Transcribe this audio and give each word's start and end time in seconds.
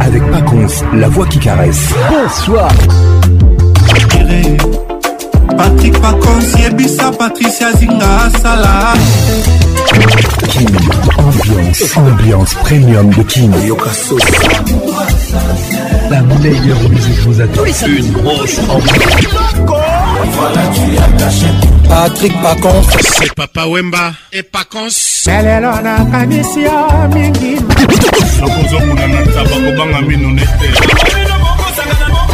avec 0.00 0.22
Pacons, 0.30 0.68
la 0.94 1.08
voix 1.08 1.26
qui 1.26 1.38
caresse. 1.38 1.88
Bonsoir. 2.10 2.68
Patrick 5.56 5.94
Pacons, 6.00 6.56
Yebisa, 6.58 7.10
Patricia 7.12 7.72
Zinga, 7.72 8.30
Salah. 8.42 8.92
Kim, 10.48 10.66
ambiance, 11.18 11.96
ambiance 11.96 12.54
premium 12.64 13.08
de 13.10 13.22
Kim. 13.22 13.50
King. 13.50 13.52
La 16.10 16.20
meilleure 16.22 16.82
musique 16.88 17.18
vous 17.24 17.38
attend. 17.40 17.64
Une 17.88 18.12
grosse 18.12 18.60
Voilà, 18.60 18.92
tu 20.72 20.80
as 20.96 21.08
caché. 21.18 21.46
Patrick 21.88 22.32
Pacons. 22.40 22.84
C'est 23.18 23.32
Papa 23.34 23.66
Wemba 23.66 24.12
et 24.32 24.42
Pacons. 24.44 25.24
lelo 25.26 25.80
nakanisi 25.82 26.62
yo 26.62 27.08
mingi 27.12 27.54
nakozokuna 28.40 29.06
na 29.06 29.22
tabakobanga 29.32 30.00
mino 30.02 30.30
nete 30.30 30.72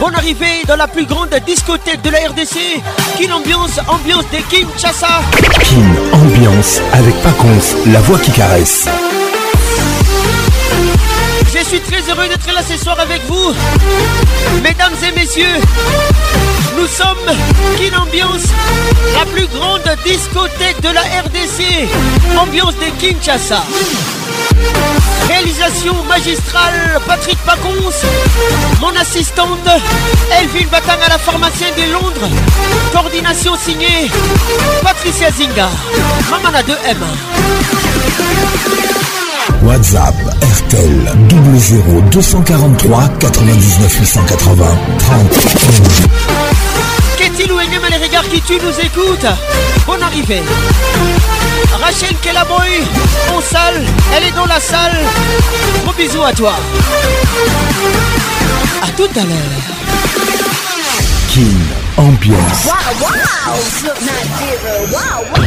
Bonne 0.00 0.14
arrivée 0.14 0.64
dans 0.66 0.76
la 0.76 0.88
plus 0.88 1.04
grande 1.04 1.28
discothèque 1.46 2.00
de 2.00 2.08
la 2.08 2.20
RDC. 2.28 2.56
Kin 3.18 3.30
Ambiance, 3.34 3.78
ambiance 3.86 4.24
des 4.30 4.40
Kinshasa. 4.50 5.20
Kin 5.60 5.82
Ambiance 6.10 6.80
avec 6.94 7.14
Paconce, 7.22 7.74
la 7.86 8.00
voix 8.00 8.18
qui 8.18 8.30
caresse. 8.30 8.88
Je 11.72 11.76
suis 11.76 11.84
très 11.88 12.02
heureux 12.10 12.26
d'être 12.28 12.50
là 12.52 12.62
ce 12.68 12.76
soir 12.76 12.98
avec 12.98 13.24
vous. 13.28 13.52
Mesdames 14.60 14.92
et 15.06 15.12
messieurs, 15.16 15.58
nous 16.76 16.88
sommes 16.88 17.16
une 17.80 17.94
ambiance 17.94 18.42
la 19.16 19.24
plus 19.26 19.46
grande 19.46 19.82
discothèque 20.04 20.80
de 20.80 20.88
la 20.88 21.00
RDC, 21.02 21.88
ambiance 22.40 22.74
de 22.74 22.86
Kinshasa. 23.00 23.62
Réalisation 25.28 25.94
magistrale 26.08 26.98
Patrick 27.06 27.38
Pacons, 27.46 27.92
mon 28.80 28.90
assistante 29.00 29.60
Elvin 30.40 30.66
Batang 30.72 30.98
à 31.06 31.08
la 31.08 31.18
pharmacienne 31.18 31.72
de 31.76 31.82
Londres, 31.92 32.28
coordination 32.92 33.54
signée 33.56 34.10
Patricia 34.82 35.30
Zinga, 35.30 35.68
Mama 36.32 36.62
2M. 36.62 37.04
WhatsApp 39.62 40.14
RTL 40.40 41.04
00 41.28 42.10
243 42.10 43.18
99 43.18 43.98
880 43.98 44.66
30 44.98 45.38
Qu'est-il 47.18 47.52
ou 47.52 47.56
même 47.56 47.68
les 47.90 48.06
regards 48.06 48.24
qui 48.30 48.40
tu 48.40 48.54
nous 48.54 48.70
écoutes 48.82 49.26
Bonne 49.86 50.02
arrivée 50.02 50.42
Rachel 51.78 52.16
Kelaboy 52.22 52.80
en 53.36 53.40
salle, 53.42 53.82
elle 54.16 54.24
est 54.24 54.32
dans 54.34 54.46
la 54.46 54.58
salle. 54.58 54.96
Gros 55.84 55.92
bisous 55.92 56.22
à 56.22 56.32
toi. 56.32 56.54
A 58.82 58.86
tout 58.96 59.08
à 59.14 59.20
l'heure. 59.22 60.50
King 61.30 61.58
Ambiance. 61.98 62.64
Wow, 62.66 63.08
wow. 65.38 65.46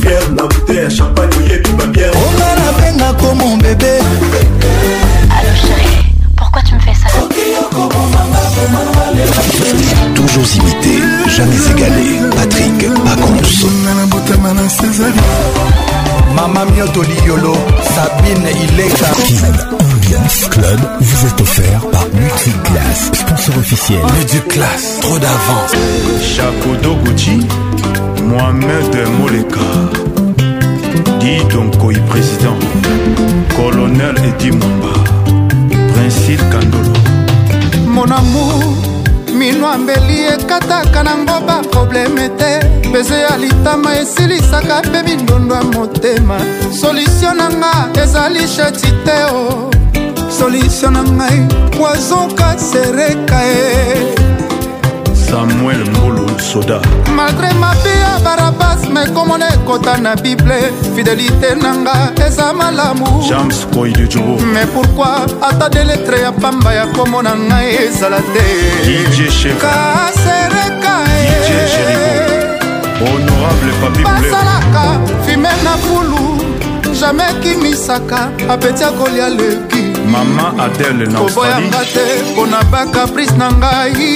Fier 0.00 0.18
na 0.36 0.42
bouteille 0.42 0.78
à 0.80 0.90
champagne, 0.90 1.30
yé 1.48 1.62
tout 1.62 1.76
ma 1.76 1.86
bière 1.86 2.10
On 2.14 2.42
a 2.42 2.54
la 2.66 2.82
peine 2.84 3.02
à 3.02 3.12
comme 3.14 3.38
mon 3.38 3.56
bébé 3.56 3.98
Toujours 10.14 10.44
imité, 10.56 11.02
jamais 11.28 11.56
égalé. 11.78 12.20
Patrick 12.36 12.88
Pacons. 13.04 13.68
Mama 16.34 16.64
Mioto 16.72 17.02
Liolo, 17.02 17.52
Sabine 17.82 18.48
Ileka. 18.64 19.06
Ambiance 19.72 20.48
Club 20.50 20.80
vous 21.00 21.26
est 21.28 21.40
offert 21.40 21.80
par 21.92 22.06
Multiclass, 22.12 23.10
sponsor 23.12 23.58
officiel. 23.58 24.00
Multiclass, 24.16 25.00
trop 25.00 25.18
d'avance. 25.18 25.72
de 26.82 27.04
Gucci, 27.08 27.40
Mohamed 28.24 29.08
Moleka. 29.20 29.72
donc, 31.54 31.78
Koyi 31.78 31.98
président, 32.08 32.56
colonel 33.56 34.14
Edimomba 34.24 34.92
Prince 35.70 35.92
Principe 35.94 36.40
Kandolo. 36.50 36.92
mon 37.96 38.12
amour 38.12 38.76
minwa 39.34 39.78
mbeli 39.78 40.18
ekataka 40.34 41.02
nango 41.02 41.36
baprobleme 41.46 42.28
te 42.38 42.52
peze 42.92 43.18
ya 43.26 43.36
litama 43.42 43.90
esilisaka 44.00 44.74
mpe 44.88 45.00
mindondo 45.06 45.54
ya 45.54 45.62
motema 45.62 46.36
solutio 46.80 47.32
na 47.38 47.46
nga 47.58 47.72
ezali 48.02 48.44
shati 48.54 48.90
te 49.04 49.16
o 49.32 49.36
oh. 49.38 49.70
solutio 50.38 50.90
na 50.90 51.02
ngai 51.02 51.40
wazoka 51.80 52.48
sereka 52.70 53.40
e 53.44 54.35
samuel 55.30 55.90
mbulu 55.90 56.38
soda 56.40 56.80
malgré 57.16 57.52
mapia 57.54 58.18
barabas 58.24 58.86
mekomona 58.90 59.48
ekota 59.54 59.96
na 59.96 60.16
bible 60.16 60.72
fidelité 60.96 61.54
nanga 61.54 62.12
eza 62.26 62.52
malamu 62.52 63.06
james 63.28 63.66
koidujubo 63.74 64.38
me 64.54 64.64
pourkui 64.66 65.36
ata 65.42 65.68
deletre 65.68 66.18
ya 66.20 66.32
pamba 66.32 66.72
ya 66.74 66.86
komona 66.86 67.34
ngai 67.48 67.74
ezala 67.84 68.20
te 68.20 68.44
kasereka 69.60 70.94
honorable 73.00 73.72
papibasalaka 73.80 74.84
fime 75.26 75.50
na 75.64 75.76
fulu 75.76 76.40
jamai 77.00 77.32
kimisaka 77.42 78.28
apetia 78.48 78.90
kolia 78.92 79.28
leki 79.28 79.82
mama 80.10 80.52
adele 80.64 81.06
na 81.06 81.18
koboyanga 81.18 81.82
te 81.92 82.06
mpona 82.32 82.62
bakaprice 82.64 83.34
na 83.36 83.48
ngai 83.52 84.06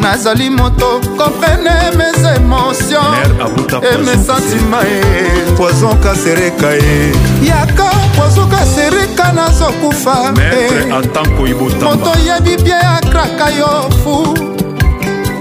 nazali 0.00 0.50
moto 0.50 1.00
komprene 1.16 1.80
mes 1.96 2.22
émotion 2.36 3.14
e 3.82 3.96
mes 3.98 4.24
sentima 4.26 4.80
e 4.84 5.00
poison 5.56 5.96
kasereka 5.98 6.74
e 6.76 7.12
yaka 7.42 7.90
poison 8.16 8.48
kasereka 8.50 9.32
nazokufa 9.32 10.32
moto 11.80 12.10
yebi 12.26 12.56
bie 12.64 12.74
akraka 12.76 13.50
yo 13.58 13.88
fu 14.02 14.14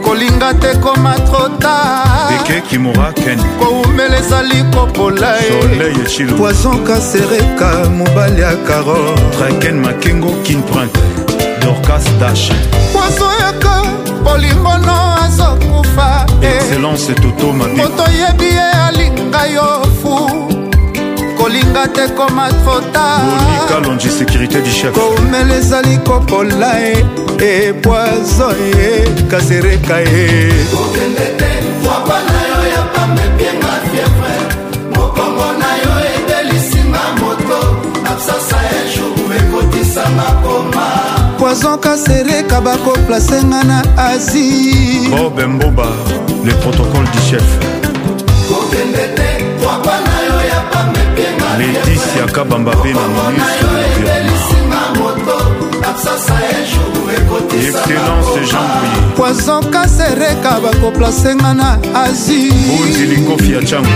kolinga 0.04 0.54
te 0.56 0.76
koma 0.80 1.16
trotakowumela 1.28 4.18
ezali 4.20 4.64
kopola 4.74 5.38
eh. 5.38 5.52
poison 6.38 6.84
kasereka 6.84 7.90
mobali 7.90 8.42
ya 8.42 8.54
caro 8.68 9.16
traken 9.38 9.76
makengo 9.82 10.30
kinprint 10.44 10.98
dorcas 11.66 12.06
dash 12.20 12.46
mozoyoka 12.94 13.76
bolingono 14.26 14.98
azokufa 15.24 16.08
excellence 16.50 17.14
totomoto 17.22 18.04
yebi 18.20 18.46
ye 18.58 18.68
alinga 18.88 19.42
yo 19.56 19.70
fu 20.02 20.14
kolinga 21.38 21.84
te 21.96 22.06
koma 22.18 22.46
trotakalonji 22.62 24.10
sécurité 24.20 24.58
du 24.66 24.72
chef 24.80 24.94
komela 24.98 25.56
ezali 25.60 25.98
kopola 26.08 26.72
ye 26.84 26.94
eh. 27.40 27.68
epoizo 27.70 28.48
eh, 28.52 28.62
ye 28.78 28.90
eh. 28.98 29.28
kasereka 29.32 29.98
ye 30.08 30.26
kokende 30.76 31.26
te 31.40 31.50
fwapa 31.84 32.18
na 32.28 32.40
yo 32.50 32.60
ya 32.74 32.82
pamepienga 32.96 33.74
fievre 33.90 34.36
mokongo 34.96 35.48
na 35.62 35.72
yo 35.82 35.94
edelisinga 36.14 37.02
moto 37.20 37.60
absasa 38.12 38.56
ya 38.70 38.82
jour 38.94 39.34
ekotisanga 39.40 40.30
po 40.44 40.65
bazoka 41.56 41.96
sereka 41.98 42.62
bakoplace 42.62 43.40
nga 43.48 43.64
na 43.64 43.82
asie 43.98 45.08
bob 45.10 45.40
mbuba 45.40 45.88
le 46.44 46.52
protocole 46.54 47.06
du 47.16 47.20
chef 47.32 47.48
ledisi 51.60 52.20
ya 52.20 52.26
kabamba 52.32 52.72
mpe 52.76 52.94
na 52.94 53.08
monusexcellence 53.16 54.56
jean 58.52 58.68
bouye 58.76 59.00
poizoka 59.16 59.88
sereka 59.88 60.60
bakoplace 60.64 61.32
nga 61.36 61.54
na 61.54 61.78
asie 62.06 62.52
bunzi 62.52 63.06
likofi 63.06 63.52
ya 63.54 63.62
chango 63.64 63.90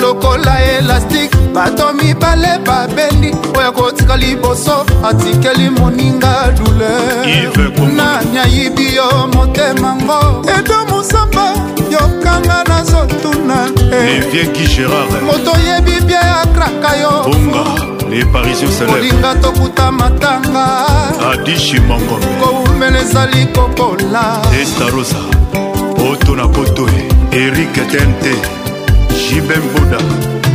lokola 0.00 0.60
elastike 0.64 1.35
bato 1.56 1.92
mibale 1.94 2.58
babendi 2.66 3.30
oyo 3.58 3.72
kotika 3.72 4.16
liboso 4.16 4.84
atikeli 5.04 5.70
moninga 5.70 6.52
dulenani 6.56 8.38
ayibi 8.38 8.94
yo 8.96 9.28
motema 9.34 9.96
ngo 10.02 10.44
edo 10.58 10.84
mosamba 10.90 11.52
yokanga 11.92 12.64
nazotuna 12.68 13.68
eh. 13.92 14.46
moto 15.26 15.50
oyebi 15.56 16.00
bie 16.06 16.18
akraka 16.18 16.96
yo 16.96 17.32
kolinga 18.86 19.34
tokuta 19.40 19.92
matanga 19.92 20.84
koumela 22.40 22.98
ezali 23.00 23.46
kokola 23.46 24.42
estarosa 24.62 25.18
poto 25.96 26.36
na 26.36 26.48
poto 26.48 26.86
erik 27.32 27.72
tente 27.88 28.65
jibembuda 29.30 29.98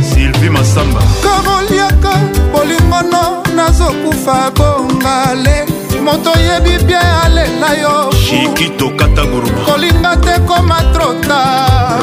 sylvie 0.06 0.50
masamba 0.50 1.00
karoliaka 1.22 2.12
bolingono 2.52 3.42
nazokufa 3.56 4.50
bongale 4.56 5.66
moto 6.04 6.32
yebi 6.46 6.84
bie 6.84 6.96
alela 7.24 7.70
yo 7.82 8.12
shikitokataguruma 8.26 9.60
kolinga 9.66 10.12
te 10.24 10.34
koma 10.48 10.78
trota 10.94 11.38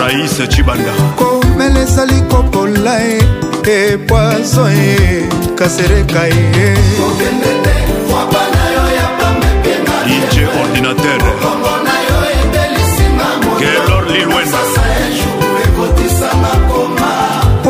raisa 0.01 0.47
cibanda 0.53 0.93
komela 1.17 1.79
ezali 1.85 2.17
kopola 2.31 2.95
e 3.13 3.17
epoison 3.73 4.69
e 4.69 5.27
kasereka 5.57 6.21
ye 6.27 6.69
ije 10.15 10.43
ordinateur 10.61 11.23
gelor 13.59 14.03
lilwena 14.11 14.68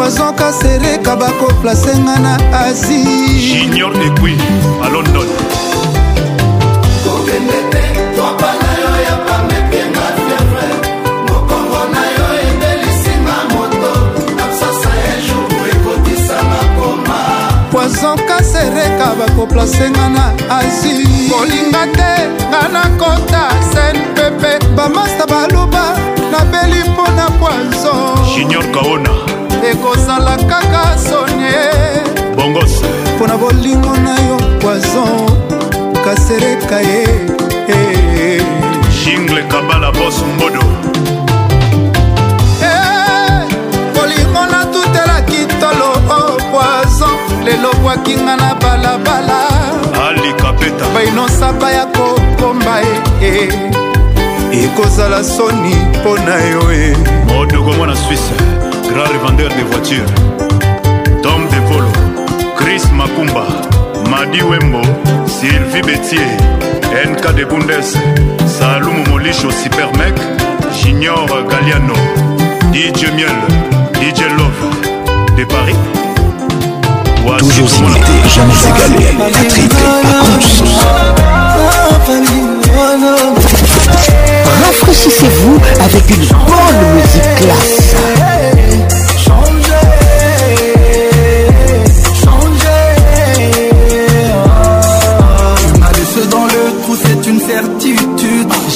ozoka 0.09 0.49
sereka 0.57 1.13
bakoplace 1.13 1.93
nga 2.01 2.17
na 2.17 2.33
asi 2.65 3.05
junior 3.37 3.93
ekui 4.09 4.33
a 4.81 4.87
london 4.89 5.29
kokende 7.05 7.59
te 7.69 7.83
topa 8.17 8.49
na 8.61 8.71
yo 8.81 8.91
ya 9.05 9.15
pamepienga 9.29 10.05
fievre 10.17 10.69
mokongo 11.29 11.81
na 11.93 12.03
yo 12.17 12.25
ebelisinga 12.49 13.37
moto 13.53 13.91
absasa 14.43 14.91
ya 15.05 15.15
jour 15.29 15.63
ekotisanga 15.77 16.61
koma 16.77 17.19
poizoka 17.71 18.37
sereka 18.53 19.07
bakoplace 19.19 19.85
nga 19.93 20.05
na 20.17 20.25
asi 20.59 20.93
kolinga 21.29 21.83
te 21.97 22.13
nga 22.49 22.63
na 22.73 22.83
kota 22.99 23.45
snpp 23.69 24.41
bamasta 24.77 25.23
baluba 25.31 25.85
nabeli 26.33 26.79
mpo 26.89 27.05
na 27.17 27.25
poizo 27.41 27.93
junior 28.33 28.65
kaona 28.73 29.28
ekozala 29.71 30.35
kaka 30.49 30.97
sone 30.97 31.55
bongos 32.35 32.73
mpo 33.15 33.27
na 33.27 33.35
bolingo 33.37 33.93
na 34.05 34.15
yo 34.27 34.37
poison 34.61 35.15
kasereka 36.05 36.81
ye 36.81 37.01
jingle 39.03 39.37
eh, 39.39 39.45
eh. 39.45 39.47
kabala 39.51 39.91
bos 39.91 40.17
mbodo 40.33 40.63
eh, 42.69 43.41
bolingo 43.95 44.41
natutelaki 44.51 45.45
tolo 45.61 45.89
o 46.09 46.15
oh, 46.17 46.35
poison 46.53 47.15
lelobwaki 47.45 48.15
nga 48.15 48.35
na 48.41 48.49
balabala 48.55 49.41
alikapeta 50.07 50.85
bainosaba 50.93 51.71
ya 51.71 51.85
kokomba 51.85 52.81
e 53.23 53.49
ekozala 54.65 55.23
soni 55.23 55.75
mpo 55.93 56.17
na 56.17 56.35
yo 56.47 56.61
e 56.73 56.95
modoko 57.27 57.71
mwana 57.73 57.95
swisse 57.95 58.33
grand 58.93 59.09
revendeur 59.13 59.49
de 59.49 59.63
voitures, 59.71 60.05
Tom 61.21 61.45
De 61.47 62.55
Chris 62.57 62.81
Makumba, 62.95 63.45
Madi 64.09 64.41
Wembo, 64.41 64.81
Sylvie 65.27 65.81
Bétier, 65.85 66.19
NK 67.07 67.35
de 67.35 67.45
Bundes, 67.45 67.83
Saloum 68.47 69.03
Molicho 69.11 69.49
Supermec, 69.63 70.15
Junior 70.83 71.25
Galiano, 71.47 71.93
DJ 72.73 73.11
Miel, 73.15 73.39
DJ 73.99 74.21
Love 74.37 75.37
de 75.37 75.43
Paris. 75.45 75.75
Toujours 77.39 77.69
imité, 77.75 78.13
jamais 78.33 78.53
égalé, 78.65 79.33
Patrick 79.33 79.69
Pacons. 79.69 80.65
Rafraîchissez-vous 84.65 85.59
avec 85.83 86.09
une 86.09 86.25
bonne 86.25 86.95
musique 86.95 87.37
classe. 87.37 87.95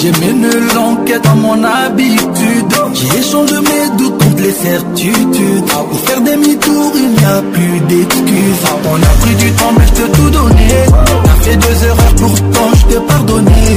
J'ai 0.04 0.12
mené 0.20 0.50
l'enquête 0.76 1.26
à 1.26 1.34
mon 1.36 1.64
habitude. 1.64 2.74
J'ai 2.94 3.20
échangé 3.20 3.56
mes 3.56 3.98
doutes 3.98 4.22
contre 4.22 4.42
les 4.44 4.52
certitudes. 4.52 5.64
Pour 5.66 5.98
faire 6.02 6.20
demi-tour, 6.20 6.92
il 6.94 7.10
n'y 7.12 7.24
a 7.24 7.42
plus 7.54 7.80
d'excuses. 7.88 8.70
On 8.92 9.02
a 9.02 9.14
pris 9.22 9.36
du 9.36 9.50
temps, 9.54 9.72
mais 9.80 9.86
je 9.88 9.94
te 9.94 10.18
tout 10.18 10.30
donné. 10.30 10.68
T'as 11.24 11.42
fait 11.46 11.56
deux 11.56 11.86
erreurs, 11.86 12.16
pourtant 12.18 12.70
je 12.82 12.94
te 12.96 13.00
pardonné. 13.00 13.68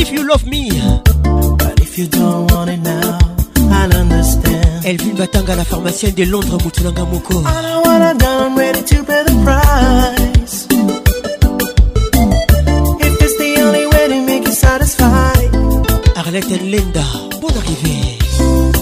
if 0.09 0.11
you 0.15 0.27
love 0.27 0.45
me. 0.47 0.63
But 1.63 1.79
if 1.85 1.97
you 1.99 2.07
don't 2.07 2.51
want 2.51 2.69
it 2.71 2.77
now, 2.79 3.19
I'll 3.77 3.95
understand. 4.03 4.85
Elvin 4.85 5.13
Batanga, 5.15 5.55
la 5.55 5.63
pharmacienne 5.65 6.13
de 6.15 6.25
Londres, 6.25 6.57
Mutulanga 6.63 7.03
Moko. 7.03 7.35
I 7.35 7.37
know 7.61 7.81
what 7.85 8.01
I've 8.01 8.15
I'm 8.23 8.57
ready 8.57 8.81
to 8.81 9.03
pay 9.03 9.23
the 9.29 9.35
price. 9.45 10.55
If 13.07 13.21
it's 13.25 13.37
the 13.43 13.51
only 13.65 13.85
way 13.91 14.05
to 14.11 14.19
make 14.29 14.45
you 14.47 14.53
satisfied. 14.53 15.49
Arlette 16.15 16.51
et 16.51 16.59
Linda, 16.59 17.03
bon 17.41 17.49
arrivée. 17.49 18.17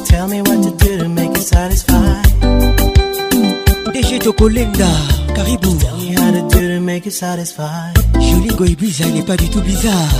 Tell 0.08 0.28
me 0.28 0.42
what 0.44 0.62
to 0.62 0.72
do 0.86 1.04
to 1.04 1.10
make 1.10 1.36
you 1.36 1.44
satisfied. 1.44 2.28
DJ 3.94 4.20
Toko 4.20 4.48
Linda, 4.48 4.90
Caribou. 5.36 5.76
Tell 5.78 5.98
me 5.98 6.16
how 6.16 6.32
to 6.32 6.42
do 6.56 6.68
to 6.76 6.80
make 6.80 7.04
you 7.06 7.12
satisfied. 7.12 7.96
Jolie 8.14 8.56
Goy 8.56 8.76
bizarre, 8.78 9.10
n'est 9.10 9.24
pas 9.24 9.36
du 9.36 9.50
tout 9.50 9.62
bizarre. 9.62 10.14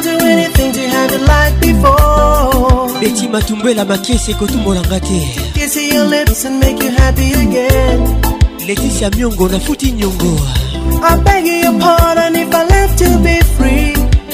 I'll 0.00 0.04
do 0.04 0.16
anything 0.28 0.70
to 0.74 0.82
have 0.94 1.10
it 1.12 1.22
like 1.26 1.58
before. 1.60 2.86
Betty 3.00 3.26
Matumbela 3.26 3.84
Makese 3.84 4.32
Kotumbolanga 4.34 5.00
te. 5.00 5.26
Kiss 5.58 5.74
your 5.92 6.04
lips 6.04 6.44
and 6.44 6.60
make 6.60 6.80
you 6.80 6.90
happy 6.90 7.32
again. 7.32 7.98
Laetitia 8.66 9.10
miongo 9.10 9.48
na 9.50 9.58
Futi 9.58 9.90
Nyongo. 9.92 10.34
I 11.02 11.16
beg 11.24 11.46
your 11.64 11.80
pardon 11.80 12.36
if 12.36 12.54
I 12.54 12.64
left 12.74 12.96
to 13.00 13.08
be 13.24 13.38
free. 13.56 13.90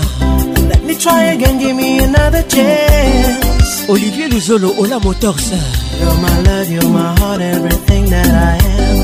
Let 0.68 0.82
me 0.82 0.97
try 0.97 1.25
again, 1.35 1.56
give 1.61 1.76
me 1.76 2.00
another 2.00 2.42
chance. 2.49 3.88
Olivier 3.88 4.26
Luzolo, 4.28 4.75
Ola 4.80 4.99
Motors. 4.99 5.52
You're 6.02 6.18
my 6.28 6.37
love, 6.49 6.68
you're 6.68 6.88
my 7.00 7.11
heart, 7.21 7.40
everything 7.40 8.04
that 8.14 8.32
I 8.50 8.54
am. 8.82 8.97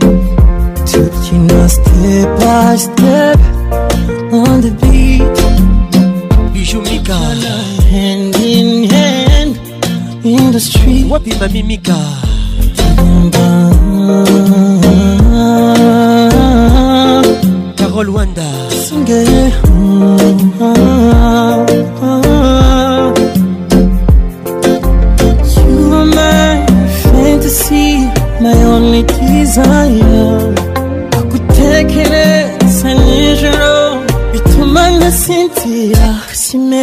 Step 2.01 2.33
by 2.39 2.75
step 2.77 3.39
on 4.33 4.59
the 4.65 4.71
beat. 4.81 5.37
Bijou 6.53 6.79
Mika. 6.81 7.17
Hand 7.93 8.35
in 8.37 8.89
hand 8.89 9.53
in 10.25 10.51
the 10.51 10.59
street. 10.59 11.05
Wapi 11.07 11.31
mami 11.39 11.61
Mika. 11.61 11.97
Carole 17.77 18.09
Wanda. 18.11 18.49
Singing. 18.73 19.51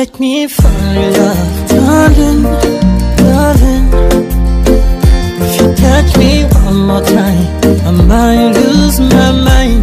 Let 0.01 0.21
me 0.21 0.47
fall 0.47 0.95
in 1.05 1.13
love 1.13 1.69
Darling, 1.71 2.43
darling 3.21 3.87
If 5.45 5.53
you 5.59 5.69
touch 5.85 6.11
me 6.23 6.33
one 6.65 6.79
more 6.89 7.03
time 7.19 7.47
I 7.85 7.91
might 8.13 8.53
lose 8.61 9.01
my 9.01 9.31
mind 9.49 9.83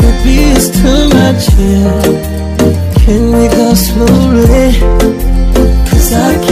Baby, 0.00 0.34
it's 0.54 0.68
too 0.80 1.02
much 1.18 1.42
here 1.58 2.00
Can 3.04 3.22
we 3.36 3.44
go 3.58 3.68
slowly? 3.74 4.68
Cause 5.90 6.12
I 6.12 6.34
can't 6.38 6.51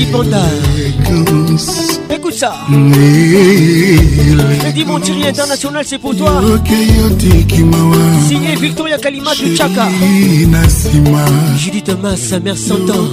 Freddy 0.00 0.06
Panda. 0.12 0.42
Écoute 2.14 2.34
ça. 2.34 2.54
Freddy 4.60 4.84
Montieri 4.84 5.26
International, 5.26 5.84
c'est 5.86 5.98
pour 5.98 6.14
toi. 6.16 6.40
Signé 8.28 8.54
Victoria 8.56 8.98
Kalima 8.98 9.34
du 9.34 9.54
Chaka. 9.54 9.88
Judith 11.58 11.84
Thomas, 11.84 12.16
sa 12.16 12.40
mère 12.40 12.56
s'entend. 12.56 13.06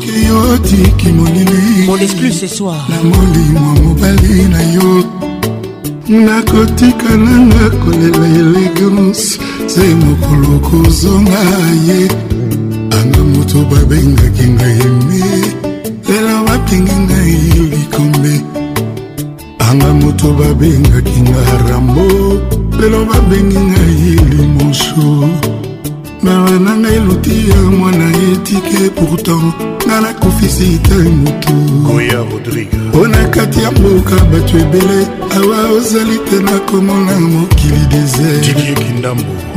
Mon 1.85 1.97
exclu 1.97 2.31
ce 2.31 2.47
soir. 2.47 2.87
nakotikana 6.09 7.37
na 7.39 7.69
kolela 7.83 8.27
elegance 8.39 9.37
se 9.67 9.79
mokolo 9.93 10.57
kozonga 10.61 11.43
ye 11.85 12.07
anga 12.93 13.23
moto 13.37 13.59
babengaki 13.69 14.47
ngai 14.47 14.87
mie 15.09 15.46
atingi 16.67 16.95
ngai 16.95 17.33
likombe 17.71 18.33
anga 19.67 19.93
moto 19.99 20.27
babengaki 20.39 21.19
nga 21.21 21.41
rambo 21.69 22.05
lelo 22.79 22.99
babengi 23.09 23.59
ngai 23.71 24.01
limonso 24.35 25.07
mara 26.23 26.57
na 26.65 26.71
ngai 26.81 26.99
luti 27.07 27.35
ya 27.49 27.55
mwana 27.77 28.07
etike 28.31 28.79
pourtant 28.95 29.47
nga 29.85 29.95
nakofisi 30.03 30.69
ta 30.87 30.95
motu 31.21 31.53
mpo 32.91 33.01
na 33.11 33.21
kati 33.33 33.59
ya 33.63 33.69
mboka 33.77 34.15
bato 34.31 34.55
ebele 34.63 34.99
awa 35.37 35.59
ozali 35.77 36.17
te 36.27 36.37
nakomona 36.47 37.15
mokili 37.31 37.83
desert 37.89 38.47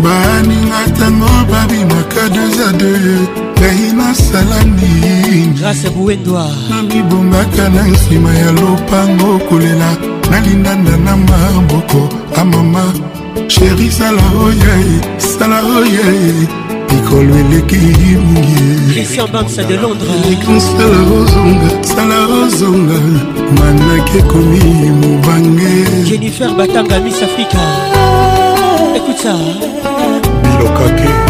baninga 0.03 0.81
ntango 0.91 1.27
babimaka 1.51 2.23
2 2.27 2.69
a 2.69 2.73
2 2.73 3.40
ngai 3.61 3.93
nasala 3.99 4.59
nini 4.79 5.55
grâce 5.59 5.89
buwendwa 5.95 6.45
namibongaka 6.71 7.69
na 7.69 7.83
nsima 7.93 8.33
ya 8.35 8.53
lopango 8.53 9.39
kolela 9.49 9.91
nalindanda 10.31 10.97
na 10.97 11.13
maboko 11.17 12.09
amama 12.41 12.85
sheri 13.53 13.91
sala 13.93 14.23
oyae 14.45 14.97
sala 15.19 15.59
oyae 15.77 16.33
mikolo 16.89 17.33
eleki 17.43 17.81
mungieekonsala 18.25 19.69
ozonga 21.21 21.71
sala 21.93 22.19
ozonga 22.43 22.99
manaki 23.57 24.19
ekomi 24.19 24.61
mobange 25.01 25.73
jennifer 26.09 26.51
batanga 26.59 26.97
miss 27.05 27.21
africa 27.29 27.61
ekuta 28.97 29.35
bilokake 30.57 31.30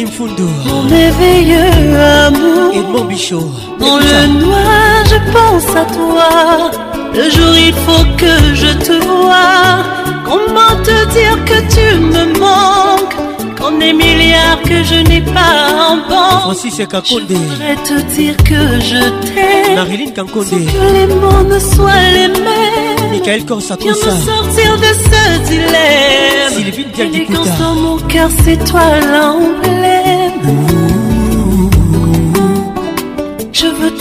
Mon 0.00 0.86
éveilleux 0.88 1.98
amour 2.24 2.72
Et 2.72 2.82
mon 2.82 3.04
bichot 3.06 3.50
Dans 3.80 3.96
le 3.96 4.40
noir 4.44 5.04
je 5.06 5.32
pense 5.32 5.74
à 5.76 5.84
toi 5.86 6.70
Le 7.14 7.28
jour 7.28 7.56
il 7.56 7.72
faut 7.74 8.04
que 8.16 8.54
je 8.54 8.74
te 8.74 8.92
vois 8.92 9.82
Comment 10.24 10.80
te 10.84 11.04
dire 11.12 11.44
que 11.44 11.58
tu 11.74 11.98
me 11.98 12.38
manques 12.38 13.16
Qu'on 13.60 13.76
des 13.78 13.92
milliards 13.92 14.62
que 14.62 14.84
je 14.84 15.00
n'ai 15.08 15.20
pas 15.20 15.72
en 15.90 15.96
banque 16.08 16.54
c'est 16.62 16.68
Je 16.70 17.14
voudrais 17.14 17.76
te 17.82 18.00
dire 18.14 18.36
que 18.36 18.80
je 18.80 19.02
t'aime 19.34 19.74
Marilyn 19.74 20.12
que 20.12 20.90
les 20.92 21.06
mots 21.08 21.42
ne 21.48 21.58
soient 21.58 22.06
les 22.12 22.28
mêmes 22.28 23.10
Michael 23.10 23.42
ça 23.60 23.74
Viens 23.80 23.94
sortir 23.94 24.76
de 24.76 24.84
ce 24.84 25.48
dilemme 25.48 26.84
Sylvie 26.94 27.26
dans 27.34 27.74
mon 27.74 27.96
cœur 27.98 28.28
c'est 28.44 28.64
toi 28.64 28.80
l'anglais 29.12 29.87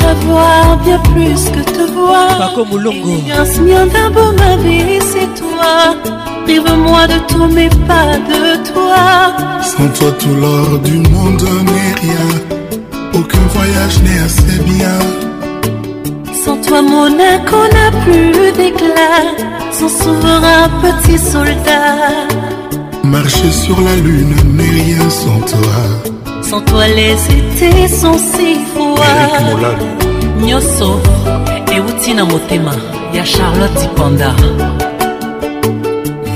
Avoir 0.06 0.78
bien 0.84 1.00
plus 1.14 1.46
que 1.50 1.60
te 1.62 1.92
voir. 1.92 2.40
c'est 3.46 3.62
mien 3.62 3.86
d'un 3.88 4.10
beau 4.10 4.32
ma 4.40 4.56
vie, 4.58 5.00
c'est 5.02 5.28
toi. 5.36 5.96
Prive-moi 6.46 7.08
de 7.08 7.20
tout, 7.34 7.46
mais 7.52 7.70
pas 7.88 8.16
de 8.18 8.64
toi. 8.72 9.34
Sans 9.62 9.88
toi, 10.00 10.12
tout 10.18 10.34
l'or 10.36 10.80
du 10.80 11.00
monde 11.10 11.42
n'est 11.42 11.94
rien. 12.02 12.82
Aucun 13.14 13.46
voyage 13.54 14.00
n'est 14.04 14.24
assez 14.24 14.60
bien. 14.64 15.00
Sans 16.46 16.58
toi, 16.62 16.82
mon 16.82 17.10
Monaco 17.10 17.58
n'a 17.74 17.92
plus 18.06 18.52
d'éclat. 18.54 19.24
Sans 19.72 19.90
souverain, 19.90 20.70
petit 20.82 21.18
soldat. 21.18 22.30
Marcher 23.04 23.52
sur 23.52 23.80
la 23.82 23.96
lune 23.96 24.36
n'est 24.56 24.70
rien 24.84 25.10
sans 25.10 25.40
toi. 25.42 26.12
sans 26.50 26.62
toi 26.62 26.88
les 26.88 27.16
étés 27.38 27.88
sont 27.90 28.18
si 28.34 28.56
froids 28.74 29.28
nyonso 30.42 31.02
euti 31.76 32.14
na 32.14 32.24
motema 32.24 32.72
ya 33.14 33.26
charlotte 33.26 33.90
panda 33.98 34.32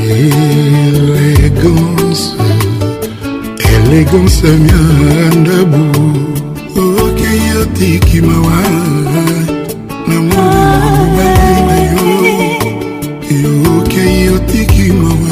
élégance 0.04 2.36
élégance 3.86 4.44
miandabu 4.66 5.84
okeyo 7.04 7.62
tikimawa 7.78 8.60
na 10.08 10.18
mobali 10.30 11.60
na 11.68 11.78
yo 13.30 13.48
yokeyo 13.66 14.36
tikimawa 14.50 15.31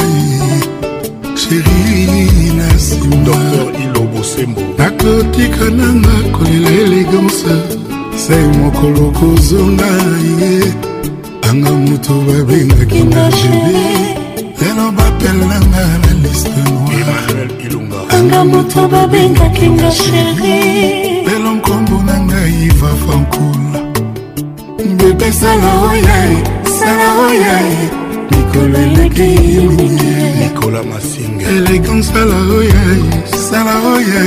sembo 4.39 4.61
nakotika 4.77 5.65
nanga 5.77 6.15
kolela 6.33 6.69
elegance 6.81 7.53
sai 8.23 8.43
mokolo 8.57 9.05
kozonga 9.17 9.91
ye 10.37 10.51
anga 11.49 11.71
moto 11.83 12.13
babengaki 12.27 13.01
na 13.11 13.23
jebe 13.31 13.79
lelo 14.59 14.85
bapelanga 14.97 15.59
na 15.71 15.83
liste 16.21 16.63
noiranga 16.73 18.41
moto 18.51 18.81
babengaki 18.93 19.67
nga 19.75 19.89
sheri 19.99 20.57
lelo 21.27 21.51
nkombo 21.57 21.97
na 22.07 22.15
ngai 22.25 22.53
iva 22.67 22.91
fankula 23.03 23.79
bebe 24.97 25.29
sala 25.39 25.69
oyae 25.91 26.33
sala 26.79 27.07
oyae 27.27 27.98
mikolo 28.49 28.77
eleki 28.79 29.69
nikola 30.39 30.83
masinga 30.83 31.45
elegance 31.55 32.11
sala 32.13 32.35
oya 32.55 32.83
sala 33.49 33.73
oya 33.93 34.23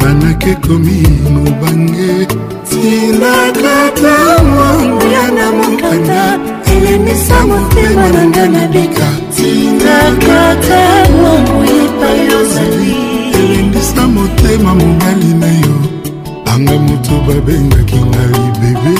manake 0.00 0.54
komi 0.64 0.98
mobange 1.34 2.26
tinakata 2.70 4.16
mangula 4.56 5.24
na 5.36 5.46
mokanda 5.52 6.38
elemisa 6.72 7.46
motema 7.46 8.08
na 8.14 8.22
nga 8.28 8.46
na 8.48 8.66
bika 8.68 9.08
tinakata 9.34 10.82
mangu 11.22 11.62
epai 11.74 12.34
ozali 12.40 12.96
elemisa 13.34 14.06
motema 14.08 14.74
mobali 14.74 15.34
na 15.40 15.46
yo 15.46 15.76
anga 16.52 16.78
moto 16.86 17.14
babengaki 17.26 17.98
ngai 18.08 18.42
bebe 18.60 18.94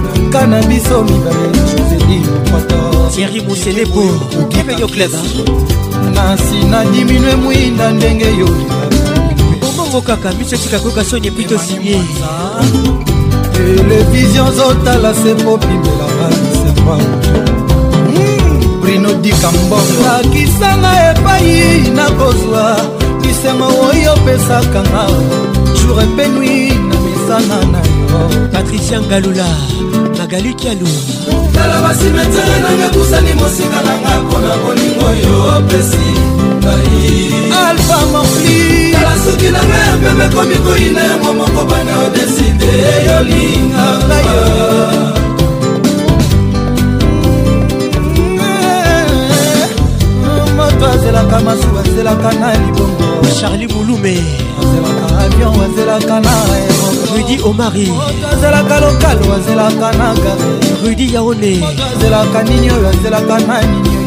naka 0.06 0.48
na 0.48 0.60
biso 0.68 1.04
mibale 1.04 1.50
joseli 1.72 2.20
tieri 3.16 3.42
moselebo 3.48 4.04
kepeyo 4.50 4.88
club 4.88 5.12
nasi 6.16 6.60
na 6.72 6.86
diminue 6.86 7.36
mwinda 7.36 7.92
ndenge 7.92 8.26
yo 8.38 8.48
obongo 9.70 10.02
kaka 10.02 10.32
biso 10.32 10.56
etika 10.56 10.80
koyoka 10.80 11.04
sonie 11.04 11.32
pito 11.32 11.60
sinie 11.60 11.98
televizio 13.54 14.46
ozotala 14.46 15.14
se 15.14 15.36
po 15.44 15.58
bibela 15.58 16.08
balisemba 16.20 16.96
hmm, 18.08 18.82
brino 18.82 19.10
dikambongo 19.14 20.04
lakisanga 20.04 20.92
epai 21.12 21.84
nakozwa 21.96 22.64
lisema 23.28 23.68
oyo 23.68 24.14
opesaka 24.14 24.82
nga 24.90 25.04
jour 25.82 26.00
epenui 26.04 26.70
na 26.90 26.96
misana 27.06 27.58
na 27.74 27.78
yo 27.78 28.48
patricia 28.54 29.00
ngalula 29.02 29.48
magali 30.18 30.54
kialu 30.54 30.88
tala 31.54 31.82
basimetere 31.84 32.58
nanga 32.64 32.88
kusani 32.98 33.34
mosinga 33.40 33.76
nanga 33.88 34.14
mpona 34.24 34.54
bolingo 34.64 35.10
yo 35.22 35.36
opesi 35.58 36.31
alfa 36.66 38.00
mofli 38.14 38.94
soki 39.26 39.48
na 39.52 39.60
ngai 39.68 39.88
ya 39.88 39.96
mpembe 39.98 40.26
komi 40.36 40.56
koyina 40.66 41.02
yango 41.04 41.32
moko 41.40 41.62
bana 41.70 41.94
odeside 42.06 42.72
yolinga 43.08 43.86
moto 50.58 50.86
azelaka 50.96 51.38
masuku 51.46 51.78
azelaka 51.80 52.30
na 52.40 52.48
libongo 52.52 53.26
charli 53.40 53.68
bulume 53.68 54.16
azelaka 54.62 55.08
avion 55.24 55.60
azelaka 55.66 56.16
na 56.26 56.36
rudi 57.14 57.38
omari 57.50 57.88
azelaka 58.34 58.76
lokalo 58.84 59.28
azelaka 59.38 59.88
na 59.98 60.08
gare 60.24 60.50
rudi 60.84 61.08
yaone 61.16 61.54
azelaka 61.94 62.44
nini 62.44 62.72
oyo 62.72 62.90
azelaka 62.90 63.40
na 63.48 63.62
nini 63.62 64.01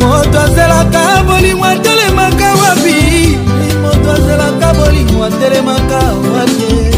moto 0.00 0.40
azelaka 0.40 1.22
bolingo 1.26 1.64
atelemaka 1.66 2.48
wapi 2.60 3.38
moto 3.82 4.12
azelaka 4.12 4.74
bolingo 4.74 5.24
atelemaka 5.24 5.98
wapi 6.34 6.90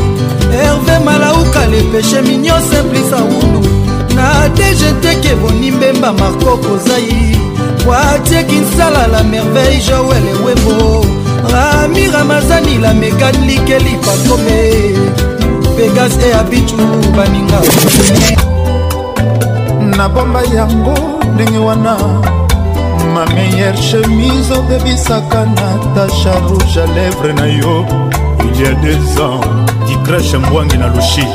herve 0.52 0.98
malauka 1.04 1.66
lepeshe 1.66 2.22
minio 2.22 2.54
simplisa 2.70 3.16
wundu 3.16 3.68
na 4.14 4.48
dgtke 4.48 5.34
bonimbemba 5.34 6.12
marko 6.12 6.56
kozai 6.56 7.38
watie 7.88 8.44
kinsala 8.44 9.06
la 9.06 9.22
merveille 9.22 9.82
joel 9.88 10.22
ewembo 10.32 11.06
rami 11.52 12.06
ramazani 12.10 12.78
la 12.78 12.94
mekanlikeli 12.94 13.96
pakome 14.04 14.60
pegas 15.76 16.16
e 16.28 16.34
abitu 16.34 16.76
baninga 17.16 17.60
nabomba 19.96 20.40
yango 20.54 20.94
ndenge 21.34 21.58
wana 21.58 21.96
ma 23.10 23.24
meilleure 23.34 23.76
chemise 23.76 24.52
obebisaka 24.52 25.44
natasha 25.56 26.32
rouge 26.46 26.78
à 26.78 26.86
lèvre 26.94 27.32
na 27.34 27.46
yo 27.48 27.84
il 28.44 28.52
y 28.60 28.66
a 28.66 28.72
des 28.84 29.02
ans 29.20 29.40
dikrashe 29.86 30.34
mbwangi 30.38 30.76
na 30.78 30.86
lushi 30.88 31.26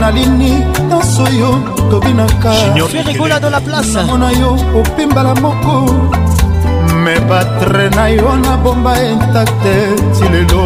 nalini 0.00 0.52
nyonso 0.90 1.26
yo 1.40 1.50
tobinakaamona 1.90 4.30
yo 4.40 4.50
opimbala 4.80 5.32
moko 5.34 5.74
me 7.04 7.14
batre 7.28 7.86
na 7.96 8.04
yo 8.10 8.28
nabomba 8.44 8.92
intakte 9.12 9.76
ti 10.14 10.24
lelo 10.32 10.64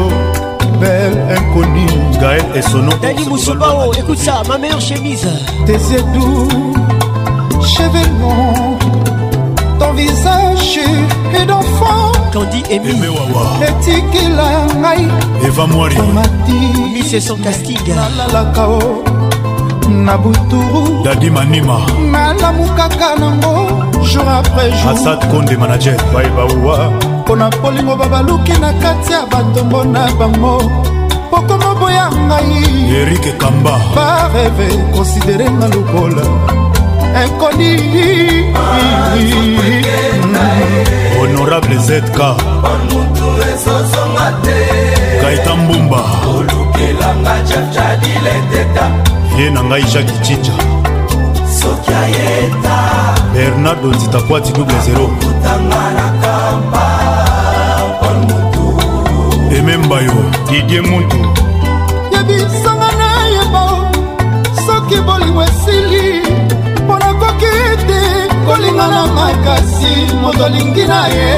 bel 0.80 1.14
inconi 1.36 1.86
gael 2.20 2.44
esonodani 2.54 3.24
mosubao 3.28 3.88
écoute 4.00 4.20
ça 4.26 4.36
ma 4.48 4.56
meilleure 4.58 4.80
chemise 4.80 5.28
tes 5.66 5.86
edu 5.96 6.26
chevelon 7.72 8.40
ton 9.82 9.92
visage 9.94 10.80
et 11.38 11.44
d'enfant 11.44 12.12
kandi 12.32 12.60
etikila 13.66 14.48
ngai 14.82 15.02
evamwarialalaka 15.48 16.22
o 18.76 18.80
na 20.06 20.14
buturu 20.22 20.82
dadi 21.04 21.30
manima 21.30 21.78
nalamukaka 22.14 23.08
nango 23.22 23.54
jour 24.10 24.28
après 24.38 24.70
joursad 24.80 25.20
konde 25.30 25.56
manager 25.62 25.96
baebauwa 26.14 26.76
mpo 27.20 27.36
na 27.36 27.50
polingo 27.50 27.96
babaluki 27.96 28.52
na 28.60 28.72
kati 28.82 29.12
ya 29.12 29.26
batombo 29.32 29.84
na 29.84 30.02
bango 30.18 30.54
pokoma 31.30 31.74
boya 31.80 32.06
ngai 32.26 32.64
erike 33.00 33.32
kamba 33.42 33.74
bareve 33.96 34.68
konsiderenga 34.94 35.66
lokola 35.74 36.22
inconnue 37.20 38.52
honorable 41.20 41.78
zk 41.78 42.18
kaita 45.20 45.56
mbumba 45.56 46.02
ye 49.38 49.50
na 49.50 49.62
ngai 49.64 49.82
jacki 49.84 50.12
cinja 50.22 50.52
bernardo 53.34 53.88
nzitakwati 53.88 54.52
double 54.52 54.76
0 54.76 55.08
emembayo 59.58 60.12
didie 60.50 60.80
muntu 60.80 61.16
yebisanga 62.12 62.90
nayeba 62.98 63.62
soki 64.66 64.96
bolingo 65.06 65.42
esili 65.42 66.01
kolinga 68.46 68.86
na 68.88 69.06
makasi 69.06 70.14
moto 70.20 70.44
alingi 70.44 70.84
na 70.86 71.06
ye 71.06 71.36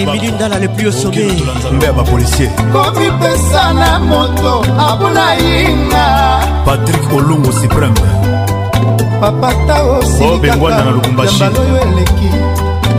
emili 0.00 0.30
ndala 0.32 0.58
le 0.58 0.68
plus 0.68 1.04
osommembe 1.04 1.86
ya 1.86 1.92
bapolisier 1.92 2.50
komipesa 2.72 3.72
na 3.74 3.98
moto 4.00 4.62
abuna 4.78 5.34
yinga 5.34 6.38
patrik 6.64 7.12
olongo 7.12 7.52
supreme 7.52 8.00
papata 9.20 9.82
osilikaka 9.82 10.46
yambaloyo 10.76 11.76
eleki 11.82 12.30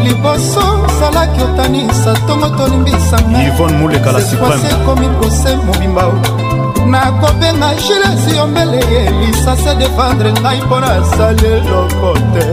liboso 0.04 0.64
salaki 1.00 1.42
otanisa 1.42 2.14
ntongo 2.24 2.50
tolimbisanga 2.50 3.44
ivone 3.44 3.78
mulekala 3.78 4.22
supreme 4.22 4.64
ekomi 4.82 5.08
prose 5.08 5.56
mobimba 5.66 6.06
nakobenga 6.88 7.70
gilesi 7.84 8.38
yombele 8.38 8.78
ye 8.94 9.04
lisase 9.28 9.74
defendre 9.80 10.32
ngai 10.41 10.62
mpo 10.65 10.76
nasali 10.82 11.48
eloko 11.58 12.10
te 12.34 12.44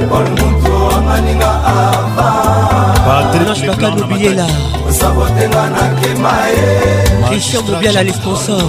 patrinosh 3.07 3.63
bakano 3.69 4.03
biyela 4.09 4.47
christian 7.31 7.63
mobiala 7.67 8.03
le 8.07 8.13
sponsor 8.13 8.65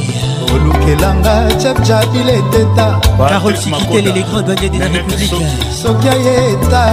olukelanga 0.56 1.34
chapchapile 1.64 2.36
teta 2.52 2.88
carol 3.30 3.56
sikitele 3.62 4.12
les 4.16 4.24
grands 4.28 4.46
douaniers 4.48 4.70
de 4.70 4.80
la 4.80 4.88
république 4.98 5.52
soki 5.82 6.08
ayeta 6.14 6.84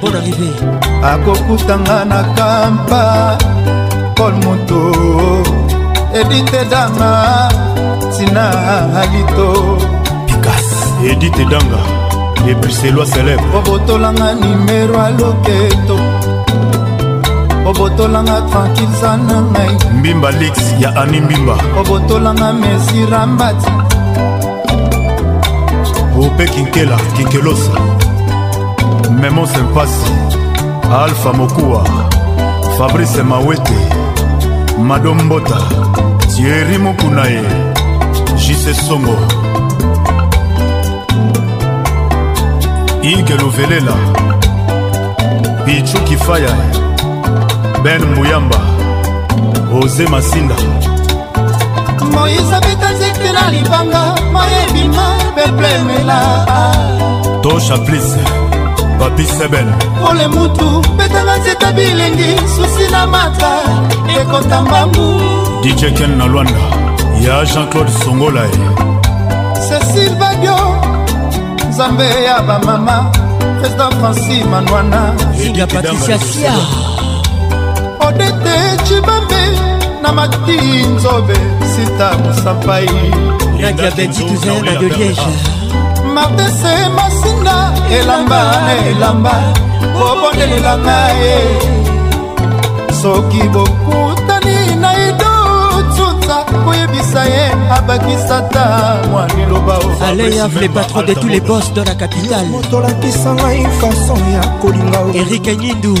bon 0.00 0.14
arrivé 0.20 0.50
akokutanga 1.10 2.04
na 2.04 2.20
kampa 2.36 3.38
paul 4.16 4.32
moto 4.44 4.80
edite 6.14 6.60
danga 6.72 7.12
tina 8.14 8.46
alito 9.02 9.54
pikas 10.26 10.68
edite 11.10 11.44
danga 11.52 11.95
epuselwa 12.50 13.04
celebre 13.06 13.44
obotolanga 13.58 14.34
nimero 14.34 15.00
aloketo 15.02 15.96
obotolanga 17.68 18.42
tranquilza 18.50 19.16
na 19.16 19.42
ngai 19.42 19.76
mbimba 19.98 20.30
lix 20.30 20.56
ya 20.80 20.96
ani 20.96 21.20
mbimba 21.20 21.56
obotolanga 21.80 22.52
mesirambati 22.52 23.70
ope 26.26 26.44
kinkela 26.48 26.96
kinkelosa 27.16 27.72
memo 29.20 29.46
sempasi 29.46 30.12
alfa 31.04 31.32
mokuwa 31.32 31.84
fabrice 32.78 33.22
mawete 33.22 33.78
madombota 34.86 35.56
tieri 36.36 36.78
mokuna 36.78 37.24
ye 37.24 37.42
jise 38.46 38.74
songo 38.74 39.16
ike 43.12 43.34
luvelela 43.34 43.94
pichu 45.64 45.98
kifaya 46.04 46.48
ben 47.84 48.04
mbuyamba 48.04 48.56
oze 49.84 50.06
masinda 50.06 50.54
moise 52.12 52.58
bitanzikti 52.68 53.32
na 53.34 53.50
libanga 53.50 54.14
mayebima 54.32 55.16
beplemela 55.36 56.18
tosha 57.42 57.78
plise 57.78 58.20
papisebel 58.98 59.66
pole 60.06 60.28
mutu 60.28 60.82
betanga 60.98 61.36
nzeta 61.36 61.72
bilengi 61.72 62.38
susi 62.56 62.92
na 62.92 63.06
mata 63.06 63.52
ekota 64.20 64.62
mbangu 64.62 65.20
dijeken 65.62 66.18
na 66.18 66.26
lwanda 66.26 66.60
ya 67.20 67.44
jean-claude 67.44 67.92
songolae 68.04 68.50
cecil 69.68 70.14
badio 70.20 70.75
nzambe 71.76 72.22
ya 72.24 72.40
bamama 72.42 73.12
président 73.60 73.90
franci 74.00 74.44
manwana 74.44 75.12
julia 75.44 75.66
patricia 75.66 76.18
sia 76.18 76.54
odete 78.08 78.56
cibambe 78.88 79.40
na 80.02 80.12
mati 80.12 80.56
nzobe 80.92 81.34
sita 81.76 82.10
mosapai 82.24 82.90
nadia 83.60 83.90
bendituze 83.90 84.54
na 84.60 84.76
de 84.76 84.88
liege 84.88 85.16
martese 86.14 86.88
masinda 86.96 87.72
elamba 88.00 88.42
na 88.60 88.86
elamba 88.88 89.32
bobondelela 89.98 90.78
ngaye 90.78 91.38
soki 93.02 93.42
bokutani 93.48 94.76
na 94.80 94.92
idotuta 95.08 96.36
koyebisa 96.64 97.24
ye 97.24 97.52
abakisata 97.76 98.96
mwa 99.10 99.26
liloba 99.26 99.78
o 99.78 99.95
alayav 100.08 100.52
le 100.60 100.68
patron 100.68 101.02
de 101.02 101.14
tous 101.14 101.26
les 101.26 101.40
boss 101.40 101.72
dans 101.74 101.82
la 101.82 101.94
capitale 101.96 102.46
motolakisa 102.48 103.32
ngai 103.34 103.64
fason 103.80 104.20
ya 104.34 104.42
kolinga 104.62 105.00
erik 105.20 105.46
nindu 105.62 105.94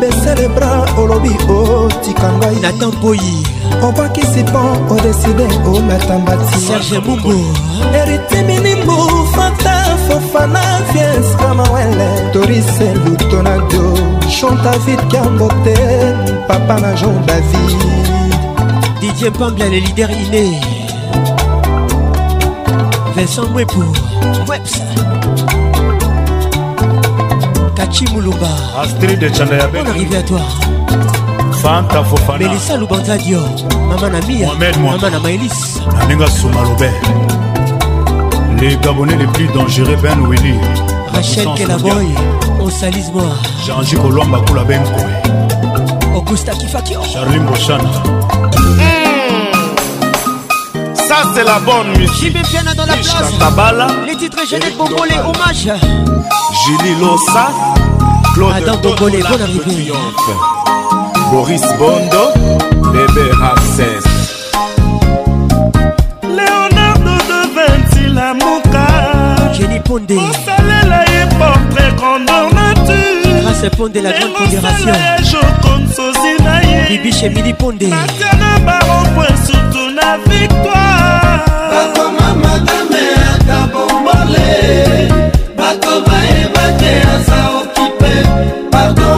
besele 0.00 0.48
bra 0.56 0.72
olobi 1.00 1.34
otika 1.56 2.28
ngai 2.38 2.56
natan 2.62 2.88
mpoyi 2.88 3.34
obakisi 3.86 4.42
mpo 4.48 4.62
odeside 4.94 5.42
olata 5.74 6.18
mbati 6.18 6.58
serge 6.66 6.98
mungu 7.06 7.36
eritiminimbu 8.00 8.96
fata 9.34 9.74
fofana 10.06 10.62
vies 10.92 11.28
kamawele 11.40 12.08
torise 12.32 12.88
lutonado 13.04 13.84
chantavid 14.38 15.00
kiambote 15.10 15.76
papa 16.48 16.80
na 16.80 16.92
jean 16.96 17.18
david 17.26 17.74
didier 19.00 19.32
pambla 19.32 19.68
le 19.68 19.80
leader 19.80 20.10
iné 20.24 20.44
Vincent 23.16 23.44
Mwepo 23.52 23.80
Weps 24.48 24.74
Kachi 27.76 28.04
Moulumba 28.12 28.48
Astrid 28.82 29.20
Chandayabe 29.36 29.72
Bon 29.82 29.88
arrivé 29.90 30.16
à 30.16 30.22
toi 30.22 30.40
Fanta 31.62 32.02
Fofana 32.04 32.38
Melissa 32.40 32.76
Lubanza 32.76 33.16
Dio 33.18 33.38
Maman 33.88 34.10
Namia 34.10 34.48
Maman 34.80 34.98
Amaelis 35.16 35.80
Naninga 35.98 36.26
Soumaroube 36.26 36.86
Les 38.60 38.76
Gabonais 38.78 39.16
les 39.16 39.26
plus 39.28 39.46
dangereux 39.48 39.96
Ben 40.02 40.20
Willy 40.28 40.54
Rachel 41.12 41.46
Kelaboy 41.56 42.06
On 42.60 42.68
salise 42.68 43.12
moi 43.12 43.26
Jean-Jacques 43.64 44.04
Olomba 44.04 44.40
Koula 44.46 44.64
Benko 44.64 45.00
Augusta 46.16 46.50
Kifakio 46.52 47.00
Charline 47.04 47.44
Bochana 47.44 47.90
hey. 48.80 49.02
Eh, 49.03 49.03
Ça, 51.08 51.16
c'est 51.34 51.44
la 51.44 51.58
bonne 51.60 51.88
musique. 51.98 52.16
Jimmy 52.32 52.42
Piana 52.50 52.72
dans 52.72 52.86
la 52.86 52.94
place. 52.94 53.96
Les 54.06 54.16
titres 54.16 54.38
de 54.38 54.76
Bongolé, 54.78 55.14
hommage. 55.22 55.68
Julie 56.64 56.98
Lossa. 56.98 57.48
Claude 58.34 58.54
Adam 58.56 58.80
la 58.82 59.28
bonne 59.28 59.42
arrivée. 59.42 59.92
Boris 61.30 61.60
Bondo. 61.78 62.32
Bébé 62.92 63.30
Ramsès. 63.38 64.00
Leonardo 66.22 67.22
de 67.28 67.50
Vinci, 67.54 68.14
la 68.14 68.32
mouka. 68.32 69.52
Jenny 69.52 69.80
Pondé. 69.80 70.16
Osalela 70.16 71.04
et 71.04 71.28
portrait 71.38 71.92
grandeur 71.98 72.48
nature. 72.54 73.42
Grâce 73.42 73.62
à 73.62 73.68
Pondé, 73.70 74.00
la 74.00 74.12
grande 74.12 74.34
fédération. 74.36 74.88
Bibi 76.88 77.12
chez 77.12 77.28
Mili 77.28 77.52
Pondé. 77.52 77.88
Natana 77.88 78.58
Baron, 78.64 79.02
point 79.14 79.36
surtout 79.46 79.90
la 79.94 80.16
victoire. 80.32 80.83
matame 82.54 83.02
akabombole 83.34 84.48
bato 85.58 85.92
bayeba 86.08 86.64
te 86.78 86.92
aza 87.14 87.38
okipe 87.58 88.12
pardo 88.72 89.12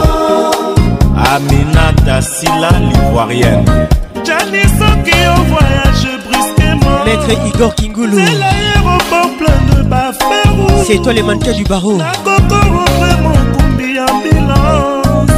aminata 1.35 2.21
sila 2.21 2.71
livoirienne 2.89 3.87
jani 4.27 4.61
soki 4.79 5.17
o 5.33 5.37
voyage 5.51 6.07
brusquement 6.25 6.99
maître 7.05 7.33
igor 7.49 7.71
kingulu 7.75 8.17
l'aéroport 8.43 9.29
plein 9.41 9.59
de 9.71 9.83
baferou 9.91 10.69
c'est 10.87 10.99
toi 11.03 11.13
le 11.13 11.21
mannequin 11.23 11.53
du 11.53 11.63
barreau 11.63 11.97
nakokorompe 11.97 13.09
mokumbi 13.25 13.87
ya 13.97 14.05
ambulance 14.13 15.35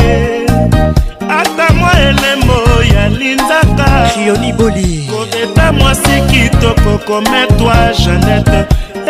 ata 1.29 1.75
mwa 1.75 1.93
elembo 2.01 2.63
yalindaka 2.95 4.11
rioni 4.17 4.53
boli 4.53 5.11
kobeta 5.13 5.73
mwasi 5.73 6.21
kitoko 6.31 6.99
kometwa 7.07 7.77
janete 8.05 8.67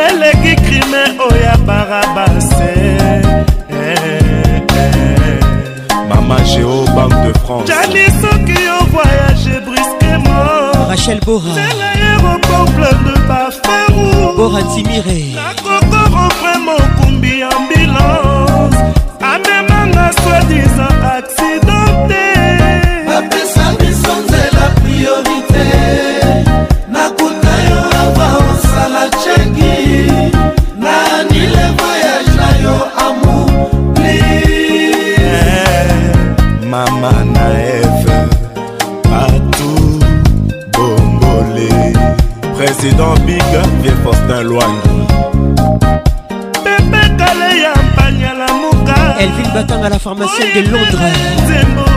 eleki 0.09 0.57
crime 0.57 1.03
oya 1.31 1.57
barabase 1.67 2.73
mama 6.09 6.37
géo 6.51 6.85
banque 6.95 7.21
de 7.25 7.33
france 7.47 7.67
jali 7.67 8.05
soki 8.21 8.55
yo 8.69 8.77
voyage 8.95 9.53
brisquement 9.69 10.87
rachel 10.89 11.21
bora 11.27 11.55
l'aéroport 11.83 12.69
plein 12.77 12.97
de 13.09 13.15
parfum 13.31 13.97
bora 14.37 14.63
timire 14.75 15.19
nakoko 15.41 16.01
rompre 16.17 16.53
mokumbi 16.67 17.35
ambulance 17.53 18.79
amemanga 19.33 20.11
soi 20.23 20.41
disant 20.55 21.00
à 49.83 49.89
la 49.89 49.99
pharmacie 49.99 50.43
de 50.43 50.69
Londres. 50.71 51.90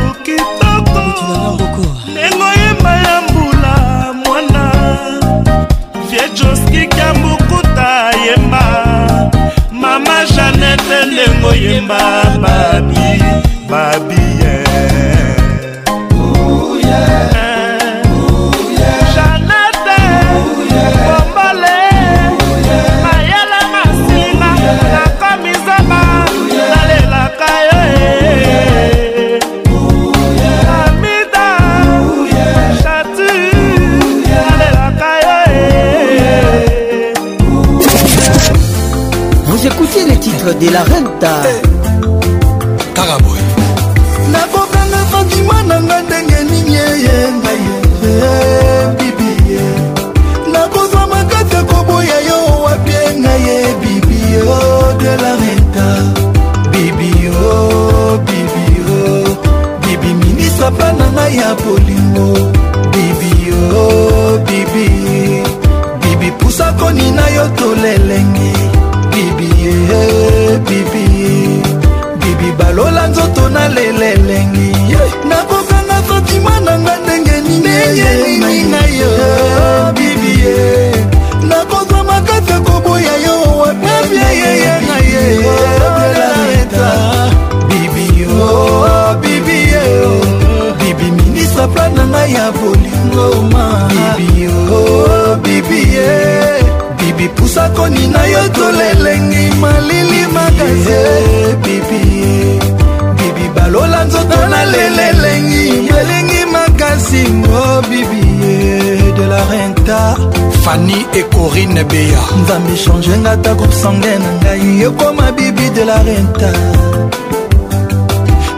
echange 112.73 113.15
nga 113.21 113.37
ta 113.41 113.53
groupe 113.53 113.73
sangue 113.81 114.11
na 114.23 114.29
ngai 114.41 114.81
ekoma 114.87 115.25
bibi 115.37 115.65
de 115.75 115.83
la 115.89 115.97
renta 116.07 116.49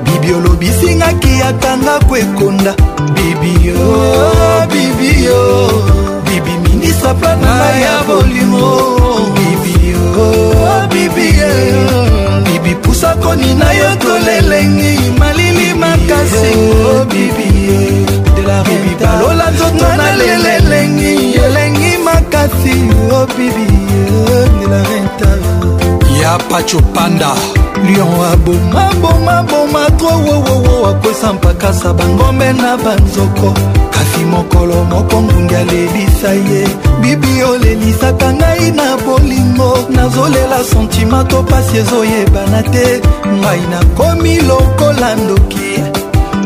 bibi 0.04 0.28
olobisingaki 0.36 1.32
atanga 1.48 1.94
koekonda 2.08 2.72
bibi 18.64 18.94
balola 19.00 19.50
nzoto 19.50 19.84
na 19.96 20.08
lelo 20.16 20.48
elengi 20.58 21.34
elengi 21.46 21.92
makasi 22.04 22.74
o 23.18 23.26
bibi 23.36 23.66
la 24.70 24.80
renta 24.88 25.30
ya 26.20 26.38
pacho 26.50 26.80
panda 26.94 27.34
lion 27.86 28.14
abomabomaboma 28.32 29.90
tro 29.98 30.10
wowowo 30.26 30.86
akwesa 30.88 31.32
mpakasa 31.32 31.92
bangombe 31.92 32.52
na 32.52 32.76
banzoko 32.76 33.54
kasi 33.90 34.24
mokolo 34.30 34.84
moko 34.84 35.22
ngungi 35.22 35.54
alelisa 35.54 36.30
ye 36.32 36.66
bibi 37.00 37.42
olelisaka 37.42 38.32
ngai 38.32 38.70
na 38.70 38.96
bolingo 39.04 39.86
nazolela 39.90 40.58
sentima 40.70 41.24
to 41.30 41.42
pasi 41.42 41.76
ezoyebana 41.76 42.62
te 42.72 42.86
ngai 43.40 43.60
nakomi 43.70 44.36
lokola 44.48 45.14
ndoki 45.16 45.63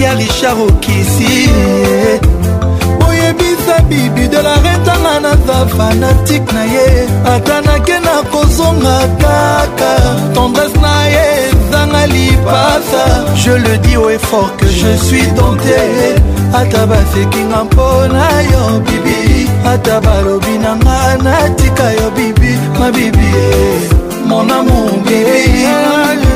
ya 0.00 0.12
richard 0.14 0.58
okisi 0.68 1.48
bibi 3.82 4.28
de 4.28 4.40
la 4.42 4.54
retanga 4.64 5.14
naza 5.20 5.66
fanatike 5.76 6.52
na 6.52 6.64
ye 6.64 6.86
ata 7.34 7.60
nake 7.60 7.98
na 8.04 8.16
kozonga 8.32 8.98
kaka 9.22 9.90
tendresse 10.34 10.78
na 10.82 10.94
ye 11.14 11.26
ezanga 11.50 12.06
lipasa 12.14 13.04
je 13.34 13.52
le 13.64 13.76
dis 13.78 13.96
au 13.96 14.08
effort 14.10 14.50
que 14.56 14.66
je 14.66 14.92
suis 15.06 15.26
dompté 15.38 15.78
ata 16.52 16.86
basekinga 16.86 17.64
mpo 17.64 17.88
na 18.14 18.26
yo 18.50 18.80
bibi 18.86 19.48
ata 19.72 20.00
balobi 20.00 20.54
na 20.64 20.72
nga 20.76 20.98
natika 21.26 21.86
yo 21.98 22.10
bibi 22.16 22.52
mabibi 22.78 23.30
mon 24.28 24.48
amour 24.58 24.92
bibi 25.06 26.27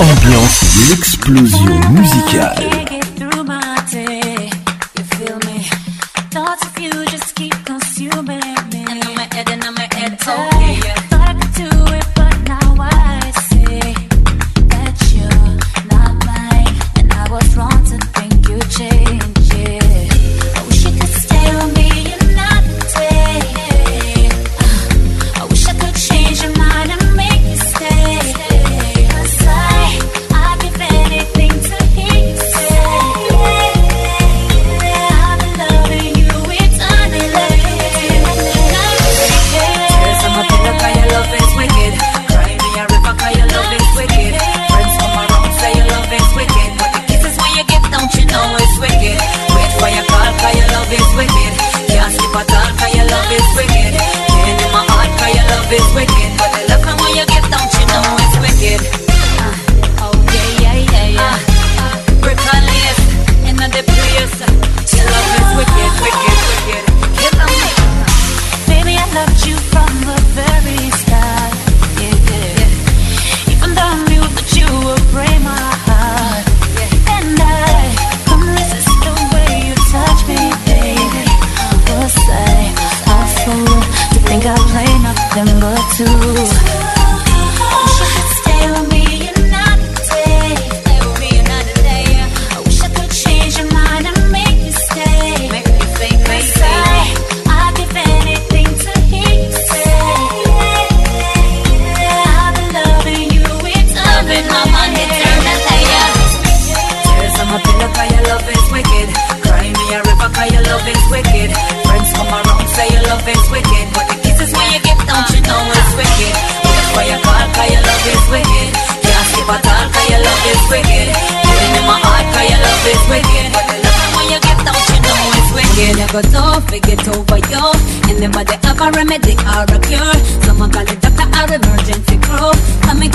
ambiance, 0.00 0.64
l'explosion 0.90 1.78
musicale. 1.90 2.86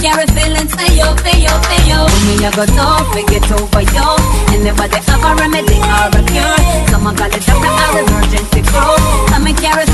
carry 0.04 0.28
feelings 0.36 0.72
for 0.76 0.88
you, 0.92 1.08
for 1.24 1.36
you, 1.44 1.56
for 1.70 1.78
you. 1.88 2.00
Me, 2.28 2.36
I 2.44 2.52
got 2.52 2.68
nothing, 2.76 3.26
get 3.32 3.46
over 3.56 3.84
you. 3.96 4.10
And 4.52 4.62
never 4.68 4.86
they 4.92 5.00
a 5.00 5.30
remedy 5.40 5.80
or 5.96 6.08
a 6.20 6.22
cure. 6.28 6.62
Someone 6.92 7.16
got 7.16 7.32
a 7.32 7.40
doctor 7.40 7.72
or 7.72 8.04
emergency 8.04 8.62
call. 8.72 8.96
Come 9.32 9.48
and 9.48 9.58
carry 9.64 9.88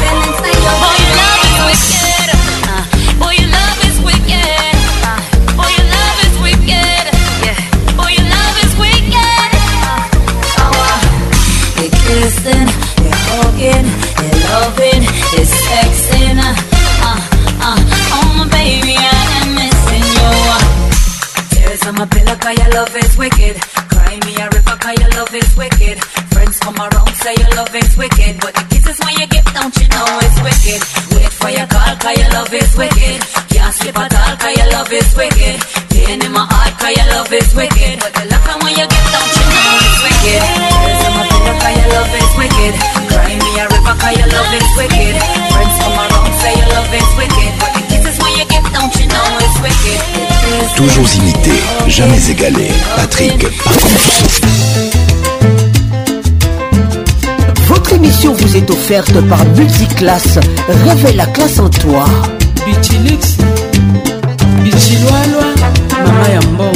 love 22.79 22.95
is 22.95 23.13
wicked. 23.17 23.55
Cry 23.91 24.13
me 24.23 24.33
a 24.39 24.47
river, 24.55 24.75
cause 24.79 24.97
your 25.03 25.09
love 25.19 25.33
is 25.35 25.51
wicked. 25.59 25.97
Friends 26.31 26.55
come 26.63 26.79
around, 26.79 27.11
say 27.23 27.35
your 27.35 27.51
love 27.59 27.75
is 27.75 27.91
wicked. 27.99 28.33
But 28.39 28.53
the 28.55 28.63
kisses 28.71 28.95
when 29.03 29.15
you 29.19 29.27
give, 29.27 29.43
don't 29.51 29.75
you 29.81 29.87
know 29.93 30.07
it's 30.23 30.37
wicked? 30.47 30.79
Wait 31.11 31.31
for 31.41 31.49
your 31.57 31.67
call, 31.75 31.91
cause 31.99 32.15
your 32.23 32.31
love 32.37 32.53
is 32.63 32.71
wicked. 32.81 33.19
Can't 33.51 33.73
sleep 33.75 33.97
at 34.05 34.13
all, 34.21 34.33
cause 34.41 34.55
your 34.61 34.69
love 34.75 34.91
is 35.01 35.09
wicked. 35.21 35.55
Pain 35.91 36.19
in 36.23 36.31
my 36.31 36.45
heart, 36.53 36.73
cause 36.79 36.95
your 36.99 37.07
love 37.15 37.31
is 37.41 37.49
wicked. 37.59 37.93
But 37.99 38.11
the 38.15 38.23
love 38.31 38.45
when 38.63 38.71
you 38.79 38.87
give, 38.93 39.07
don't 39.15 39.31
you 39.39 39.45
know 39.51 39.83
it's 39.83 39.99
wicked? 40.07 40.68
Toujours 50.79 51.13
imité, 51.15 51.51
jamais 51.89 52.29
égalé. 52.31 52.69
Patrick 52.95 53.41
contre. 53.61 53.87
Votre 57.67 57.93
émission 57.95 58.33
vous 58.33 58.55
est 58.55 58.69
offerte 58.69 59.19
par 59.27 59.43
Multiclasse. 59.57 60.39
Réveille 60.85 61.17
la 61.17 61.25
classe 61.25 61.59
en 61.59 61.69
toi. 61.69 62.05
Bichilix, 62.65 63.35
Bichilwalwa, 64.63 65.47
Mama 66.05 66.69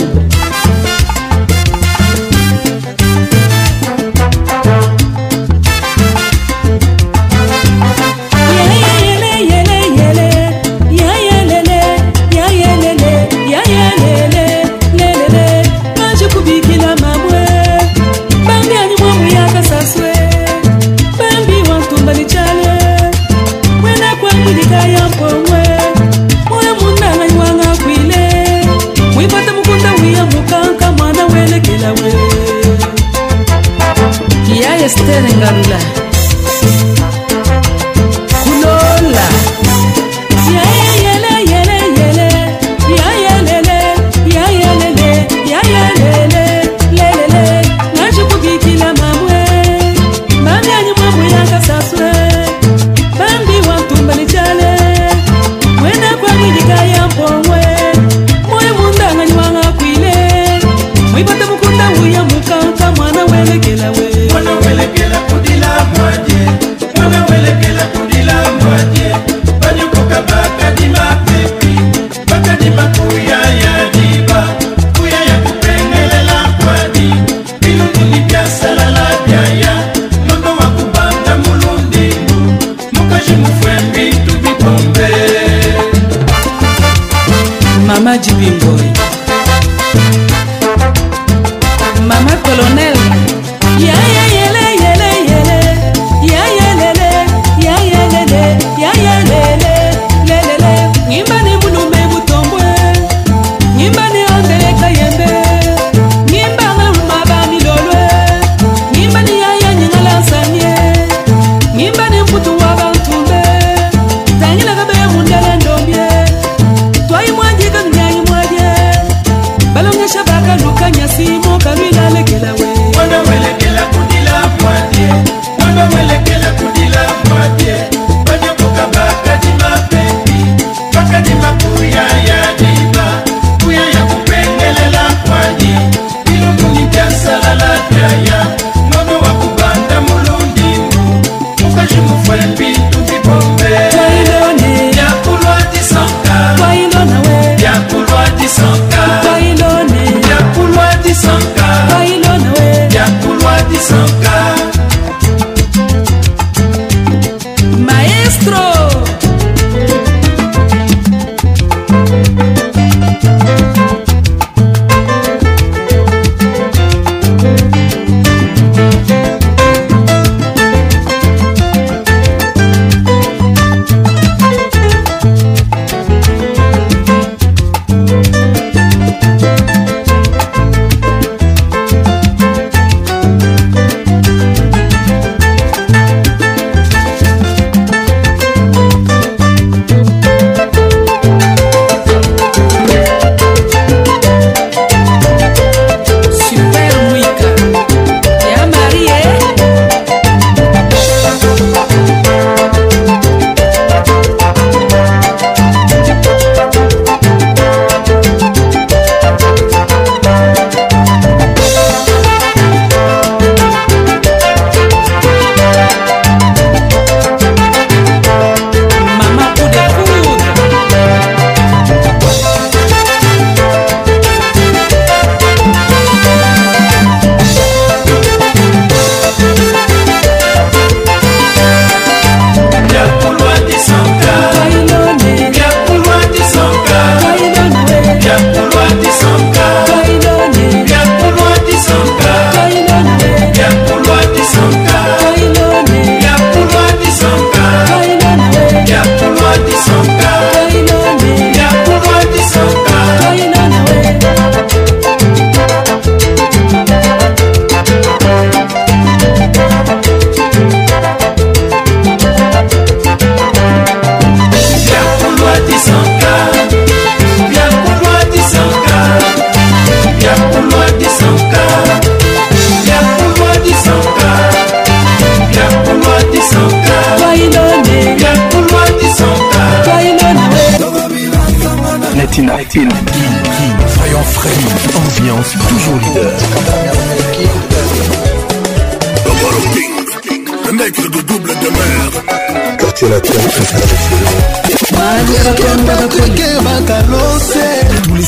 Esther 34.95 35.25
en 35.25 35.39
Garula. 35.39 36.02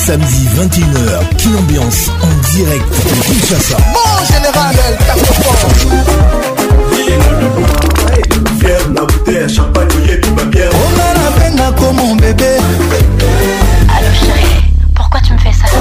Samedi 0.06 0.48
21h, 0.60 1.36
qui 1.38 1.48
Ambiance 1.58 2.12
en 2.22 2.56
direct 2.56 2.94
de 2.94 3.22
Kinshasa. 3.26 3.76
Bon 3.92 4.26
général, 4.32 4.76
El 8.14 8.58
Fier 8.60 8.80
na 8.94 9.02
bouteille, 9.02 9.50
champagne, 9.50 9.88
oyebi, 10.00 10.30
ma 10.38 10.44
bien. 10.44 10.68
On 10.70 10.94
a 11.00 11.14
la 11.16 11.42
peine 11.44 11.76
comme 11.76 11.96
mon 11.96 12.16
bébé. 12.18 12.56
Allo 13.98 14.14
chérie, 14.14 14.62
pourquoi 14.96 15.20
tu 15.22 15.34
me 15.34 15.40
fais 15.40 15.54
ça 15.54 15.76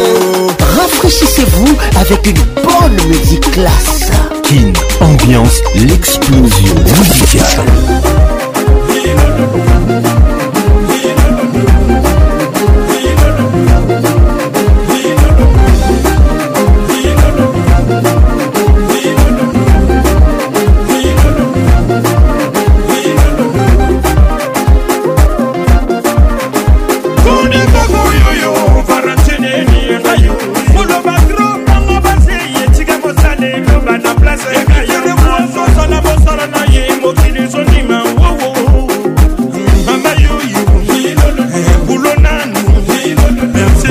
Rafraîchissez-vous 0.82 1.78
avec 2.00 2.26
une 2.26 2.42
bonne 2.64 3.08
musique 3.10 3.52
classe. 3.52 4.10
Kin, 4.42 4.74
ambiance, 5.00 5.60
l'explosion 5.76 6.74
musicale. 6.84 7.66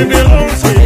belongs 0.09 0.62
here. 0.62 0.79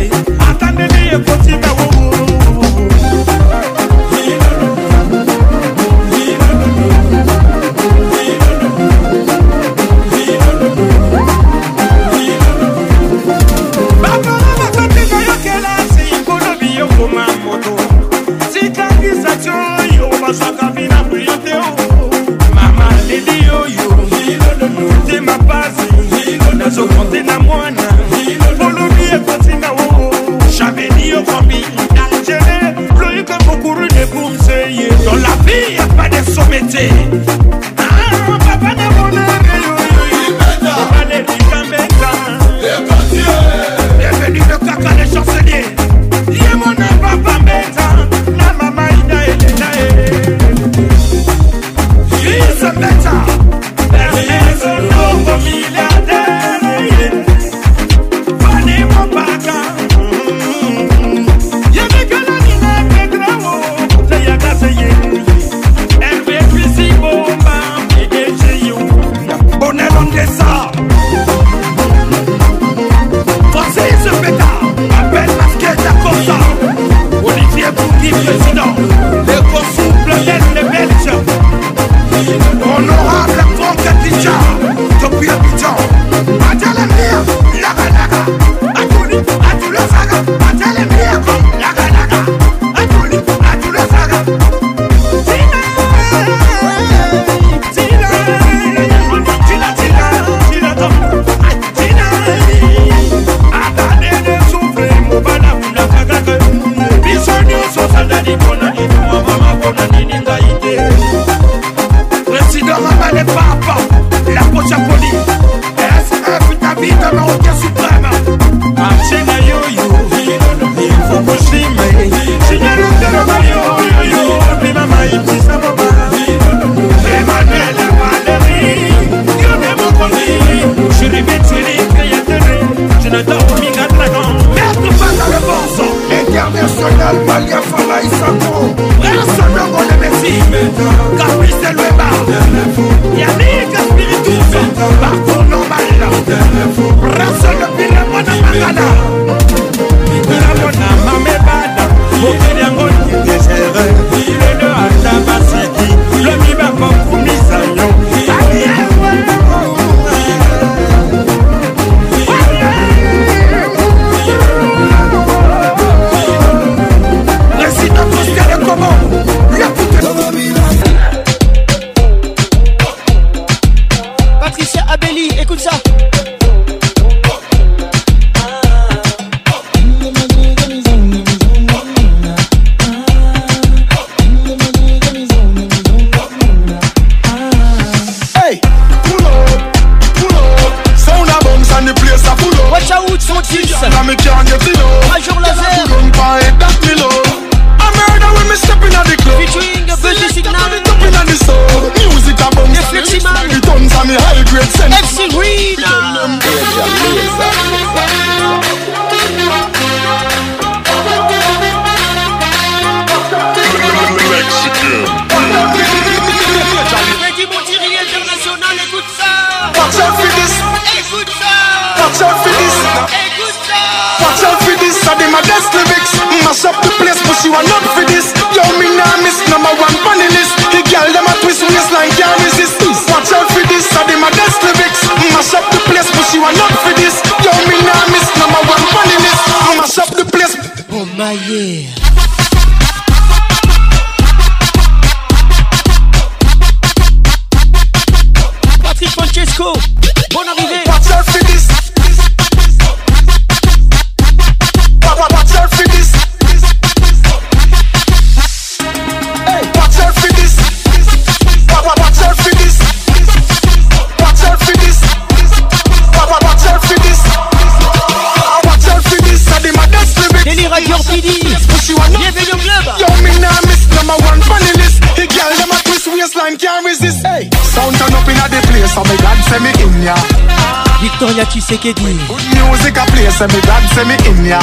Good 281.84 282.00
music 282.00 282.96
a 282.96 283.04
play, 283.12 283.28
say 283.28 283.44
me 283.44 283.60
dad 283.68 283.84
say 283.92 284.08
me 284.08 284.16
in 284.24 284.40
ya. 284.48 284.56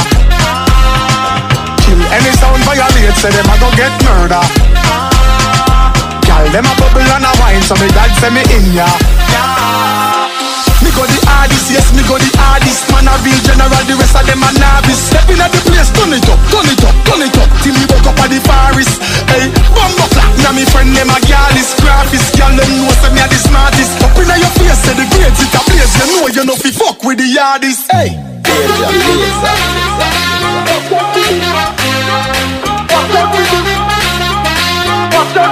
Kill 1.86 2.01
any 2.17 2.34
sound 2.41 2.57
violate, 2.65 3.13
say 3.22 3.30
them 3.30 3.45
a 3.45 3.53
go 3.61 3.69
get 3.78 3.93
murder. 4.09 4.41
Gyal 6.26 6.45
them 6.49 6.65
a 6.65 6.74
bubble 6.82 7.05
and 7.05 7.22
a 7.22 7.30
wine, 7.38 7.61
so 7.61 7.78
me 7.78 7.86
dad 7.93 8.09
say 8.17 8.34
me 8.34 8.41
in 8.49 8.74
ya. 8.74 8.89
Me 10.82 10.89
go 10.97 11.05
the 11.05 11.13
hardest, 11.30 11.69
yes 11.69 11.93
me 11.93 12.01
go 12.09 12.17
the 12.17 12.26
hardest. 12.41 12.89
Man 12.89 13.05
a 13.05 13.13
real 13.22 13.38
general, 13.45 13.69
the 13.86 13.93
rest 14.01 14.17
of 14.17 14.26
them 14.26 14.41
a 14.41 14.49
novice. 14.57 14.97
Stepping 15.13 15.38
at 15.45 15.53
the 15.53 15.61
place, 15.69 15.93
turn 15.93 16.17
it 16.17 16.26
up, 16.26 16.41
turn 16.49 16.65
it 16.74 16.82
up, 16.82 16.97
turn 17.05 17.22
it 17.22 17.38
up, 17.38 17.49
till 17.61 17.78
he 17.78 17.86
woke 17.86 18.17
up 18.17 18.17
at 18.17 18.34
the 18.34 18.41
Paris. 18.49 18.97
Hey, 19.30 19.53
bumbo 19.78 20.09
clap, 20.17 20.26
now 20.41 20.57
me 20.57 20.65
friend 20.74 20.89
them 20.97 21.13
a 21.13 21.22
gyal 21.30 21.53
is 21.53 21.69
graphist. 21.86 22.34
Gal 22.34 22.49
them 22.49 22.82
know 22.82 22.89
say 22.97 23.13
me 23.13 23.22
a 23.22 23.30
the 23.30 23.38
smartest. 23.38 24.01
Up 24.09 24.17
inna 24.17 24.41
your 24.41 24.49
face, 24.57 24.74
say 24.82 24.97
the 24.97 25.05
greatest 25.13 25.51
days, 25.82 25.93
you 25.97 26.05
know 26.21 26.27
you 26.29 26.43
no 26.45 26.55
fi 26.55 26.69
fuck 26.71 26.99
with 27.03 27.17
the 27.17 27.27
yardies. 27.32 27.82
Hey, 27.89 28.09
Watch 28.11 29.89
out 35.38 35.47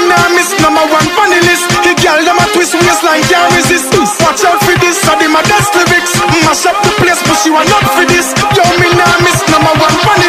number 0.59 0.83
one 0.89 1.07
funny 1.15 1.39
list. 1.45 1.67
The 1.83 1.93
girl 1.99 2.21
them 2.23 2.39
a 2.39 2.45
twist 2.53 2.73
waistline 2.75 3.23
can't 3.27 3.49
resist. 3.55 3.87
Watch 4.23 4.43
out 4.45 4.59
for 4.63 4.78
of 5.13 5.17
the 5.19 5.27
maddest 5.29 5.73
lyrics. 5.73 6.13
Mash 6.45 6.63
mm, 6.65 6.69
up 6.69 6.77
the 6.85 6.91
place, 7.01 7.19
but 7.25 7.41
you 7.45 7.55
are 7.57 7.65
not 7.67 7.83
for 7.97 8.05
this. 8.05 8.29
Yo, 8.53 8.63
me 8.77 8.89
nah 8.93 9.11
miss 9.25 9.41
number 9.49 9.73
one 9.81 9.97
money. 10.05 10.28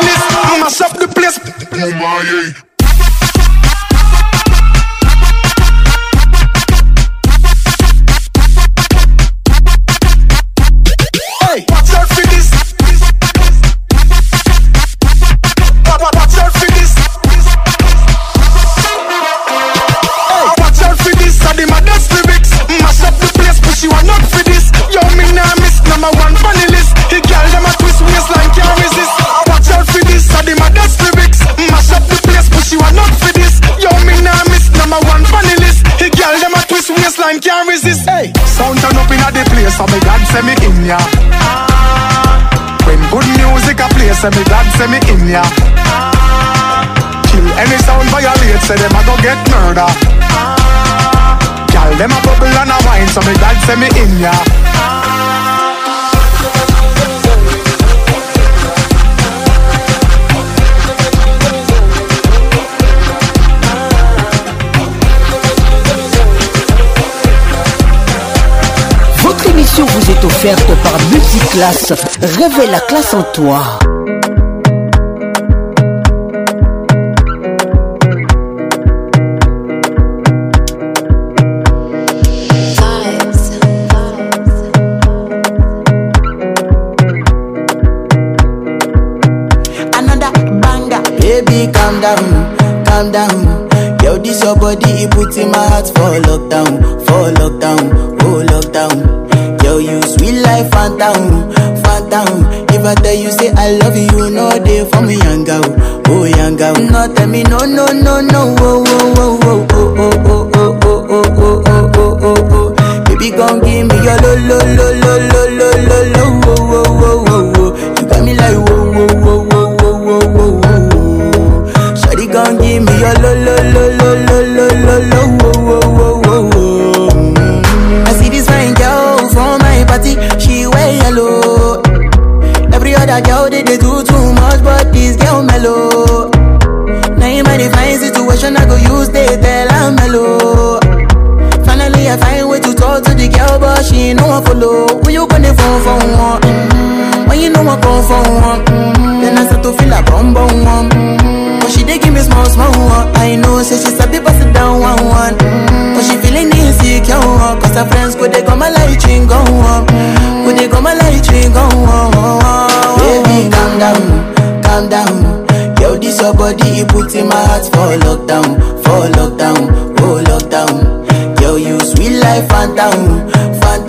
say 44.20 44.28
me 44.36 44.44
glad, 44.44 44.66
say 44.76 44.86
me 44.92 44.98
in 45.12 45.28
ya. 45.32 45.40
Kill 47.24 47.46
any 47.56 47.76
sound 47.88 48.04
violate, 48.12 48.60
say 48.66 48.76
them 48.76 48.92
a 48.92 49.00
go 49.08 49.16
get 49.24 49.38
murder. 49.48 49.88
Gal, 51.72 51.90
them 51.96 52.12
a 52.12 52.20
bubble 52.20 52.52
and 52.60 52.68
a 52.68 52.76
wine, 52.84 53.08
so 53.08 53.20
me 53.24 53.32
say 53.64 53.76
me 53.76 53.86
in 53.96 54.20
ya. 54.20 54.32
Votre 69.22 69.46
émission 69.48 69.86
vous 69.86 70.10
est 70.10 70.24
offerte 70.26 70.70
par 70.82 70.92
Multiclasse. 71.10 71.94
Révèle 72.36 72.70
la 72.70 72.80
classe 72.80 73.14
en 73.14 73.22
toi. 73.32 73.78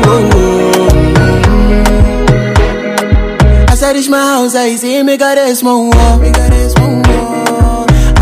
reach 3.93 4.09
my 4.09 4.21
house, 4.21 4.55
I 4.55 4.75
see 4.77 5.03
me 5.03 5.17
got 5.17 5.37
a 5.37 5.55
small 5.55 5.85
war. 5.91 6.19
Me 6.19 6.31
got 6.31 6.53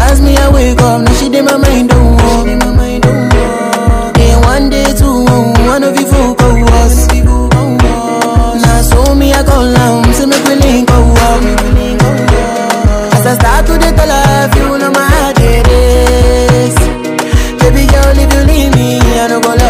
As 0.07 0.21
me 0.21 0.37
I 0.37 0.49
wake 0.53 0.81
up, 0.81 1.03
now 1.03 1.15
she 1.15 1.29
did 1.29 1.45
my 1.45 1.57
mind 1.57 1.89
don't 1.91 2.17
war. 2.23 2.47
my 2.47 2.75
mind 2.75 3.05
one 4.53 4.69
day 4.69 4.85
two, 4.99 5.25
one 5.71 5.85
of 5.85 5.95
you 5.97 6.05
Now 7.23 8.83
so 8.83 9.15
me 9.15 9.33
I 9.33 9.43
call 9.45 9.73
down, 9.73 10.13
so 10.13 10.27
make 10.27 10.45
me 10.49 10.55
link 10.57 10.89
go 10.89 10.97
up. 10.97 11.43
As 13.15 13.25
I 13.31 13.35
start 13.41 13.63
to 13.67 13.73
the 13.79 14.07
life, 14.15 14.55
you 14.57 14.77
know 14.81 14.91
my 14.91 15.07
heart 15.15 15.37
Baby 17.59 17.85
girl, 17.93 18.17
if 18.25 18.29
you 18.35 18.43
leave 18.53 18.75
me, 18.75 18.99
I 19.21 19.29
don't 19.29 19.43
go 19.43 19.55
love. 19.55 19.70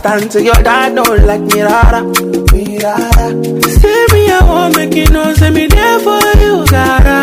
stand 0.00 0.30
to 0.34 0.40
your 0.48 0.60
dad 0.68 0.88
don't 0.98 1.22
like 1.28 1.44
me 1.52 1.58
rara. 1.68 2.00
Me 2.54 2.64
rara. 2.84 3.26
Say 3.80 3.98
me 4.14 4.22
at 4.36 4.42
home, 4.50 4.72
make 4.78 4.94
you 5.00 5.08
know, 5.14 5.26
say 5.40 5.50
me 5.50 5.64
there 5.66 5.98
for 6.06 6.24
you, 6.42 6.54
gara. 6.74 7.20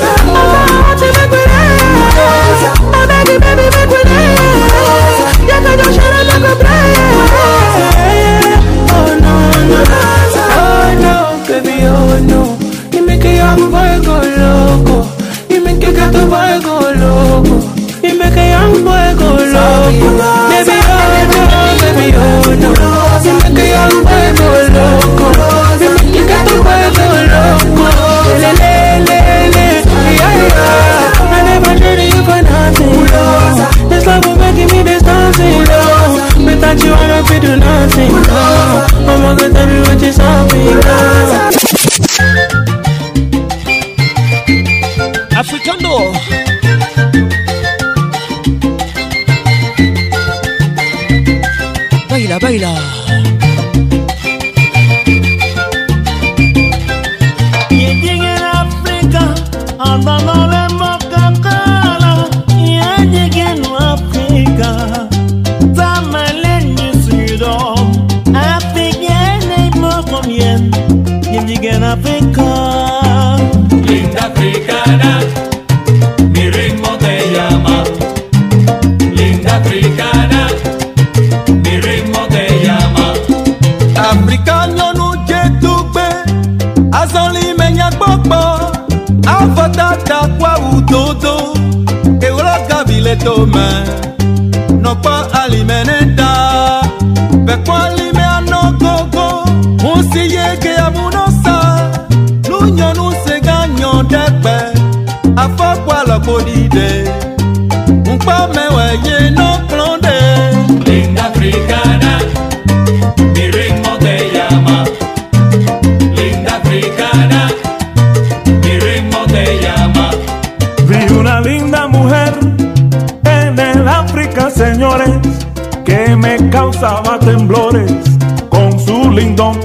love 34.20 34.26
will 34.26 34.36
making 34.38 34.76
me 34.76 34.82
this 34.82 35.02
dancing 35.02 35.64
love. 35.66 36.44
Without 36.44 36.78
you, 36.82 36.92
I 36.94 37.22
do 37.28 37.40
do 37.40 37.56
nothing 37.56 38.12
love. 38.12 38.92
Mama 39.06 39.36
can 39.38 39.52
tell 39.52 39.66
me 39.66 39.80
what 39.80 40.02
is 40.02 40.16
happening 40.16 40.80
love. 40.80 41.35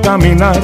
caminar. 0.04 0.58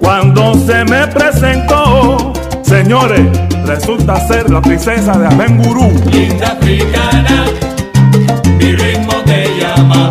Cuando 0.00 0.54
se 0.54 0.84
me 0.84 1.06
presentó, 1.08 2.32
señores, 2.62 3.24
resulta 3.64 4.26
ser 4.26 4.50
la 4.50 4.60
princesa 4.60 5.12
de 5.18 5.26
Amengurú. 5.26 5.92
Linda 6.10 6.48
africana, 6.58 7.46
mi 8.58 8.72
ritmo 8.76 9.14
te 9.24 9.46
llama. 9.58 10.10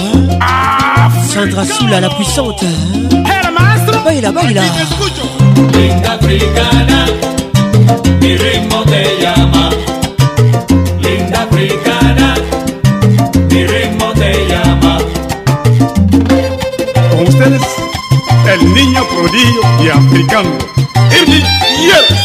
Sandra 1.27 1.65
Soula 1.65 1.99
la 1.99 2.09
puissante 2.09 2.65
Baila, 4.03 4.31
baila 4.31 4.63
Linda 5.73 6.13
africana 6.13 7.05
Mi 8.19 8.35
ritmo 8.37 8.83
te 8.83 9.17
llama 9.21 9.69
Linda 11.01 11.41
africana 11.43 12.33
Mi 13.49 13.65
ritmo 13.67 14.05
te 14.13 14.47
llama 14.47 14.97
Con 17.09 17.27
ustedes 17.27 17.61
El 18.53 18.73
niño 18.73 19.03
prodigio 19.09 19.61
y 19.85 19.89
africano 19.89 20.49
Irly 21.21 21.43
Yeres 21.83 22.17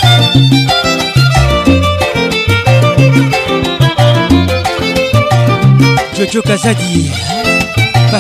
Jojo 6.33 6.43
Kazadi 6.47 7.13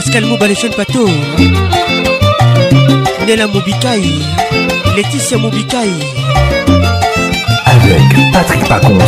Pascal 0.04 0.26
moubalé 0.26 0.54
Pato 0.76 1.06
Nela 3.26 3.46
Moubikaï 3.46 4.20
Laetitia 4.94 5.38
Moubikaï 5.38 5.88
Avec 7.64 8.02
Patrick 8.30 8.68
Pacons 8.68 8.98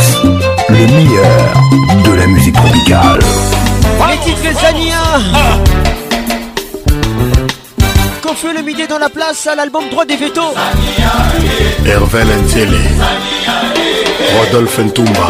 Le 0.69 0.87
meilleur 0.87 1.53
de 2.03 2.11
la 2.11 2.25
musique 2.25 2.55
tropicale 2.55 3.19
Les 4.09 4.17
titres 4.17 4.59
Zania 4.61 5.03
Quand 8.23 8.33
fait 8.33 8.53
le 8.55 8.63
midi 8.63 8.87
dans 8.89 8.97
la 8.97 9.09
place 9.09 9.45
à 9.45 9.53
l'album 9.53 9.83
Droit 9.91 10.05
des 10.05 10.15
veto. 10.17 10.41
Hervé 11.85 12.19
Lentele 12.23 12.77
Rodolphe 14.39 14.79
Ntumba 14.79 15.27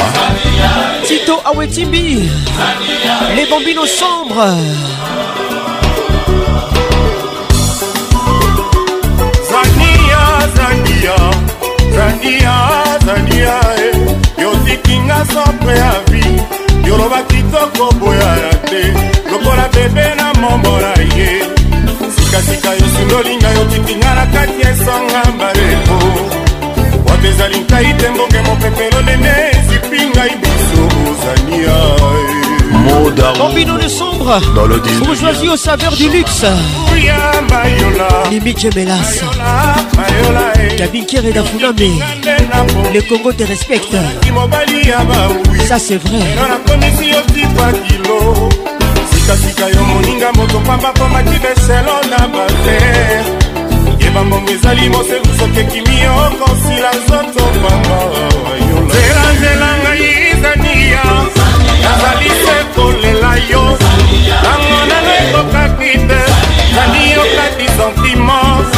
Tito 1.06 1.42
Awetimbi 1.46 2.30
Les 3.36 3.46
bambinos 3.46 3.88
sombres 3.92 4.56
loba 17.10 17.24
kitoko 17.24 17.94
boyaya 18.00 18.50
te 18.70 18.82
lokola 19.32 19.68
bebe 19.74 20.16
na 20.16 20.34
mombola 20.42 20.94
ye 21.18 21.30
sikasika 22.16 22.70
yo 22.80 22.88
sundolinga 22.96 23.50
yokitinga 23.58 24.12
na 24.16 24.26
kati 24.34 24.58
esanga 24.70 25.22
mbaleko 25.36 26.00
wato 27.10 27.28
ezali 27.28 27.58
nkai 27.60 27.94
te 28.00 28.10
mbonge 28.10 28.40
mopepelo 28.46 29.02
nene 29.02 29.30
ezipingai 29.58 30.32
biso 30.42 30.84
ozania 31.10 31.99
Combino 33.38 33.78
de 33.78 33.88
sombre 33.90 34.40
Dans 34.54 34.66
le 34.66 34.78
Bourgeoisie 34.80 35.50
aux 35.50 35.56
saveurs 35.56 35.96
du 35.96 36.10
luxe 36.10 36.46
Limite 38.30 38.60
Gemelas 38.60 39.22
Kabinker 40.78 41.26
et 41.26 41.32
Dafunami 41.32 42.00
Le 42.94 43.02
Congo 43.08 43.32
te 43.34 43.44
respecte 43.44 43.96
Ça 45.68 45.80
c'est 45.80 45.98
vrai 45.98 46.20
sikasika 49.14 49.70
yo 49.70 49.84
moninga 49.84 50.32
moto 50.36 50.58
pamba 50.62 50.92
komaki 50.98 51.38
beselo 51.40 51.96
na 52.10 52.26
bater 52.36 54.04
yeba 54.04 54.24
mbongo 54.24 54.52
ezali 54.52 54.90
moseku 54.90 55.28
soki 55.40 55.60
ekimi 55.60 55.98
okosila 56.26 56.92
nzoto 56.98 57.60
pamba 57.62 58.00
yolanzelanzelangai 58.60 60.14
zania 60.42 61.04
nazalisi 61.84 62.49
yo 63.50 63.76
ntango 64.42 64.78
nano 64.92 65.12
ekokaki 65.24 65.92
te 66.08 66.20
zani 66.76 67.04
okati 67.24 67.66
sentiment 67.78 68.72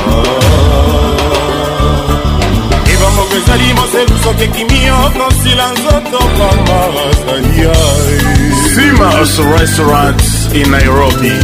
oh. 0.00 2.80
ebongoko 2.92 3.34
ezali 3.38 3.68
moselu 3.76 4.16
soki 4.24 4.44
ekimi 4.48 4.80
okosila 5.04 5.66
nzoto 5.76 6.20
komaasania 6.38 7.76
simas 8.74 9.32
restaurant 9.58 10.22
in 10.54 10.66
nairobi 10.70 11.34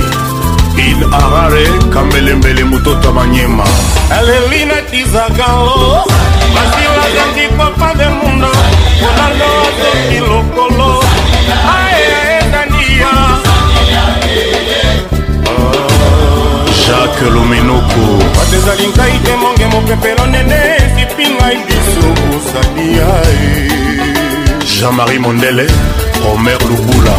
in 0.87 0.99
harare 1.13 1.67
kambelembele 1.95 2.63
mutota 2.65 3.09
manyema 3.13 3.65
aleli 4.19 4.63
natizakalo 4.65 5.79
basi 6.55 6.85
wazangi 6.95 7.47
papa 7.59 7.89
de 7.99 8.07
mundo 8.09 8.51
konando 9.01 9.47
azoki 9.69 10.19
lokolo 10.29 10.98
malia 13.07 14.05
oh, 15.53 16.71
jacques 16.85 17.33
lomenoko 17.35 18.07
bato 18.37 18.55
ezali 18.59 18.87
ngai 18.97 19.15
te 19.25 19.33
monge 19.43 19.67
mopepelo 19.73 20.25
nene 20.33 20.59
esipi 20.85 21.27
ngai 21.37 21.57
biso 21.67 22.07
kosalia 22.29 23.11
jean-marie 24.75 25.19
mondele 25.25 25.67
omer 26.33 26.59
lubula 26.69 27.17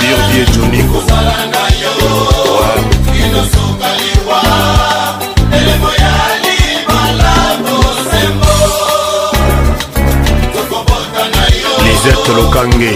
birdie 0.00 0.44
joniko 0.56 0.98
lisette 12.08 12.32
lokange 12.32 12.86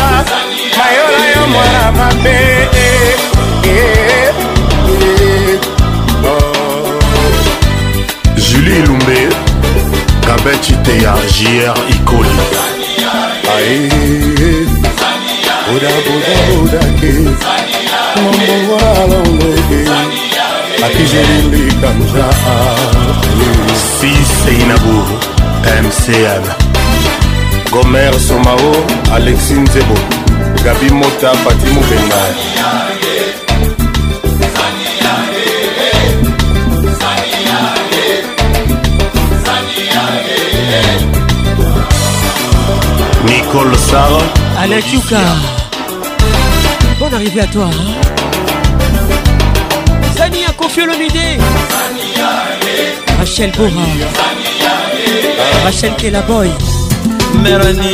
mayola 0.78 1.26
yo 1.36 1.48
mwana 1.48 1.92
mabe 1.92 2.68
julie 8.38 8.82
lumbe 8.88 9.20
kabetiteya 10.26 11.14
jr 11.34 11.74
ikoli 11.94 12.73
ae 13.58 13.90
bodabodaodake 15.74 17.12
mombowalolege 18.24 19.90
akijelikamza 20.86 22.26
siseinabu 23.92 25.08
mcn 25.84 26.44
gomer 27.72 28.20
somao 28.20 28.74
alexi 29.14 29.54
nzebo 29.54 29.98
gabi 30.66 30.90
mota 30.90 31.30
pati 31.36 31.66
mobenga 31.68 32.24
Sarah. 43.94 44.58
Alex 44.58 44.86
Yuka. 44.92 45.16
Bonne 46.98 47.14
arrivée 47.14 47.42
à 47.42 47.46
toi. 47.46 47.70
Hein. 47.70 47.92
Zania 50.18 50.48
idée 51.06 51.38
Rachel 53.20 53.52
Bora. 53.56 53.70
Rachel 55.66 55.92
Boy 56.28 56.50
Mérani 57.44 57.92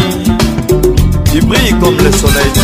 Qui 1.29 1.41
brille 1.41 1.75
comme 1.81 1.97
le 1.97 2.09
soleil 2.13 2.49
du 2.53 2.61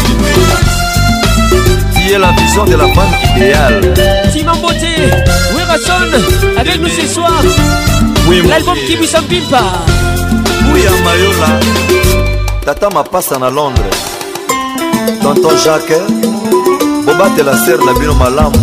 est 2.14 2.18
la 2.18 2.32
vision 2.32 2.64
de 2.64 2.76
la 2.76 2.88
femme 2.94 3.12
idéale. 3.36 3.94
Simon 4.32 4.56
Beauté, 4.62 5.12
Rasson 5.68 6.14
avec 6.58 6.80
nous 6.80 6.88
ce 6.88 7.06
soir. 7.06 7.42
Oui, 8.30 8.42
L'album 8.48 8.78
Kibisan 8.88 9.24
Pimpa. 9.24 9.62
Oui, 10.74 10.86
Amayola. 10.88 11.60
tata 12.66 12.90
mapasa 12.90 13.38
na 13.40 13.50
londres 13.50 13.94
tonton 15.22 15.54
jacques 15.62 16.02
bobatela 17.06 17.54
ser 17.66 17.78
na 17.86 17.94
bino 18.00 18.14
malamu 18.18 18.58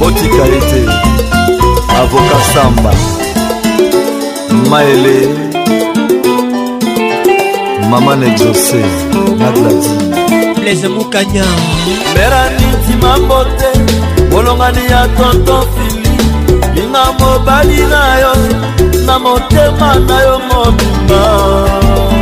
botika 0.00 0.44
ye 0.52 0.60
te 0.70 0.80
avoka 2.00 2.38
samba 2.56 2.90
maele 4.70 5.16
mama 7.92 8.16
na 8.20 8.26
exose 8.32 8.80
na 9.40 9.48
gladi 9.56 9.92
blaise 10.60 10.88
mokanya 10.96 11.44
meraniti 12.16 12.92
mambote 13.02 13.70
bolongani 14.32 14.84
ya 14.90 15.02
tonton 15.20 15.64
fili 15.76 16.14
linga 16.74 17.04
mobali 17.20 17.82
na 17.92 18.00
yo 18.24 18.32
na 19.06 19.18
motema 19.18 19.94
na 19.94 20.20
yo 20.22 20.38
mobima 20.38 21.20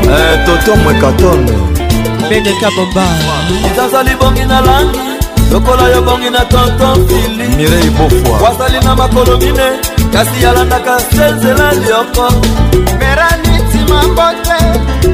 eh, 0.02 0.38
toto 0.46 0.76
mwekaton 0.76 1.46
bedeka 2.28 2.70
boba 2.76 3.06
ezazali 3.70 4.10
bongi 4.20 4.44
na 4.44 4.60
langi 4.60 4.98
lokola 5.52 5.88
yo 5.88 6.02
bongi 6.02 6.30
na 6.30 6.40
tonton 6.44 7.08
fili 7.08 7.48
mirei 7.56 7.90
bofwa 7.90 8.38
wasali 8.38 8.80
na 8.84 8.96
makolo 8.96 9.38
mine 9.38 9.66
kasi 10.12 10.46
alandaka 10.46 11.00
se 11.00 11.30
nzela 11.30 11.72
lioko 11.72 12.32
merani 12.98 13.58
ntima 13.68 14.02
mbote 14.02 14.62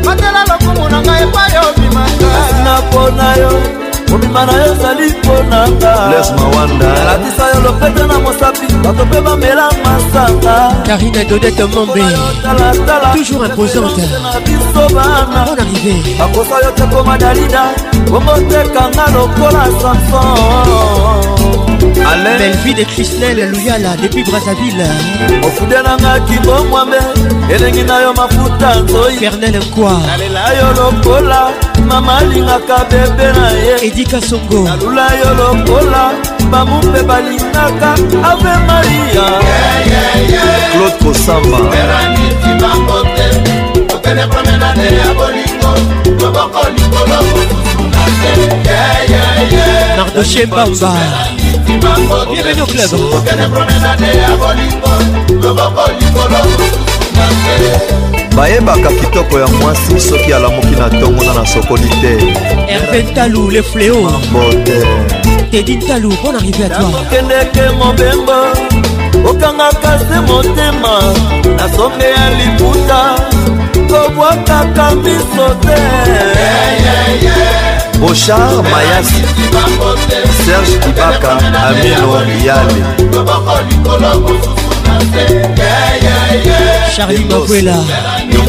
batela 0.07 0.45
lokumu 0.49 0.89
na 0.89 1.01
ngai 1.03 1.23
epai 1.23 1.55
obimaka 1.69 2.28
napona 2.65 3.36
yo 3.36 3.88
komima 4.10 4.43
na 4.48 4.52
yo 4.60 4.72
ezali 4.72 5.06
mpo 5.12 5.35
na 5.51 5.60
ngaalatisa 5.68 7.44
yo 7.55 7.60
lopete 7.64 8.02
na 8.09 8.18
mosapi 8.18 8.66
bato 8.85 9.05
mpe 9.06 9.20
bamela 9.20 9.68
masanga 9.85 10.55
karina 10.86 11.24
dodete 11.24 11.64
mombe 11.74 12.02
toujours 13.14 13.44
imposante 13.47 14.05
bon 14.74 15.56
arrivé 15.62 15.94
bakosa 16.18 16.55
yo 16.64 16.70
te 16.78 16.85
komadalida 16.94 17.64
komotekanga 18.10 19.05
lokola 19.14 19.64
samson 19.80 21.28
belvi 22.39 22.74
de 22.74 22.85
kristel 22.85 23.39
luyala 23.51 23.90
depuis 24.02 24.24
brazzaville 24.30 24.89
ofudelanga 25.47 26.12
kibongwambe 26.26 26.98
elengi 27.55 27.82
na 27.90 27.97
yo 28.05 28.12
mafuta 28.14 28.68
nzoi 28.80 29.16
fernel 29.20 29.56
nkwa 29.62 29.93
nalela 30.09 30.43
yo 30.59 30.66
lokola 30.78 31.40
mama 31.89 32.19
alingaka 32.19 32.78
bebe 32.90 33.27
na 33.39 33.48
ye 33.51 33.73
edika 33.89 34.20
songo 34.20 34.59
nalula 34.65 35.06
yo 35.20 35.31
lokola 35.40 36.02
bamu 36.52 36.77
mpe 36.89 37.01
balingaka 37.09 37.90
ave 38.31 38.55
maria 38.69 39.24
claude 40.73 40.97
kosamba 41.02 41.59
telepromenade 44.02 44.86
ya 45.01 45.09
bolingo 45.19 45.73
loboko 46.23 46.60
likolo 46.77 47.16
kokusuna 47.32 48.05
te 48.20 48.32
nardoshe 49.97 50.47
bamba 50.47 50.90
bienvenu 52.31 52.60
au 52.62 52.66
club 52.66 53.24
telepromenade 53.24 54.06
ya 54.23 54.31
bolingo 54.40 54.93
loboko 55.43 55.82
likolo 56.01 56.39
kokusuna 56.59 57.28
te 57.43 58.18
bayebaka 58.37 58.89
kitoko 58.89 59.39
ya 59.39 59.47
mwasi 59.47 60.01
soki 60.01 60.33
alamuki 60.33 60.77
na 60.81 60.87
ntongona 60.89 61.35
na 61.35 61.47
sokoli 61.47 61.89
te 61.89 62.19
herve 62.67 63.03
ntalu 63.03 63.51
le 63.51 63.63
fléau 63.63 64.03
bote 64.33 64.79
tedi 65.51 65.77
ntalu 65.77 66.09
bon 66.23 66.35
arrivé 66.35 66.65
à 66.65 66.69
toi 66.69 66.83
nakokendeke 66.89 67.65
mobembo 67.79 68.39
okangaka 69.31 69.99
se 69.99 70.19
motema 70.27 70.95
na 71.57 71.67
songe 71.77 72.05
ya 72.17 72.27
liputa 72.39 73.01
kobwakaka 73.91 74.95
miso 74.95 75.47
te 75.65 75.79
bochar 78.01 78.51
mayas 78.71 79.09
serge 80.45 80.79
kibaka 80.85 81.39
amino 81.65 82.23
yale 82.45 82.83
charli 86.97 87.25
bakwela 87.25 87.77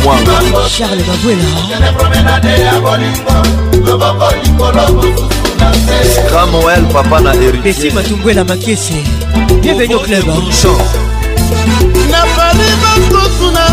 mwanga 0.03 0.39
charles 0.77 1.03
bavuela 1.03 1.43
ramoel 6.35 6.85
papa 6.93 7.19
na 7.21 7.31
heritier 7.33 7.93
matungwela 7.93 8.43
makese 8.45 8.93
bienvenu 9.61 9.93
au 9.95 9.99
club 9.99 10.27
na 12.11 12.21
paris 12.35 12.73
bakotuna 13.11 13.63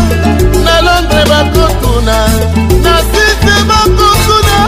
na 0.63 0.75
londre 0.81 1.23
bakotuna 1.31 2.15
na 2.83 2.99
site 3.03 3.51
bakotuna 3.67 4.67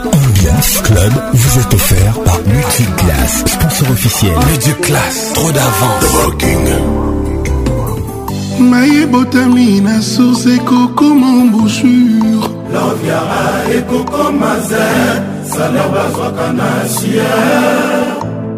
Ambiance 0.05 0.77
Club 0.83 1.13
vous 1.33 1.59
est 1.59 1.73
offert 1.73 2.13
par 2.25 2.39
Multiclass, 2.47 3.43
sponsor 3.45 3.89
officiel. 3.91 4.33
Multiclass, 4.49 5.33
trop 5.33 5.51
d'avance. 5.51 6.01
The 6.01 6.25
Walking. 6.27 6.69
Maïe 8.59 9.05
Botamina, 9.11 10.01
source 10.01 10.45
et 10.47 10.57
coco, 10.59 11.13
m'embouchure. 11.13 12.49
L'enviara 12.73 13.45
et 13.77 13.81
coco, 13.85 14.31
mazère, 14.31 15.23
salaire 15.47 15.89
bazouaka 15.89 16.51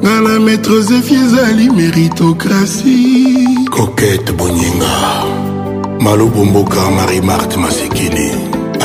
na 0.08 0.16
la 0.28 0.40
maître 0.40 0.76
zefi 0.90 1.16
ezali 1.26 1.70
méritocratie 1.70 3.44
kokete 3.76 4.32
boninga 4.40 4.94
malobo 6.00 6.46
mboka 6.46 6.80
marie 6.98 7.22
marte 7.22 7.58
masekeli 7.58 8.30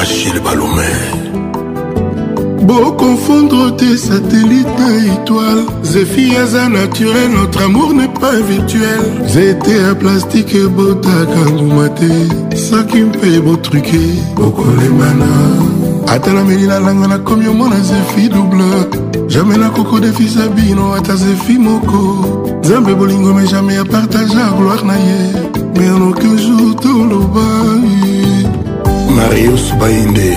achille 0.02 0.40
balome 0.40 0.90
boconfondre 2.66 3.66
te 3.78 3.96
satellite 3.96 4.72
na 4.78 4.88
étoile 5.12 5.64
zefi 5.92 6.24
aza 6.42 6.68
naturel 6.68 7.28
notre 7.38 7.62
amour 7.64 7.90
n'est 7.94 8.14
pas 8.22 8.36
virtuel 8.52 9.00
zete 9.34 9.70
ya 9.82 9.94
plastike 9.94 10.56
ebotaka 10.66 11.40
nguma 11.52 11.88
te 11.88 12.10
soki 12.68 13.00
mpe 13.00 13.30
botruke 13.46 14.02
bokolemana 14.36 15.30
ata 16.08 16.32
namelila 16.32 16.80
langa 16.80 17.06
nakomi 17.08 17.48
omona 17.48 17.78
zefi 17.90 18.28
doubleur 18.28 19.01
jamai 19.28 19.58
nakokoda 19.58 20.12
fisa 20.12 20.48
bino 20.48 20.94
ata 20.94 21.16
zefi 21.16 21.52
moko 21.52 22.26
nzambe 22.60 22.94
bolingo 22.94 23.34
me 23.34 23.46
jamai 23.46 23.76
apartage 23.76 24.34
ya 24.34 24.50
gloire 24.52 24.82
na 24.86 24.96
ye 24.96 25.32
me 25.76 25.86
en 25.90 26.02
aucun 26.02 26.36
jour 26.38 26.74
toloba 26.80 27.40
marius 29.16 29.74
bainde 29.80 30.32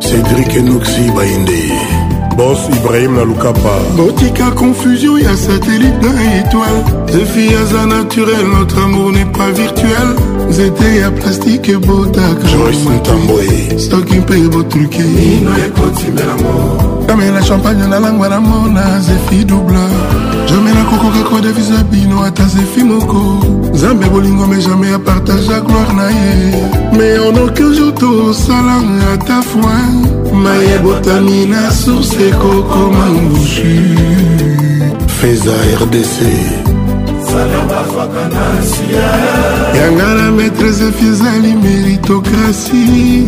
cédrik 0.00 0.56
enoxi 0.56 1.10
bainde 1.16 1.72
bos 2.36 2.58
ibrahim 2.76 3.14
na 3.14 3.24
lukapa 3.24 3.78
botika 3.96 4.50
confusion 4.50 5.20
ya 5.22 5.36
satellite 5.36 6.02
na 6.02 6.40
étoile 6.40 6.84
zefi 7.12 7.54
aza 7.56 7.86
naturel 7.86 8.46
notre 8.58 8.78
amour 8.82 9.12
n'est 9.12 9.32
pas 9.32 9.50
virtuel 9.50 10.16
nzete 10.48 10.96
ya 11.00 11.10
plastike 11.10 11.72
ebotaka 11.72 12.48
joyce 12.48 12.84
ntamboe 13.00 13.78
soki 13.78 14.14
mpe 14.14 14.34
ebotruke 14.38 14.98
ino 15.02 15.50
ekotimelango 15.66 16.89
namela 17.16 17.42
champagne 17.42 17.86
na 17.88 17.98
langwa 17.98 18.28
na 18.28 18.40
mona 18.40 19.00
zefi 19.00 19.44
double 19.44 19.76
jomelaka 20.48 20.96
kokaka 20.98 21.40
devisa 21.42 21.82
bino 21.90 22.22
ata 22.24 22.44
zefi 22.44 22.84
moko 22.84 23.20
nzambe 23.74 24.06
bolingo 24.08 24.46
me 24.46 24.56
jamai 24.62 24.94
apartagea 24.94 25.58
gloire 25.66 25.92
na 25.98 26.06
ye 26.10 26.92
mais 26.92 27.18
en 27.28 27.34
aucun 27.42 27.72
jour 27.74 27.92
tosala 27.94 28.76
ata 29.14 29.42
foi 29.42 30.32
maye 30.42 30.78
botami 30.82 31.46
na 31.46 31.70
source 31.72 32.14
ekokoma 32.28 33.04
ngusu 33.08 33.72
feza 35.18 35.52
rdc 35.82 36.16
yanga 39.78 40.08
na 40.18 40.30
maîtrese 40.36 40.86
fiezali 40.98 41.52
méritocratie 41.62 43.26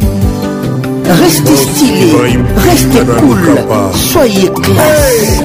reste 1.11 1.49
stylé 1.57 2.39
reste 2.65 3.07
cool 3.21 3.39
soyez 3.95 4.49
classe 4.51 5.43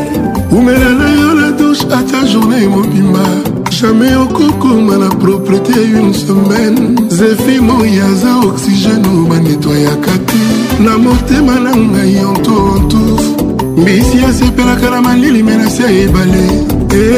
omelana 0.51 1.09
yo 1.19 1.33
la 1.41 1.51
douche 1.51 1.83
ata 1.91 2.25
journée 2.27 2.67
mobimba 2.67 3.23
jamais 3.71 4.15
okokoma 4.15 4.97
na 4.97 5.09
propreté 5.09 5.73
une 5.93 6.13
semaine 6.13 6.95
zefi 7.09 7.59
moi 7.61 7.85
aza 8.09 8.37
oxygène 8.47 9.25
banetwayaka 9.29 10.11
te 10.27 10.81
na 10.83 10.97
motema 10.97 11.59
na 11.59 11.73
ngai 11.75 12.23
onto 12.25 12.53
ontour 12.77 13.19
mbisi 13.77 14.23
asepelaka 14.29 14.89
na 14.91 15.01
malili 15.01 15.43
menasi 15.43 15.81
ya 15.81 15.91
ebale 15.91 16.47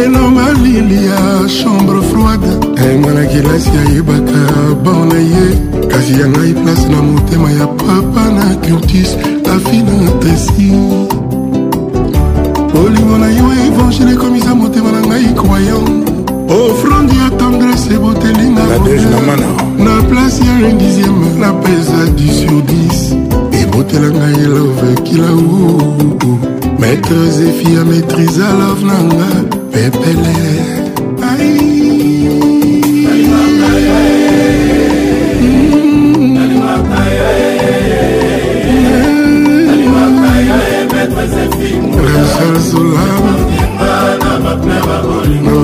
eno 0.06 0.28
malili 0.30 0.96
ya 1.06 1.48
chambre 1.50 2.00
froide 2.12 2.82
e 2.86 2.98
mwana 3.02 3.26
kelasi 3.26 3.70
ayebaka 3.88 4.54
bao 4.86 5.06
na 5.06 5.16
ye 5.20 5.79
kasi 5.90 6.14
ya 6.22 6.26
ngai 6.30 6.54
place 6.62 6.86
na 6.94 7.00
motema 7.02 7.50
ya 7.58 7.68
papa 7.82 8.24
na 8.38 8.48
curtis 8.64 9.18
afi 9.54 9.78
na 9.82 9.98
tesi 10.22 10.70
bolingo 12.72 13.16
na 13.18 13.28
yo 13.38 13.46
evangile 13.74 14.12
ekomisa 14.14 14.52
motema 14.56 14.92
na 14.96 15.02
ngai 15.10 15.28
croyan 15.40 15.86
ofrande 16.58 17.14
ya 17.22 17.28
tendrese 17.42 17.96
botelinga 18.04 18.64
na 19.86 19.94
place 20.10 20.40
ya 20.48 20.56
rendizieme 20.64 21.28
napesa 21.42 22.00
10 22.14 22.38
sur 22.40 22.62
10 23.50 23.58
ebotela 23.62 24.10
ngai 24.18 24.46
love 24.54 24.86
kila 25.06 25.32
uu 25.34 26.38
maître 26.80 27.18
zefi 27.38 27.68
ya 27.76 27.82
maîtrise 27.90 28.44
alove 28.52 28.84
na 28.90 28.98
nga 29.10 29.30
pepele 29.74 30.79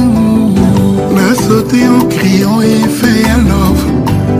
nasote 1.14 1.76
en 1.80 2.08
crian 2.08 2.60
efe 2.62 3.28
ya 3.28 3.36
love 3.36 3.82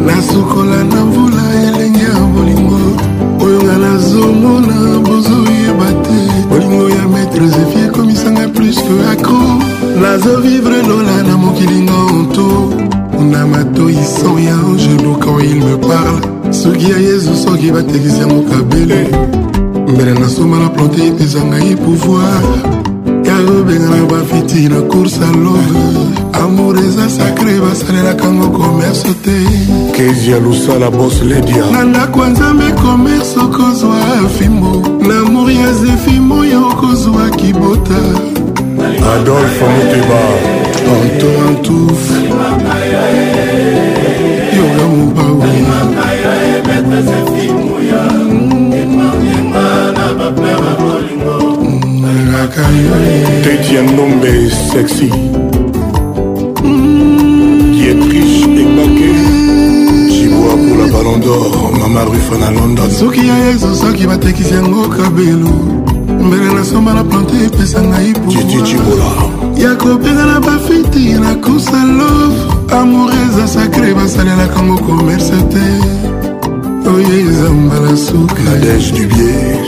nasukola 0.07 0.85
na 0.85 1.05
mvula 1.05 1.43
elenge 1.67 2.05
ya 2.05 2.21
bolingo 2.35 2.81
oyo 3.47 3.63
nga 3.63 3.77
nazomona 3.79 4.99
bozoyeba 4.99 5.87
te 6.03 6.47
bolingo 6.49 6.89
ya 6.91 7.09
maître 7.09 7.47
zefie 7.47 7.87
komi 7.91 8.12
juske 8.73 9.05
akro 9.13 9.41
nazovivre 10.01 10.83
lola 10.89 11.23
na 11.29 11.37
mokili 11.37 11.81
ngonto 11.83 12.71
na 13.21 13.47
matoi 13.47 13.95
soya 14.05 14.57
genou 14.79 15.15
quand 15.21 15.39
il 15.43 15.57
me 15.61 15.77
parle 15.79 16.53
soki 16.53 16.91
ya 16.91 16.97
yezu 16.99 17.35
soki 17.35 17.71
batekisa 17.71 18.27
mokabele 18.27 19.09
mbele 19.95 20.13
nasomba 20.21 20.57
na 20.59 20.69
plante 20.69 20.99
epesa 21.07 21.39
ngai 21.45 21.77
pouvoir 21.85 22.43
ya 23.27 23.37
kobenga 23.47 23.89
na 23.91 24.03
bafiti 24.11 24.69
na 24.69 24.81
course 24.89 25.21
a 25.21 25.31
lobe 25.37 26.33
amour 26.45 26.77
eza 26.79 27.09
sacre 27.09 27.61
basalelaka 27.61 28.31
ngo 28.33 28.49
commerce 28.59 29.05
te 29.25 29.37
kezia 29.97 30.41
losala 30.41 30.91
bos 30.91 31.23
ledia 31.23 31.65
na 31.73 31.85
ndako 31.85 32.21
ya 32.23 32.27
nzambe 32.29 32.73
commerce 32.83 33.39
okozwa 33.41 33.99
fimbo 34.39 34.73
na 35.09 35.21
amour 35.21 35.51
ya 35.51 35.73
zefi 35.73 36.21
moyo 36.21 36.69
okozwa 36.69 37.31
kibota 37.31 38.32
adolfe 39.15 39.63
moteba 39.75 40.21
antoine 40.95 41.57
touf 41.63 42.03
yola 44.57 44.87
mobawe 44.93 45.51
tete 53.43 53.75
ya 53.75 53.83
ndombe 53.83 54.33
sexy 54.73 55.11
dietrich 57.73 58.47
ebake 58.63 59.13
jiboa 60.13 60.55
pour 60.57 60.79
la 60.79 60.87
ballon 60.93 61.19
d'or 61.21 61.73
mama 61.81 62.05
rufana 62.05 62.51
london 62.51 62.91
soki 62.91 63.29
ya 63.29 63.35
yezo 63.47 63.75
soki 63.77 64.07
batekisi 64.07 64.55
yango 64.55 64.89
kabelo 64.89 65.83
mbele 66.23 66.51
na 66.55 66.65
somba 66.65 66.93
na 66.99 67.05
plante 67.05 67.35
epesa 67.47 67.81
ngai 67.91 68.13
ya 69.63 69.71
kobenga 69.81 70.25
na 70.31 70.39
bafeti 70.47 71.05
nakusa 71.23 71.81
love 71.99 72.37
amour 72.81 73.11
eza 73.25 73.45
sacre 73.55 73.89
basalelaka 73.99 74.61
mo 74.67 74.77
commerce 74.87 75.37
te 75.53 75.67
oyo 76.95 77.15
ezamba 77.29 77.77
na 77.85 77.93
sukaadege 78.05 78.93
du 78.97 79.05
bier 79.11 79.59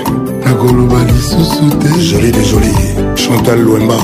nakoloba 0.44 0.98
lisusu 1.10 1.64
te 1.82 1.90
joli 2.06 2.31
de 2.36 2.43
joli 2.51 2.72
chantal 3.20 3.59
lwemba 3.64 3.98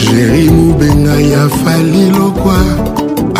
jéri 0.00 0.44
mobenga 0.56 1.16
ya 1.32 1.42
fali 1.60 2.04
lokwa 2.18 2.58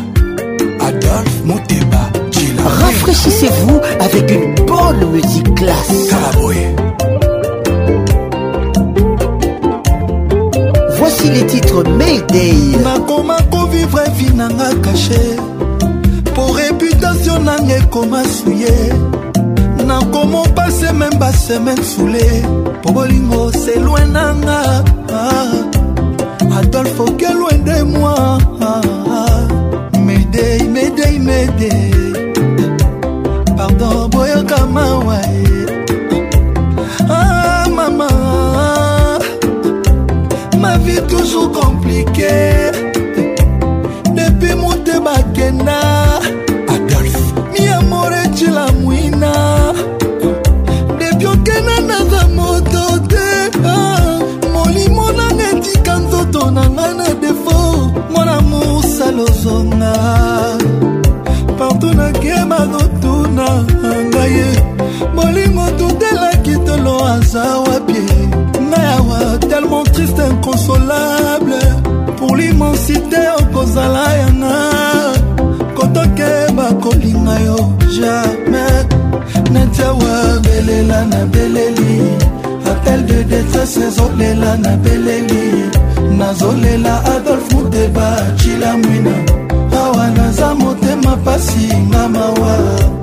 Adolphe 0.86 1.44
Monteba. 1.44 2.08
Rafraîchissez-vous 2.64 3.80
avec 3.98 4.30
une 4.30 4.54
bonne 4.64 5.10
musique 5.10 5.52
classe. 5.56 6.14
Voici 10.98 11.30
les 11.30 11.46
titres 11.46 11.82
Mayday. 11.98 12.54
nakoma 12.84 13.38
kovivre 13.50 14.04
vi 14.16 14.30
nanga 14.32 14.70
kashe 14.84 15.36
po 16.36 16.52
reputation 16.52 17.40
nanga 17.40 17.78
ekoma 17.78 18.22
comment 18.44 19.82
nakoma 19.84 20.42
même 20.94 21.18
pas 21.18 21.32
semaine 21.32 21.82
saoulé 21.82 22.40
po 22.82 22.92
bolingo 22.92 23.50
loin 23.80 24.04
nanga 24.12 24.84
ah. 25.10 26.92
loin 27.36 27.58
de 27.66 27.82
moi 27.82 28.14
te 31.58 31.72
pardon 33.56 34.08
boyoka 34.10 34.60
mawa 34.66 35.18
ye 35.32 35.64
ah 37.08 37.64
mama 37.78 38.08
ma 40.62 40.76
vie 40.84 41.00
toujours 41.08 41.50
compliquée 41.52 42.64
kozala 73.76 74.04
yanga 74.20 74.56
kotokeba 75.76 76.66
kolinga 76.82 77.36
yo 77.46 77.58
jamais 77.96 78.86
netiawa 79.52 80.40
belela 80.44 81.04
na 81.10 81.24
beleli 81.26 82.00
appel 82.70 83.00
de 83.06 83.22
détresse 83.30 83.80
ezolela 83.88 84.56
na 84.64 84.70
beleli 84.84 85.68
nazolela 86.18 86.94
adolf 87.14 87.46
muteba 87.54 88.06
cilamwina 88.40 89.14
awa 89.82 90.06
naza 90.16 90.54
motema 90.54 91.14
pasi 91.24 91.66
nga 91.88 92.08
mawa 92.08 92.95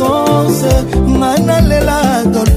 absence 0.00 0.70
ngai 1.18 1.38
nalela 1.48 1.98
dolo 2.32 2.51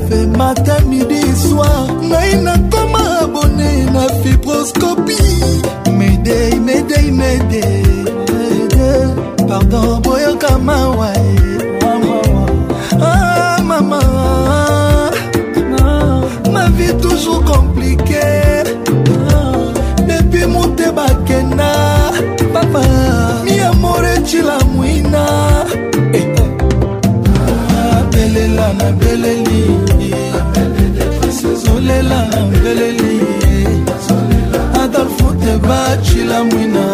la 36.26 36.44
muina 36.44 36.85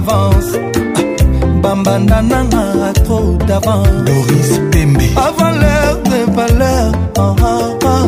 d'avance 0.00 0.52
bambanda 1.62 2.18
nanga 2.30 2.64
trop 3.04 3.26
d'avance 3.48 3.88
doris 4.06 4.50
pembe 4.72 5.06
avant 5.26 5.52
l'heure 5.62 5.98
de 6.12 6.20
valeur 6.36 6.88
ah, 7.24 7.34
ah, 7.42 7.68
ah. 7.92 8.02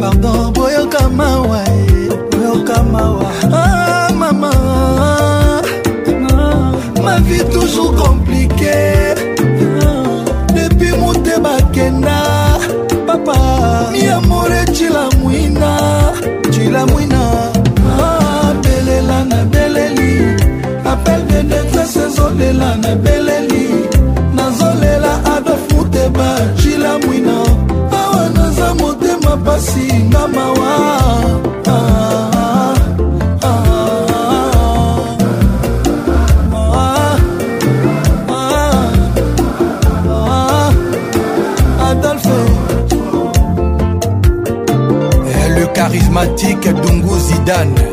pardon 0.00 0.42
boyoka 0.56 1.02
mawa 1.18 1.62
boyoka 2.30 2.78
mawa 2.94 3.26
ah, 3.60 4.08
mama 4.20 4.52
ah, 5.10 5.62
ma 7.04 7.14
vie 7.26 7.44
toujours 7.54 7.92
compliquée 7.96 9.14
ah, 9.86 10.22
depuis 10.56 10.92
mote 11.02 11.34
bakenda 11.44 12.21
amore 14.42 14.64
cilamwina 14.74 15.72
cilamwina 16.50 17.22
abelela 18.46 19.16
ah, 19.20 19.24
na 19.28 19.44
beleli 19.44 20.36
apel 20.92 21.22
de 21.30 21.42
detresse 21.42 21.98
ezolela 22.08 22.76
na 22.76 22.94
beleli 22.96 23.88
nazolela 24.34 25.12
adofuteba 25.36 26.28
cilamwina 26.62 27.36
awa 28.02 28.28
naza 28.34 28.74
motema 28.74 29.36
pasi 29.46 29.86
nga 30.08 30.28
mawa 30.28 30.76
ah. 31.66 32.11
charismatique 46.12 46.72
Dungu 46.74 47.16
Zidane 47.18 47.91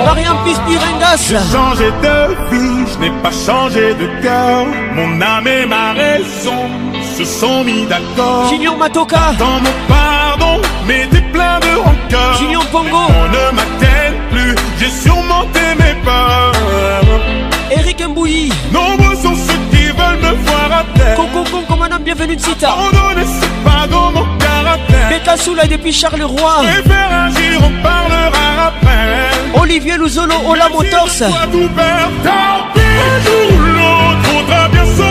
Mariam 0.05 0.37
Gosse 0.45 0.61
J'ai 1.27 1.35
changé 1.51 1.91
de 2.01 2.53
vie, 2.53 2.85
je 2.93 2.99
n'ai 2.99 3.11
pas 3.23 3.31
changé 3.31 3.95
de 3.95 4.05
cœur. 4.21 4.65
Mon 4.93 5.19
âme 5.21 5.47
et 5.47 5.65
ma 5.65 5.93
raison 5.93 6.69
se 7.17 7.25
sont 7.25 7.63
mis 7.63 7.85
d'accord. 7.87 8.47
Junior 8.49 8.77
Matoka. 8.77 9.33
Dans 9.39 9.45
mon 9.45 9.73
pardon, 9.87 10.61
mais 10.87 11.07
t'es 11.11 11.21
plein 11.21 11.59
de 11.59 11.77
rancœur. 11.83 12.37
Junior 12.39 12.65
Pongo. 12.67 12.89
On 12.93 13.23
ne 13.29 13.55
m'attend 13.55 14.21
plus, 14.31 14.55
j'ai 14.79 14.89
surmonté 14.91 15.59
mes 15.79 15.99
peurs. 16.03 16.53
Eric 17.71 18.03
Mbouilly. 18.07 18.51
Nombreux 18.71 19.15
sont 19.15 19.35
ceux 19.35 19.62
me 20.23 20.31
voir 20.45 20.69
à 20.81 20.83
terre. 20.97 21.15
Coco, 21.17 21.75
madame, 21.75 22.03
bienvenue 22.03 22.35
de 22.35 22.41
Sita. 22.41 22.67
Pardonne, 22.69 23.23
c'est 23.39 23.63
pas 23.67 23.85
dans 23.87 24.09
mon 24.11 24.25
caractère. 24.45 25.09
Beta 25.09 25.35
Soula 25.37 25.65
depuis 25.67 25.93
Charleroi. 25.93 26.53
Je 26.61 26.65
préfère 26.81 27.09
agir, 27.27 27.55
on 27.67 27.73
parlera 27.83 28.47
après. 28.69 29.59
Olivier 29.61 29.97
Louzolo, 29.97 30.35
Ola 30.49 30.69
Motors. 30.69 31.09
Si 31.09 31.19
toi 31.19 31.45
tout 31.51 31.69
perdre, 31.81 32.15
tant 32.23 32.59
pis, 32.73 32.89
un 33.07 33.17
jour 33.25 33.47
ou 33.57 33.61
l'autre, 33.77 34.27
faudra 34.29 34.67
bien 34.69 34.85
se 34.97 35.02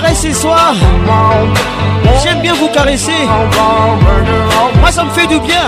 caresse 0.00 0.22
ce 0.28 0.32
soir. 0.34 0.74
J'aime 2.22 2.40
bien 2.40 2.54
vous 2.54 2.66
caresser. 2.68 3.20
Moi, 4.80 4.90
ça 4.90 5.04
me 5.04 5.10
fait 5.10 5.26
du 5.28 5.38
bien. 5.40 5.66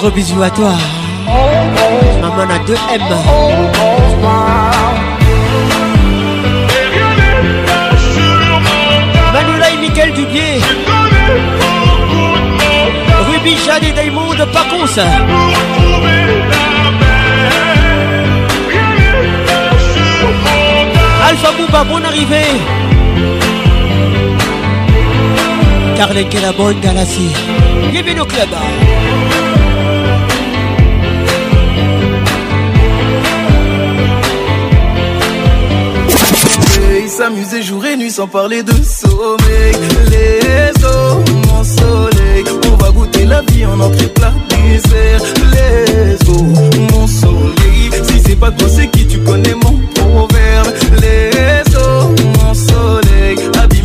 Gros 0.00 0.42
à 0.42 0.50
toi. 0.50 0.72
Maman 2.20 2.42
a 2.42 2.58
deux 2.66 2.74
m 2.74 3.00
Manoula 9.32 9.70
et 9.72 9.76
Mickaël 9.76 10.12
Dubier. 10.12 10.60
Ruby, 13.28 13.56
Jade 13.64 13.84
et 13.84 13.92
Daimon 13.92 14.34
pas 14.52 14.64
con 14.70 14.86
ça. 14.86 15.04
Alpha 21.28 21.48
Bouba, 21.52 21.84
bonne 21.84 22.04
arrivée 22.04 22.91
les 26.14 26.24
Kelaboy 26.24 26.74
Galassi. 26.80 27.28
Bienvenue 27.90 28.20
au 28.20 28.24
club. 28.24 28.48
S'amuser 37.08 37.62
jour 37.62 37.84
et 37.84 37.96
nuit 37.96 38.10
sans 38.10 38.26
parler 38.26 38.62
de 38.62 38.72
sommeil. 38.82 39.74
Les 40.10 40.82
eaux, 40.84 41.22
mon 41.46 41.62
soleil, 41.62 42.44
on 42.72 42.76
va 42.76 42.90
goûter 42.90 43.26
la 43.26 43.42
vie 43.50 43.66
en 43.66 43.78
entrée 43.78 44.06
plat 44.08 44.32
désert. 44.48 45.22
Les 45.52 46.14
eaux, 46.30 46.42
mon 46.92 47.06
soleil, 47.06 47.90
si 48.04 48.18
c'est 48.26 48.36
pas 48.36 48.50
toi, 48.50 48.68
c'est 48.68 48.88
qui 48.88 49.06
tu 49.06 49.18
connais 49.20 49.54
mon 49.54 49.78
proverbe. 49.94 50.72
Les 51.02 51.31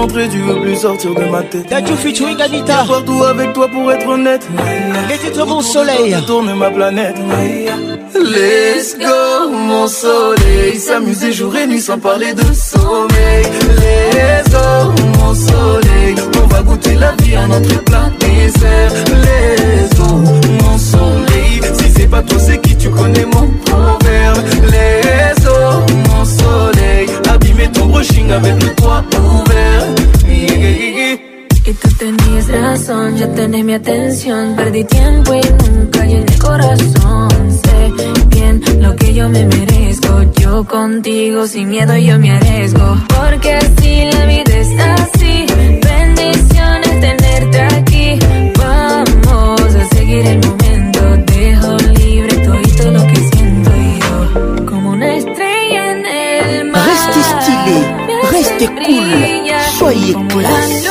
rentrer, 0.00 0.28
tu 0.30 0.38
veux 0.38 0.60
plus 0.60 0.76
sortir 0.76 1.14
de 1.14 1.24
ma 1.24 1.42
tête. 1.42 1.66
Je 1.88 1.92
featuring 1.94 2.40
Anita. 2.40 2.84
Partout 2.88 3.22
avec 3.24 3.52
toi 3.52 3.68
pour 3.68 3.90
être 3.92 4.06
honnête. 4.06 4.46
Les 5.08 5.18
titres 5.18 5.46
mon 5.46 5.60
soleil. 5.60 6.14
Tourne 6.26 6.52
ma 6.54 6.70
planète. 6.70 7.16
Let's 8.14 8.96
go, 8.98 9.50
mon 9.50 9.86
soleil. 9.86 10.78
S'amuser 10.78 11.32
jour 11.32 11.54
et 11.56 11.66
nuit 11.66 11.80
sans 11.80 11.98
parler 11.98 12.32
de 12.34 12.44
sommeil. 12.54 13.42
Let's 13.80 14.52
go, 14.52 14.94
mon 15.20 15.34
soleil. 15.34 16.14
On 16.42 16.46
va 16.46 16.62
goûter 16.62 16.94
la 16.94 17.12
vie 17.22 17.36
à 17.36 17.46
notre 17.46 17.82
plat 17.84 18.10
désert 18.20 18.90
Let's 19.24 19.98
go, 19.98 20.08
mon 20.62 20.78
soleil. 20.78 21.56
Si 21.78 21.90
c'est 21.96 22.06
pas 22.08 22.22
toi, 22.22 22.38
c'est 22.38 22.60
qui 22.60 22.76
tu 22.76 22.90
connais 22.90 23.26
mon 23.26 23.48
proverbe. 23.64 24.42
Let's 24.72 25.44
go, 25.44 26.07
pushing 27.98 28.28
Y 31.68 31.72
tú 31.82 31.88
tenías 31.98 32.46
razón, 32.48 33.14
ya 33.20 33.28
tenés 33.38 33.62
mi 33.68 33.74
atención. 33.74 34.56
Perdí 34.56 34.82
tiempo 34.84 35.30
y 35.34 35.42
nunca 35.62 36.00
llené 36.10 36.26
el 36.32 36.38
corazón. 36.46 37.28
Sé 37.64 37.80
bien 38.34 38.56
lo 38.84 38.90
que 39.00 39.12
yo 39.18 39.28
me 39.28 39.42
merezco. 39.54 40.12
Yo 40.40 40.64
contigo 40.76 41.38
sin 41.52 41.66
miedo 41.74 41.94
yo 42.08 42.16
me 42.18 42.28
arriesgo. 42.38 42.88
Porque 43.14 43.50
así 43.62 43.92
la 44.14 44.22
vida 44.32 44.52
es 44.64 44.70
así. 44.96 45.36
Bendiciones 45.92 46.92
tenerte 47.06 47.58
aquí. 47.76 48.06
Vamos 48.62 49.70
a 49.82 49.94
seguir 49.94 50.24
el 50.32 50.38
momento 50.46 50.77
Restez 58.58 58.74
cool, 58.74 59.04
soyez 59.78 60.14
classe. 60.28 60.82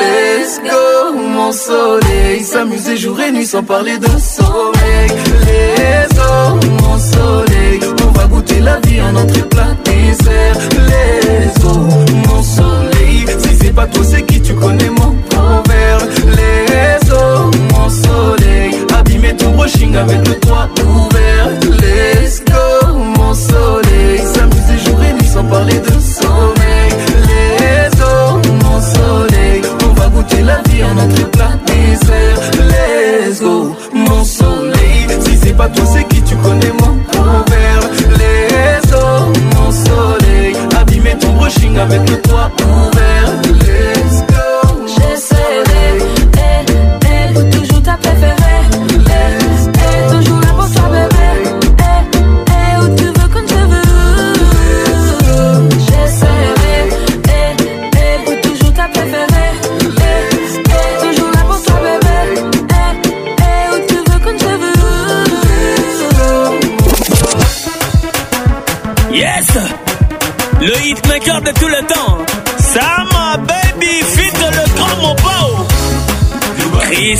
Let's 0.00 0.60
go, 0.62 1.12
mon 1.18 1.52
soleil. 1.52 2.42
S'amuser 2.42 2.96
jour 2.96 3.20
et 3.20 3.30
nuit 3.32 3.44
sans 3.44 3.62
parler 3.62 3.98
de 3.98 4.06
soleil. 4.06 5.10
Let's 5.46 6.16
go, 6.16 6.68
mon 6.82 6.98
soleil. 6.98 7.80
On 8.06 8.12
va 8.18 8.24
goûter 8.24 8.60
la 8.60 8.80
vie 8.86 9.00
en 9.02 9.14
entrée 9.16 9.42
plat 9.42 9.68
dessert. 9.84 10.58
Let's 10.72 11.58
go, 11.62 11.72
mon 11.76 12.42
soleil. 12.42 13.26
Si 13.40 13.56
c'est 13.60 13.72
pas 13.74 13.86
toi, 13.88 14.04
c'est 14.04 14.22
qui 14.22 14.40
tu 14.40 14.54
connais 14.54 14.88
mon 14.88 15.14
proverbe. 15.28 16.10
Let's 16.28 17.10
go, 17.10 17.50
mon 17.76 17.88
soleil. 17.90 18.72
Abîmer 18.98 19.34
ton 19.36 19.50
brushing 19.50 19.94
avec 19.96 20.26
le 20.28 20.34
toit 20.40 20.66
ouvert. 20.82 21.50
Let's 21.78 22.42
go. 22.46 22.67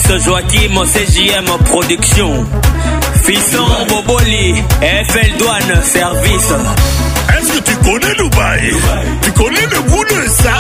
Fils 0.09 0.25
Joachim, 0.25 0.73
CJM 0.73 1.47
Production. 1.67 2.47
Fisson 3.25 3.69
Boboli, 3.91 4.55
FL 4.81 5.37
Douane 5.37 5.83
Service. 5.85 6.53
Est-ce 7.37 7.53
que 7.53 7.59
tu 7.63 7.77
connais 7.77 8.15
Dubaï, 8.15 8.71
Dubaï. 8.71 9.07
Tu 9.21 9.33
connais 9.33 9.67
le 9.71 9.81
goût 9.83 10.05
de 10.05 10.31
ça 10.31 10.53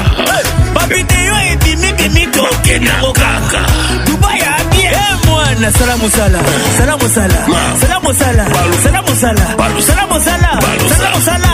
Bapeti, 0.74 1.14
ouais. 1.16 1.43
bimibimi 1.76 2.28
tokenda 2.36 2.94
kokaka 3.02 3.62
dubai 4.06 4.42
abie 4.42 4.86
eh, 4.86 5.14
mwana 5.26 5.72
sala 5.72 5.98
mosala 5.98 6.40
sala 6.78 6.94
mosala 6.98 7.38
sala 7.82 7.98
mosala 8.06 8.46
sala 8.84 9.02
mosala 9.02 9.44
sala 9.82 10.06
mosala 10.06 10.52
sala 10.96 11.10
mosala 11.16 11.52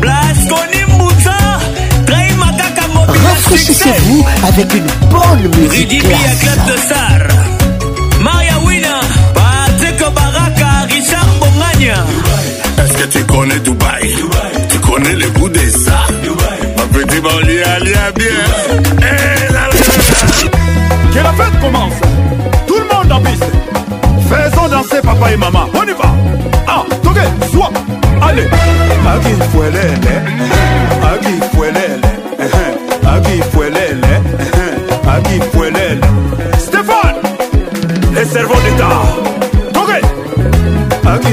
blaskoni 0.00 0.80
mbuta 0.92 1.36
trahima 2.06 2.46
kaka 2.58 2.82
rafraîchissez-vous 3.28 4.24
avec 4.48 4.74
une 4.74 5.08
bonne 5.10 5.60
musique 5.60 6.00
club 6.00 6.66
de 6.70 6.76
sar 6.88 7.24
maria 8.20 8.58
wina 8.66 9.00
patrick 9.36 9.98
baraka 10.14 10.70
richard 10.88 11.26
bongania 11.40 12.04
est-ce 12.82 13.02
que 13.04 13.08
tu 13.18 13.24
connais 13.26 13.60
dubaï 13.60 14.08
tu 14.70 14.78
connais 14.80 15.14
le 15.22 15.28
bout 15.30 15.48
des 15.50 15.88
arts 15.88 16.01
bon, 17.22 17.30
allez 17.38 17.62
bien. 18.16 18.26
Et 18.98 19.46
eh 19.48 20.48
Que 21.14 21.20
la 21.22 21.30
fête 21.32 21.60
commence. 21.60 21.94
Tout 22.66 22.74
le 22.74 22.86
monde 22.94 23.12
en 23.12 23.20
piste. 23.20 23.46
Faisons 24.28 24.68
danser 24.68 25.00
papa 25.02 25.32
et 25.32 25.36
maman. 25.36 25.66
On 25.72 25.82
y 25.84 25.92
va. 25.92 26.12
Ah, 26.66 26.82
toque, 27.02 27.24
soit. 27.52 27.72
Allez. 28.28 28.48
Stéphane. 36.58 37.20
Les 38.14 38.24
cerveaux 38.24 38.60
d'État. 38.60 39.02
Toque. 39.72 40.04
Aki 41.06 41.32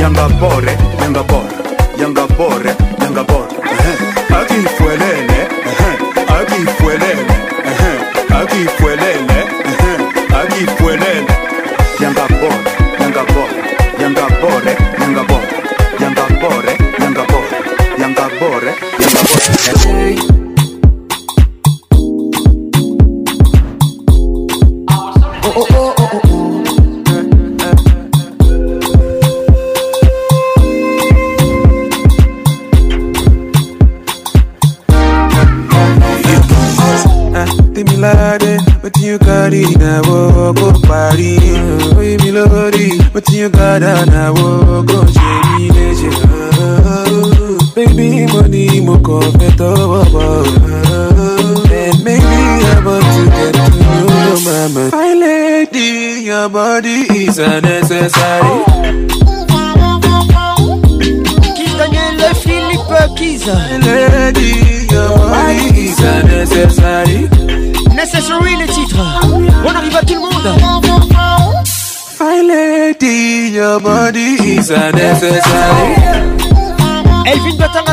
yanga 0.01 0.29
bor 0.41 0.63
yanga 1.03 1.23
bor 1.25 1.68
yanga 1.99 2.27
bore 2.37 2.71
yanga 3.03 3.25
bore 3.25 3.55
akifuelele 4.39 5.41
akifuelele 6.39 7.27
akifuelele 8.37 9.41
akifuelele 10.43 11.38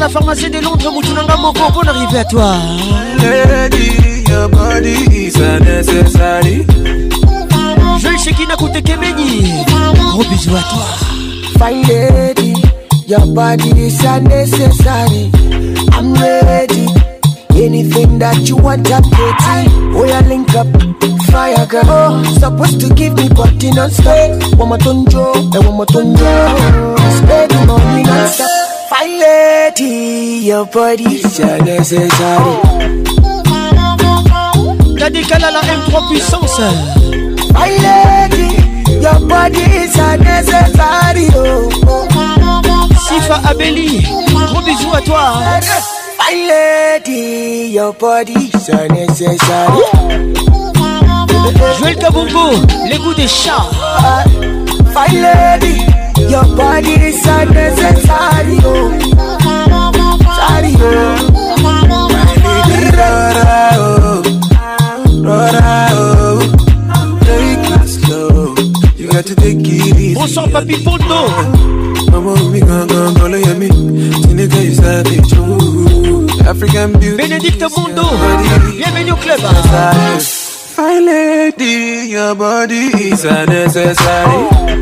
la 0.06 0.10
pharmacie 0.10 0.50
de 0.52 0.60
Londres, 0.60 0.92
Moutounanga 0.94 1.36
Moko, 1.36 1.72
bonne 1.74 1.88
arrivée 1.90 2.20
à 2.20 2.26
toi. 2.26 2.54
Lady, 3.18 4.24
your 4.30 4.48
body 4.50 5.08
is 5.12 5.36
unnecessary. 5.36 6.64
Joël 8.00 8.18
Shekina 8.20 8.56
Koutekemeni, 8.56 9.64
gros 10.12 10.24
bisous 10.26 10.56
à 10.56 10.60
toi. 10.60 11.02
Fine 11.58 11.82
lady, 11.88 12.54
your 13.08 13.26
body 13.34 13.72
is 13.82 13.98
unnecessary. 14.06 15.32
I'm 15.98 16.14
ready. 16.14 16.86
Anything 17.56 18.20
that 18.20 18.48
you 18.48 18.58
want, 18.58 18.86
I'm 18.90 19.02
getting. 19.10 19.96
Oh, 19.96 20.06
yeah, 20.06 20.22
link 20.28 20.54
up, 20.56 20.68
fire 21.32 21.66
girl. 21.66 21.84
Oh, 21.90 22.24
supposed 22.40 22.80
to 22.82 22.94
give 22.94 23.14
me 23.18 23.28
body 23.30 23.72
non-stop. 23.72 24.60
One 24.60 24.70
more 24.70 24.78
tonjo, 24.78 25.34
and 25.56 25.66
one 25.66 25.78
more 25.78 25.86
tonjo. 25.88 27.18
Spend 27.18 27.54
money 27.68 28.04
non-stop. 28.04 28.55
your 30.46 30.66
body 30.68 31.06
is 31.06 31.40
necessary. 31.40 32.56
T'as 34.96 35.10
dit 35.10 35.32
a 35.32 35.40
la 35.40 35.60
M3 35.60 36.08
puissance. 36.08 36.60
My 37.52 37.72
lady, 37.82 38.86
your 39.02 39.20
body 39.28 39.62
is 39.62 39.96
necessary. 40.20 41.30
Oh. 41.36 42.08
Sifa 43.08 43.42
Abeli, 43.50 44.04
gros 44.34 44.64
bisous 44.64 44.94
à 44.96 45.02
toi. 45.02 45.42
My 46.20 46.36
lady, 46.48 47.72
your 47.74 47.94
body 47.94 48.52
is 48.54 48.70
necessary. 48.92 49.82
Joël 51.80 51.98
bumbo, 52.14 52.62
les 52.88 53.00
goûts 53.00 53.14
des 53.16 53.28
chats. 53.28 53.66
My 54.94 55.08
lady, 55.12 55.82
your 56.32 56.46
body 56.56 56.94
is 57.08 57.26
necessary. 57.52 58.60
Oh. 58.64 59.25
Bonsoir 70.14 70.50
papi 70.50 70.76
Poto 70.84 71.30
Bénédicte 77.18 77.66
Mondo 77.78 78.02
Bienvenue 78.78 79.12
au 79.12 79.16
club 79.16 79.40
Fine 80.76 81.06
lady, 81.08 82.10
your 82.12 82.36
body 82.36 82.92
is 83.14 83.24
unnecessary 83.24 84.82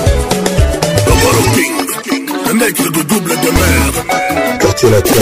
un 2.51 2.55
nègre 2.55 2.91
de 2.91 3.01
double 3.03 3.29
de 3.31 3.49
mer. 3.51 4.03
Quartier 4.59 4.89
latin, 4.89 5.13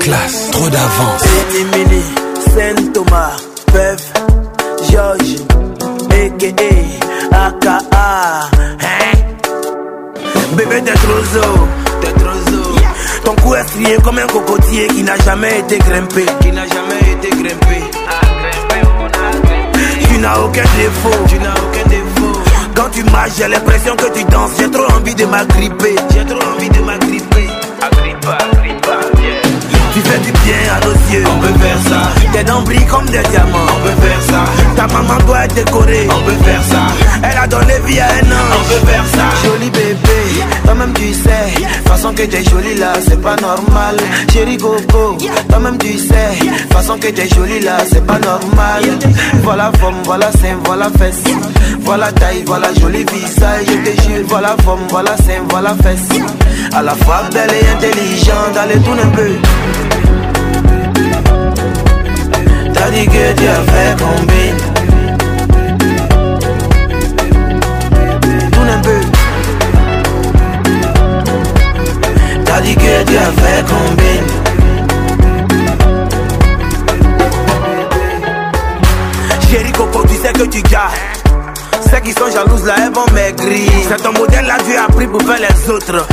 classe. 0.00 0.50
trop 0.50 0.68
d'avance. 0.68 1.24
Mini, 1.72 2.02
Saint 2.54 2.92
Thomas, 2.92 3.36
Peuve, 3.66 4.06
George, 4.90 5.30
a.k.a. 6.10 7.46
AKA, 7.46 8.48
hein? 8.80 8.86
Bébé 10.56 10.80
de 10.80 10.90
ton 13.24 13.34
cou 13.36 13.54
est 13.54 13.62
strié 13.62 13.96
comme 14.04 14.18
un 14.18 14.26
cocotier 14.26 14.86
qui 14.88 15.02
n'a 15.02 15.16
jamais 15.24 15.58
été 15.60 15.78
grimpé. 15.78 16.26
Qui 16.42 16.52
n'a 16.52 16.66
jamais 16.66 17.12
été 17.12 17.30
grimpé. 17.30 17.80
Ah, 18.06 18.76
tu 20.12 20.18
n'as 20.18 20.38
aucun 20.40 20.60
défaut. 20.62 21.24
Tu 21.26 21.38
n'as 21.38 21.54
aucun 21.54 21.88
défaut. 21.88 22.40
Quand 22.74 22.90
tu 22.92 23.02
marches, 23.04 23.30
j'ai 23.38 23.48
l'impression 23.48 23.96
que 23.96 24.12
tu 24.12 24.24
danses. 24.24 24.50
J'ai 24.58 24.70
trop 24.70 24.90
envie 24.92 25.14
de 25.14 25.24
m'agripper. 25.24 25.94
que 42.28 42.36
j'ai 42.36 42.44
jolie 42.44 42.74
là, 42.76 42.92
c'est 43.06 43.20
pas 43.20 43.36
normal. 43.36 43.96
Chérie 44.32 44.56
Coco, 44.56 45.16
toi-même 45.48 45.76
tu 45.78 45.98
sais, 45.98 46.30
façon 46.70 46.96
que 46.98 47.08
j'ai 47.14 47.28
jolie 47.34 47.60
là, 47.60 47.76
c'est 47.90 48.04
pas 48.06 48.18
normal. 48.18 48.82
Voilà 49.42 49.70
forme, 49.78 49.96
voilà 50.04 50.30
sein, 50.32 50.56
voilà 50.64 50.88
fesse. 50.98 51.20
Voilà 51.80 52.10
taille, 52.12 52.42
voilà 52.46 52.68
joli 52.80 53.04
visage, 53.12 53.64
je 53.66 53.90
te 53.90 54.02
jure, 54.02 54.24
voilà 54.28 54.56
forme, 54.64 54.80
voilà 54.88 55.16
sein, 55.18 55.42
voilà 55.50 55.74
fesse. 55.82 56.18
À 56.74 56.82
la 56.82 56.94
fois 56.94 57.22
belle 57.32 57.50
et 57.50 57.68
intelligente, 57.76 58.56
allez 58.58 58.78
tourne 58.80 59.00
un 59.00 59.08
peu. 59.08 59.30
T'as 62.72 62.90
dit 62.90 63.06
que 63.06 63.32
tu 63.40 63.46
as 63.46 63.72
fait 63.72 63.96
combien 63.98 64.83
T'as 72.56 72.60
dit 72.60 72.76
que 72.76 72.80
tu 73.04 73.16
as 73.16 73.32
fait 73.42 73.64
combine 73.66 74.26
Chérie 79.50 79.72
Coco, 79.72 80.04
tu 80.06 80.14
sais 80.14 80.32
que 80.32 80.44
tu 80.46 80.62
gars 80.62 80.90
qui 82.00 82.12
sont 82.12 82.30
jalouses 82.32 82.64
là, 82.64 82.74
elles 82.78 82.92
vont 82.92 83.06
maigrir. 83.14 83.70
C'est 83.88 84.02
ton 84.02 84.12
modèle 84.18 84.44
là, 84.46 84.56
tu 84.68 84.76
as 84.76 84.86
pris 84.94 85.06
pour 85.06 85.22
faire 85.22 85.38
les 85.38 85.70
autres. 85.70 86.06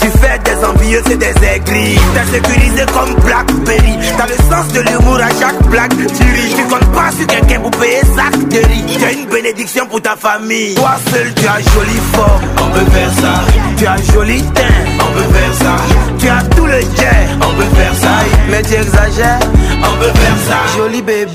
Tu 0.00 0.06
fais 0.08 0.38
des 0.44 0.64
envieux, 0.64 1.02
c'est 1.06 1.16
des 1.18 1.34
aigris. 1.54 1.98
T'es 2.14 2.36
sécurisé 2.36 2.84
comme 2.92 3.14
Blackberry. 3.24 3.98
T'as 4.16 4.26
le 4.26 4.32
sens 4.50 4.68
de 4.72 4.80
l'humour 4.80 5.18
à 5.20 5.28
chaque 5.40 5.62
blague. 5.68 5.94
Tu 5.94 6.02
ris, 6.24 6.54
tu 6.56 6.62
comptes 6.64 6.92
pas 6.92 7.10
sur 7.16 7.26
quelqu'un 7.26 7.60
pour 7.60 7.70
payer 7.72 8.00
sa 8.16 8.36
de 8.36 8.62
T'as 9.00 9.12
une 9.12 9.26
bénédiction 9.26 9.86
pour 9.86 10.02
ta 10.02 10.16
famille. 10.16 10.74
Toi 10.74 10.96
seul, 11.12 11.32
tu 11.34 11.46
as 11.46 11.60
joli 11.72 12.00
fort. 12.12 12.40
On 12.62 12.70
peut 12.70 12.90
faire 12.90 13.10
ça. 13.22 13.42
Tu 13.76 13.86
as 13.86 14.12
joli 14.12 14.42
teint. 14.42 14.62
On 15.00 15.12
peut 15.12 15.34
faire 15.34 15.54
ça. 15.60 15.76
Tu 16.18 16.28
as 16.28 16.42
on 16.70 17.52
veut 17.54 17.76
faire 17.76 17.94
ça, 17.94 18.10
mais 18.50 18.60
tu 18.60 18.74
exagères. 18.74 19.38
On 19.82 19.96
veut 19.96 20.12
faire 20.12 20.36
ça. 20.48 20.76
Joli 20.76 21.00
bébé, 21.00 21.30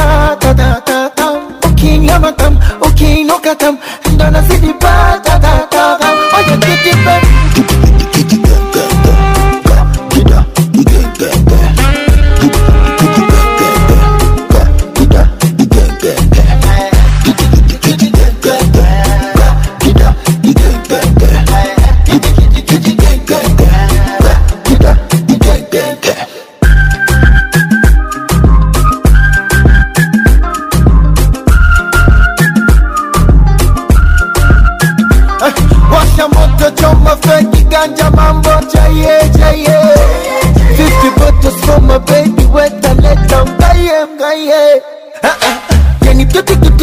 hayatım 3.61 3.79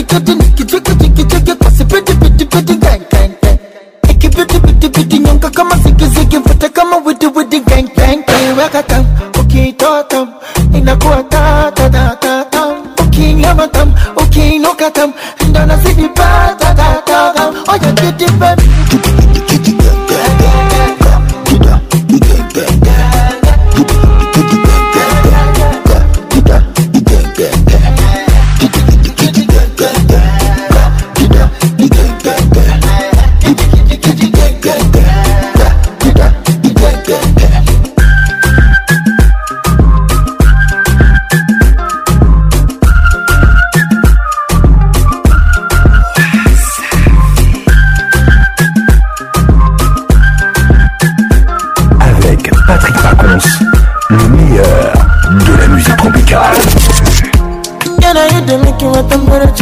jodi 0.08 0.36
niki 0.36 0.64
jiki 0.64 0.92
jiki 0.96 1.24
jiki 1.24 1.56
pasi 1.56 1.86
piti 1.86 2.14
piti 2.22 2.46
piti 2.46 2.76
gang 2.84 3.02
gang 3.12 3.32
gang 3.42 3.60
iki 4.10 4.30
piti 4.30 4.60
piti 4.60 4.90
piti 4.90 5.20
nyonga 5.20 5.50
kama 5.50 5.76
ziki 5.78 6.06
ziki 6.06 6.38
futa 6.44 6.70
kama 6.70 6.98
widi 7.06 7.28
widi 7.36 7.60
gang 7.60 7.88
gang 7.98 8.20
gang 8.28 8.58
weka 8.58 8.84
tam 8.84 9.06
ukitoa 9.40 10.04
tam 10.04 10.26
inakuwa 10.74 11.20
ta 11.32 11.72
ta 11.76 11.90
ta 11.94 12.06
ta 12.24 12.34
tam 12.52 12.70
ukinyama 13.04 13.68
tam 13.68 13.90
ukinuka 14.24 14.90
tam 14.92 15.14
ndo 15.48 15.66
nazidi 15.66 16.08
pa 16.16 16.30
ta 16.60 16.70
ta 16.80 16.88
ta 17.08 17.32
tam 17.36 17.50
oya 17.72 17.90
oh, 17.92 17.92
jiti 18.02 18.26
baby 18.40 19.27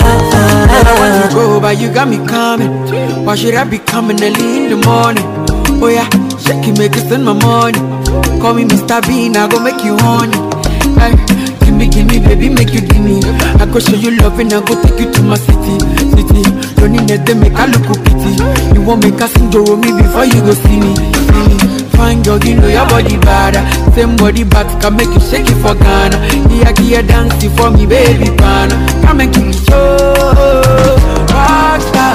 And 0.00 0.82
I 0.82 0.82
want 0.98 1.16
to 1.30 1.36
go, 1.36 1.44
but 1.60 1.74
you 1.78 1.88
got 1.92 2.08
me 2.08 2.16
coming. 2.26 2.72
Why 3.26 3.34
should 3.34 3.54
I 3.54 3.64
be 3.64 3.78
coming 3.78 4.22
early 4.22 4.56
in 4.64 4.68
the 4.70 4.76
morning? 4.86 5.24
Oh 5.80 5.88
yeah, 5.88 6.08
shaking 6.38 6.74
me, 6.74 6.88
kissing 6.88 7.22
my 7.24 7.34
morning. 7.34 7.97
Call 8.40 8.54
me 8.56 8.64
Mr. 8.64 9.02
Bean, 9.06 9.36
I 9.36 9.46
go 9.48 9.60
make 9.60 9.84
you 9.84 9.96
honey. 10.00 10.34
Hey, 10.96 11.12
give 11.60 11.74
me, 11.76 11.86
give 11.88 12.06
me, 12.08 12.18
baby, 12.18 12.48
make 12.48 12.72
you 12.72 12.80
gimme. 12.80 13.20
I 13.60 13.66
go 13.66 13.78
show 13.78 13.94
you 13.96 14.12
love 14.16 14.38
and 14.40 14.52
I 14.52 14.60
go 14.64 14.74
take 14.80 14.98
you 14.98 15.12
to 15.12 15.22
my 15.22 15.36
city, 15.36 15.76
city. 16.16 16.42
Loneliness 16.80 17.20
they 17.28 17.34
make 17.36 17.52
I 17.52 17.66
look 17.68 17.84
pity. 18.00 18.40
You 18.72 18.80
won't 18.80 19.04
make 19.04 19.20
us 19.20 19.30
sing 19.36 19.50
me 19.52 19.92
before 20.00 20.24
you 20.24 20.40
go 20.40 20.54
see 20.56 20.80
me, 20.80 20.96
see 20.96 21.44
me. 21.52 21.60
Fine 22.00 22.22
girl, 22.24 22.38
you 22.40 22.56
know 22.56 22.68
your 22.68 22.86
body 22.88 23.18
bad. 23.18 23.54
Same 23.92 24.16
body 24.16 24.42
bad 24.44 24.66
can 24.80 24.96
make 24.96 25.12
you 25.12 25.20
shake 25.20 25.44
it 25.50 25.58
for 25.60 25.74
Ghana. 25.76 26.16
Here, 26.48 26.72
here, 26.80 27.02
dance 27.02 27.44
it 27.44 27.50
for 27.60 27.70
me, 27.70 27.84
baby, 27.84 28.34
pana. 28.38 28.72
Come 29.04 29.20
and 29.20 29.30
give 29.34 29.44
me 29.44 29.52
show, 29.52 29.98
rockstar. 31.28 32.14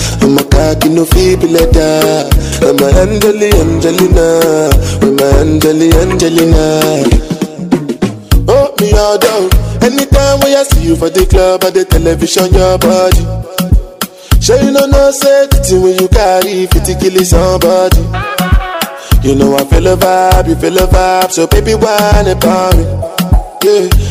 I'm 0.23 0.37
a 0.37 0.43
cocky 0.43 0.89
no 0.89 1.03
feeble 1.05 1.47
letter. 1.49 2.29
I'm 2.61 2.77
a 2.77 2.89
Angeli 3.01 3.49
Angelina. 3.57 4.69
I'm 5.01 5.17
Angelina. 5.17 6.61
Oh, 8.47 8.69
me 8.79 8.93
out. 8.93 9.25
Anytime 9.83 10.39
when 10.41 10.53
I 10.55 10.61
see 10.71 10.83
you 10.85 10.95
for 10.95 11.09
the 11.09 11.25
club 11.27 11.63
or 11.63 11.71
the 11.71 11.85
television, 11.85 12.53
your 12.53 12.77
body. 12.77 13.23
Sure 14.39 14.59
you 14.61 14.69
know 14.71 14.85
no 14.85 15.09
safety 15.09 15.79
when 15.79 15.97
you 15.97 16.07
carry 16.07 16.67
50 16.67 17.01
kill 17.01 17.17
somebody. 17.25 18.01
You 19.27 19.33
know 19.33 19.57
I 19.57 19.65
feel 19.65 19.87
a 19.87 19.97
vibe, 19.97 20.49
you 20.49 20.55
feel 20.55 20.77
a 20.77 20.85
vibe, 20.87 21.31
so 21.31 21.47
baby 21.47 21.73
why 21.73 22.21
not 22.21 22.77
me? 22.77 22.83
Yeah. 23.63 24.10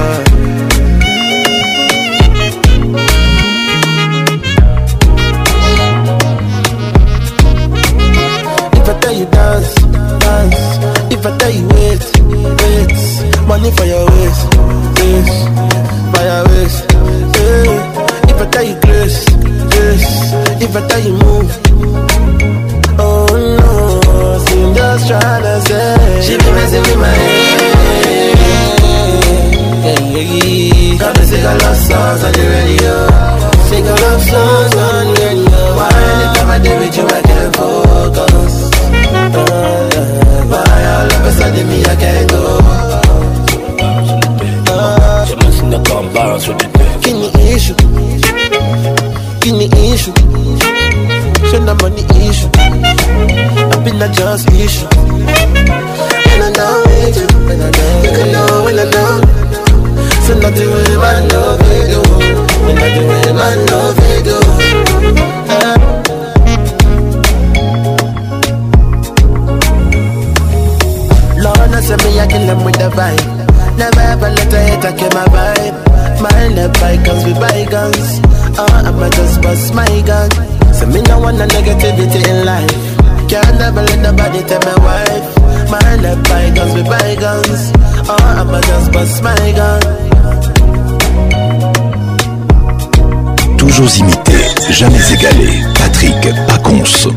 imiter 93.88 94.72
jamais 94.72 95.14
égalé. 95.14 95.62
Patrick 95.80 96.16
Paconce. 96.48 97.08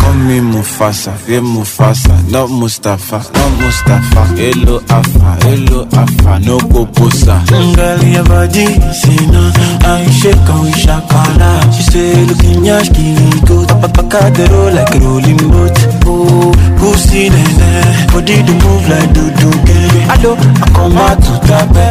Comme 0.00 0.42
Mufasa, 0.50 1.12
vieux 1.28 1.40
Mufasa, 1.40 2.10
non 2.30 2.48
Mustafa, 2.48 3.18
non 3.34 3.50
Mustafa, 3.58 4.24
hello 4.38 4.80
Afa. 4.88 5.19
hello 5.50 5.86
afa 5.92 6.38
nokoposa 6.38 7.42
ngali 7.64 8.14
ya 8.14 8.22
vadisina 8.22 9.52
aisheka 9.96 10.52
uishakala 10.54 11.72
siselukinyas 11.72 12.90
kiligo 12.90 13.64
tapapakadero 13.66 14.70
like 14.70 14.98
rolling 14.98 15.34
boat 15.48 15.78
oh, 16.06 16.54
kusinene 16.80 17.84
body 18.14 18.42
do 18.42 18.52
move 18.52 18.88
like 18.88 19.06
duduke 19.12 19.74
alo 20.08 20.38
akoma 20.62 21.16
tutabe 21.16 21.88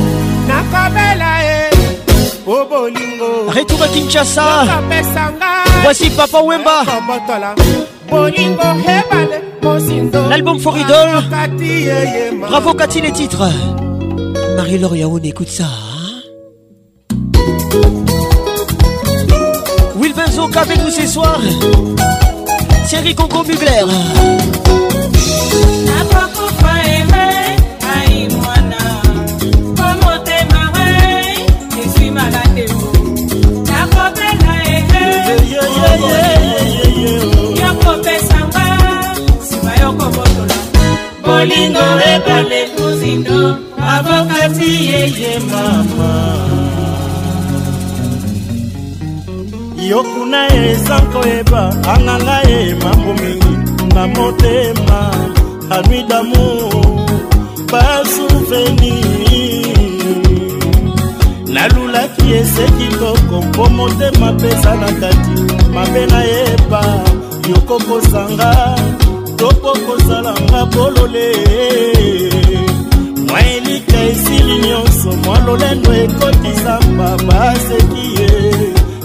Retour 2.94 3.82
à 3.82 3.88
Kinshasa 3.88 4.64
Voici 5.82 6.08
Papa 6.10 6.40
Wemba 6.40 6.84
L'album 10.30 10.60
For 10.60 10.76
Idol 10.78 11.08
Bravo 12.40 12.74
Cathy 12.74 13.00
les 13.00 13.10
titres 13.10 13.48
Marie-Laure 14.56 14.94
écoute 15.24 15.48
ça 15.48 15.64
hein. 15.64 17.40
Will 19.96 20.14
avec 20.54 20.78
nous 20.84 20.90
ce 20.90 21.06
soir 21.08 21.40
Thierry 22.88 23.16
Congo 23.16 23.42
Mugler 23.42 23.82
Indo 43.16 43.43
avokati 43.94 44.70
yeye 44.88 45.32
mama 45.52 46.09
yoku 49.90 50.20
na 50.30 50.40
ye 50.55 50.60
eza 50.72 50.97
koyeba 51.12 51.62
anganga 51.93 52.36
ye 52.51 52.59
mambo 52.82 53.10
mingi 53.20 53.55
na 53.94 54.02
motema 54.14 55.01
anui 55.74 56.01
damour 56.09 56.93
basouvenir 57.72 60.22
nalulaki 61.55 62.24
ese 62.38 62.64
kitoko 62.78 63.36
mpo 63.48 63.64
motema 63.76 64.28
pesa 64.40 64.72
na 64.82 64.88
kati 65.01 65.38
mabe 65.74 66.02
nayeba 66.12 66.82
yokokozanga 67.51 68.51
tokokozalanga 69.40 70.60
bolole 70.72 71.28
mwa 73.28 73.40
elika 73.47 74.03
esili 74.03 74.59
nyonso 74.69 75.12
mwa 75.24 75.39
lolendo 75.40 75.94
ekotisamba 75.94 77.16
baseki 77.16 78.05
ye 78.23 78.31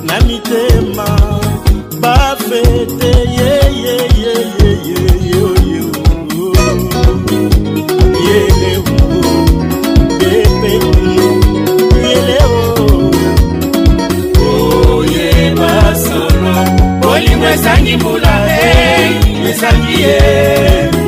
na 0.03 0.21
mitema 0.21 1.05
bafete 1.99 3.29
yeyeyeyeyeyeye 3.37 5.11
bolingo 17.01 17.45
ezangi 17.53 17.95
mbula 17.95 18.47
eh, 18.59 19.47
ezangi 19.49 20.01
ye 20.01 21.00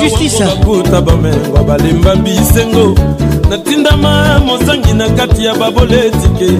justice 0.00 0.42
kuta 0.64 1.00
bamemba 1.02 1.62
balemba 1.62 2.16
bisengo 2.16 2.94
natindama 3.50 4.38
mozangi 4.46 4.92
na 4.92 5.10
kati 5.10 5.44
ya 5.44 5.54
baboletike 5.54 6.52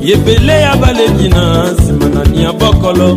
yebele 0.00 0.52
ya 0.60 0.76
baleki 0.76 1.28
na 1.28 1.72
nsima 1.72 2.06
nani 2.08 2.42
ya 2.44 2.52
bokolo 2.52 3.16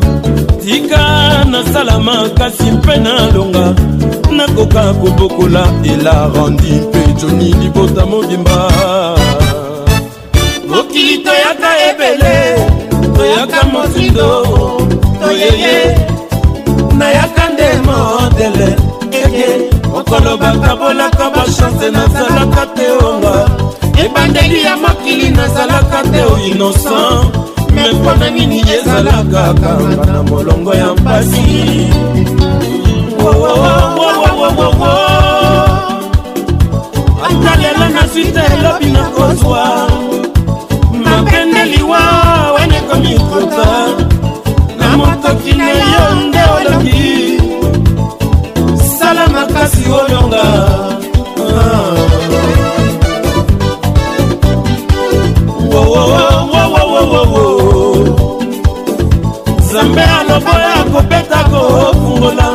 tika 0.65 1.45
nasala 1.45 1.99
makasi 1.99 2.63
mpe 2.63 2.97
nalonga 2.97 3.73
nakoka 4.31 4.93
kobokola 4.93 5.67
elarandi 5.83 6.71
mpe 6.73 6.99
joni 7.21 7.53
libota 7.53 8.05
mobimba 8.05 8.71
mokili 10.69 11.17
toyaka 11.17 11.67
ebele 11.89 12.55
toyaka 13.17 13.65
mozindo 13.67 14.45
toyeye 15.21 15.97
nayaka 16.97 17.49
nde 17.53 17.67
modele 17.85 18.74
ye 19.35 19.69
mokolo 19.93 20.37
bakabolaka 20.37 21.25
bashanse 21.35 21.87
nazalaka 21.91 22.65
te 22.75 22.87
onga 23.05 23.33
ebandeli 24.03 24.63
ya 24.63 24.75
mokili 24.77 25.29
nazalaka 25.29 25.99
te 26.11 26.21
o 26.23 26.29
oh 26.33 26.39
innocent 26.39 27.35
me 27.75 27.91
mpo 27.91 28.11
na 28.19 28.29
nini 28.29 28.59
ezalaka 28.75 29.43
kanga 29.61 30.05
na 30.13 30.23
molongo 30.23 30.73
ya 30.75 30.87
mpasi 30.93 31.47
ata 37.25 37.53
lelo 37.61 37.85
nazwi 37.93 38.25
te 38.35 38.41
elobi 38.53 38.85
na 38.91 39.03
kozwa 39.15 39.87
mabende 41.05 41.63
liwa 41.65 41.99
wenekomi 42.57 43.19
kota 43.19 43.87
na 44.79 44.97
motoki 44.97 45.53
na 45.53 45.69
yo 45.69 46.34
makasi 49.65 49.83
olonga 49.91 50.43
ah. 51.41 51.97
nzambe 59.59 60.01
aloboya 60.03 60.83
kobeta 60.93 61.37
kofungola 61.49 62.49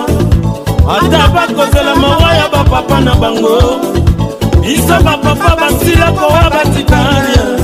ata 0.96 1.28
bakozela 1.34 1.96
mawa 1.96 2.34
ya 2.34 2.48
bapapa 2.52 3.00
na 3.00 3.14
bango 3.14 3.58
biso 4.62 4.96
bapapa 5.04 5.50
basila 5.60 6.12
kowa 6.12 6.50
batitania 6.52 7.59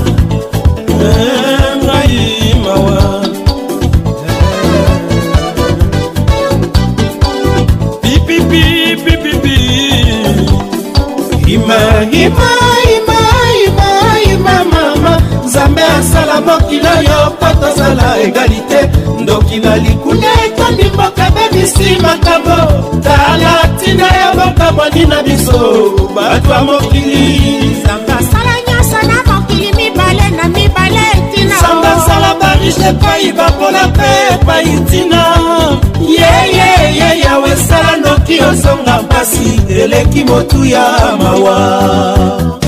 yima 12.26 12.48
yima 12.90 13.20
yima 13.60 13.88
yima 14.26 14.54
mama 14.72 15.20
nzambe 15.44 15.82
asala 15.82 16.40
mokili 16.40 16.88
oyo 16.98 17.20
mpo 17.34 17.48
tozala 17.60 18.18
egalite 18.24 18.80
ndoki 19.20 19.56
na 19.56 19.76
likula 19.76 20.30
etondi 20.46 20.84
mboka 20.94 21.24
bebisi 21.36 21.98
makambo 22.02 22.56
tala 23.04 23.52
ntina 23.74 24.04
ya 24.06 24.28
bokamwani 24.38 25.04
na 25.06 25.22
biso 25.22 25.58
bato 26.14 26.50
ya 26.54 26.62
mokili 26.62 27.58
nzambe 27.66 28.12
asala 28.12 28.52
nyonso 28.68 29.00
na 29.08 29.18
mokili 29.32 29.72
mibale 29.76 30.30
na 30.36 30.44
mibale 30.48 31.02
ntina 31.30 31.54
nzambe 31.56 31.86
asala 31.88 32.34
barishe 32.40 32.88
epai 32.88 33.32
bapola 33.32 33.86
mpe 33.88 34.04
epai 34.34 34.66
ntina 34.74 35.24
yeyeyeye 36.00 37.20
yawe 37.24 37.45
ekoki 38.28 38.40
osonga 38.44 39.02
mpasi 39.02 39.60
eleki 39.80 40.24
motuya 40.24 40.86
mawa 41.18 42.58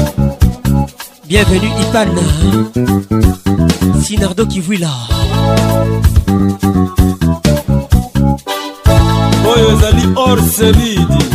bienvenue 1.28 1.72
ipan 1.82 2.08
sinardo 4.04 4.44
kivuila 4.46 4.90
oyo 9.52 9.68
ezali 9.72 10.04
or 10.16 10.38
selidi 10.42 11.28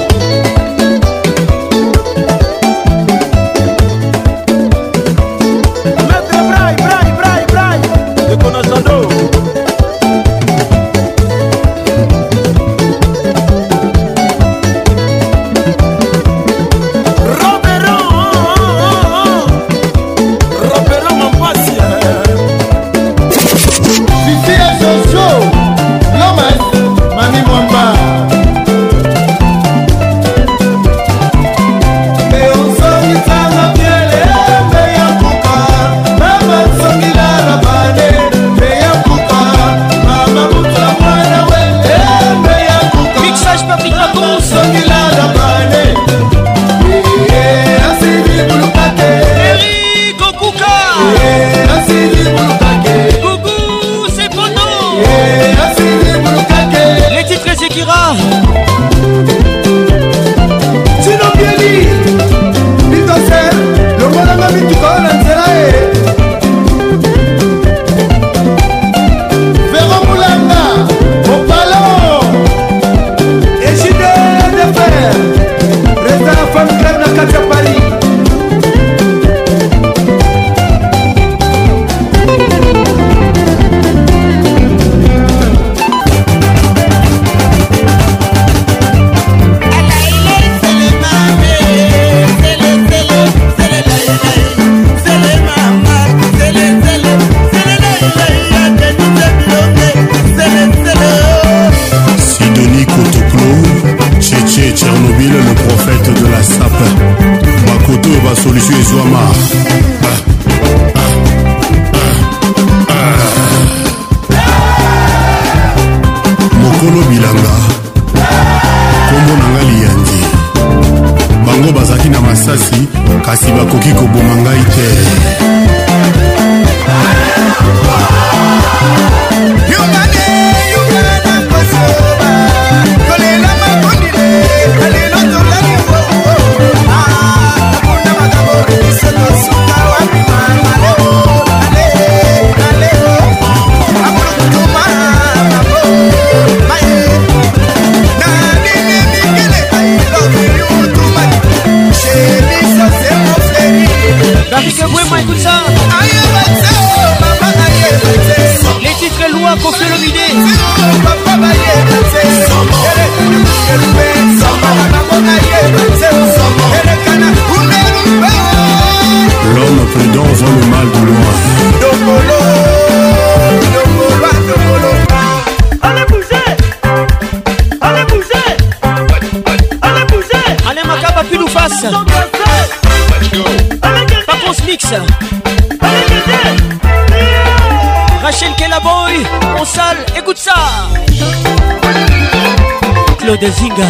Claude 193.41 193.53
Zinga 193.59 193.89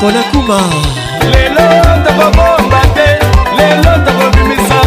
Konakuma 0.00 0.60
lelo 1.32 1.66
tokobomba 2.06 2.80
te 2.94 3.08
lelo 3.58 3.92
tokobimisa 4.04 4.80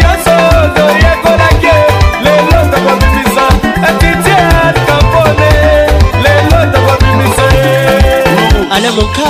nyonso 0.00 0.36
toyekolaki 0.74 1.76
lelo 2.24 2.60
tokobimisa 2.72 3.44
atitier 3.88 4.74
kapone 4.86 5.52
lelo 6.24 6.60
tokobimisa 6.72 7.46
ale 8.76 8.90
moka 8.96 9.25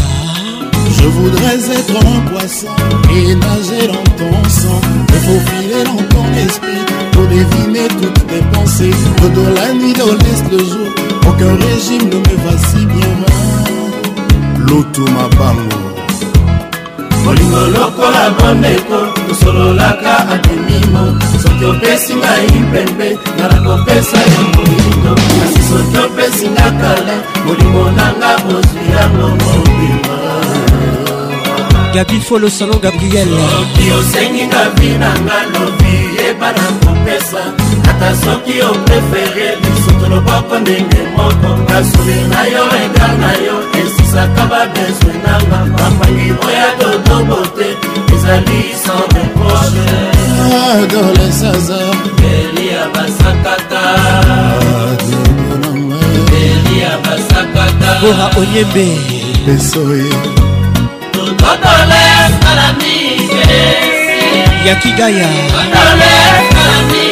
Je 0.98 1.06
voudrais 1.06 1.54
être 1.54 1.96
un 1.96 2.20
poisson 2.32 2.66
et 3.14 3.34
nager 3.36 3.86
dans 3.86 4.12
ton 4.18 4.48
sang, 4.48 4.80
me 5.08 5.18
faufiler 5.20 5.84
dans 5.84 6.04
ton 6.14 6.26
esprit 6.44 6.82
pour 7.12 7.22
deviner 7.28 7.86
toutes 7.88 8.26
tes 8.26 8.42
pensées. 8.52 8.90
Que 9.16 9.28
de 9.28 9.54
la 9.54 9.72
nuit, 9.74 9.92
dans 9.92 10.06
l'est, 10.06 10.44
le 10.52 10.58
jour, 10.58 10.88
aucun 11.28 11.54
régime 11.66 12.08
ne 12.08 12.16
me 12.16 12.36
va 12.36 12.56
si 12.70 12.84
bien. 12.84 14.66
L'auto 14.66 15.04
ma 15.12 15.28
bango. 15.36 15.91
molingo 17.32 17.66
lokola 17.74 18.22
bandeko 18.38 18.98
tosololaka 19.28 20.12
adimimo 20.34 21.02
soki 21.42 21.64
opesi 21.70 22.12
ngai 22.20 22.50
mpembe 22.68 23.08
ngala 23.36 23.56
kopesa 23.66 24.18
yo 24.32 24.42
molingo 24.54 25.12
kasi 25.38 25.60
soki 25.70 25.96
opesi 26.06 26.46
nga 26.54 26.68
kala 26.80 27.14
molingo 27.44 27.84
nanga 27.96 28.30
ozwi 28.54 28.82
yango 28.94 29.26
mobima 29.44 30.16
gabi 31.94 32.18
folo 32.26 32.48
salon 32.56 32.78
gabriel 32.84 33.28
soki 33.50 33.84
osengi 33.98 34.44
nga 34.50 34.62
vi 34.78 34.88
nanga 35.00 35.36
lobi 35.56 35.94
yeba 36.16 36.48
na 36.56 36.66
kopesa 36.84 37.42
ata 37.90 38.10
soki 38.24 38.56
oprefere 38.70 39.46
bisotoloboko 39.62 40.54
ndenge 40.62 41.00
moko 41.16 41.48
basourir 41.68 42.26
na 42.32 42.42
yo 42.54 42.62
regard 42.74 43.16
na 43.22 43.32
yo 43.46 43.56
esisaka 43.80 44.42
babeswe 44.50 45.12
nanga 45.24 45.58
bapangi 45.76 46.28
oya 46.46 46.66
totobo 46.80 47.36
te 47.56 47.68
ezali 48.14 48.60
sans 48.84 49.06
reproche 49.16 49.86
adolesaza 50.70 51.80
beli 52.20 52.64
ya 52.72 52.84
basakata 52.94 53.82
beli 56.30 56.74
ya 56.82 56.92
basakata 57.04 57.90
bora 58.02 58.26
oyembe 58.40 58.86
besoye 59.46 60.12
totolesala 61.14 62.66
mise 62.78 63.62
yakigaya 64.68 65.28
totolesala 65.52 65.88
mise 66.90 67.11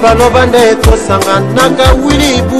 baloba 0.05 0.45
nde 0.45 0.75
tosanganaka 0.81 1.85
wilibu 2.05 2.59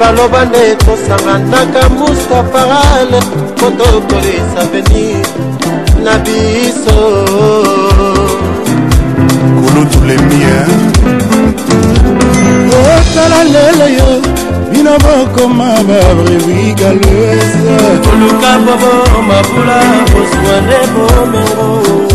baloba 0.00 0.44
nde 0.44 0.76
tosanganaka 0.86 1.88
mustafarale 1.88 3.20
po 3.58 3.66
tokolisa 3.78 4.62
venir 4.72 5.26
na 6.04 6.18
biso 6.24 6.98
kulutulemie 9.58 10.56
otala 12.94 13.44
lele 13.44 13.86
yo 13.98 14.08
bino 14.72 14.92
bokoma 15.04 15.68
babrevi 15.88 16.64
galeuse 16.74 17.76
koluka 18.04 18.52
bobo 18.64 18.92
mabula 19.28 19.78
kozwa 20.12 20.56
nde 20.64 20.78
bomengo 20.94 22.05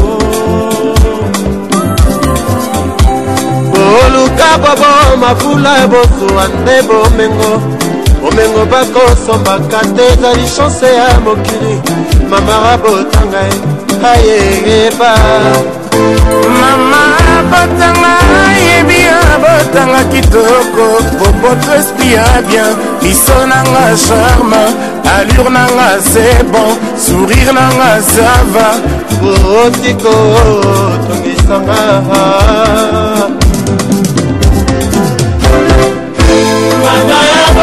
koluka 3.92 4.50
bwabo 4.62 4.92
mafula 5.22 5.78
ya 5.78 5.88
bozuwa 5.88 6.48
nde 6.48 6.76
bomengo 6.88 7.52
bomengo 8.22 8.62
bakosombaka 8.72 9.80
te 9.96 10.04
ezali 10.14 10.48
shanse 10.56 10.86
ya 11.00 11.20
mokili 11.26 11.76
mama 12.30 12.56
botanga 12.84 13.40
ye 13.48 13.58
ayeyeba 14.14 15.12
mama 16.62 17.04
botanga 17.52 18.14
yebi 18.66 19.00
abotanga 19.34 20.02
kitoko 20.12 20.86
boboto 21.20 21.70
espia 21.80 22.26
bien 22.48 22.72
biso 23.02 23.38
nanga 23.50 23.86
charme 24.06 24.60
allure 25.14 25.50
nanga 25.56 25.88
c'est 26.12 26.44
bon 26.52 26.72
sourire 27.06 27.54
nanga 27.58 27.92
ça 28.12 28.40
va 28.54 28.68
otiko 29.64 30.16
tongisanga 31.08 32.22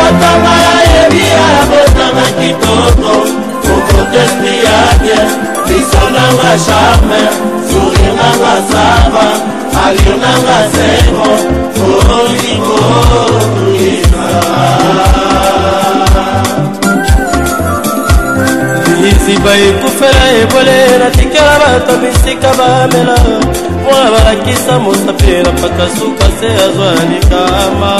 kotanga 0.09 0.53
yebi 0.93 1.23
ya 1.37 1.45
kotanga 1.70 2.25
kitoko 2.39 3.12
kokotesti 3.67 4.53
ya 4.67 4.78
bie 5.01 5.20
liso 5.69 6.03
nanga 6.15 6.53
charme 6.65 7.20
souri 7.70 8.07
nanga 8.19 8.55
saba 8.70 9.25
alio 9.85 10.15
nanga 10.25 10.59
sengo 10.75 11.28
olingo 12.17 12.83
liziba 19.03 19.53
ekufela 19.67 20.23
ebole 20.41 20.77
natikela 21.03 21.55
bato 21.62 21.93
bisika 22.03 22.51
bamela 22.59 23.17
mpona 23.75 24.09
balakisa 24.12 24.75
mosapi 24.85 25.31
elapaka 25.39 25.87
suka 25.99 26.27
se 26.41 26.49
azwa 26.65 26.91
likama 27.11 27.95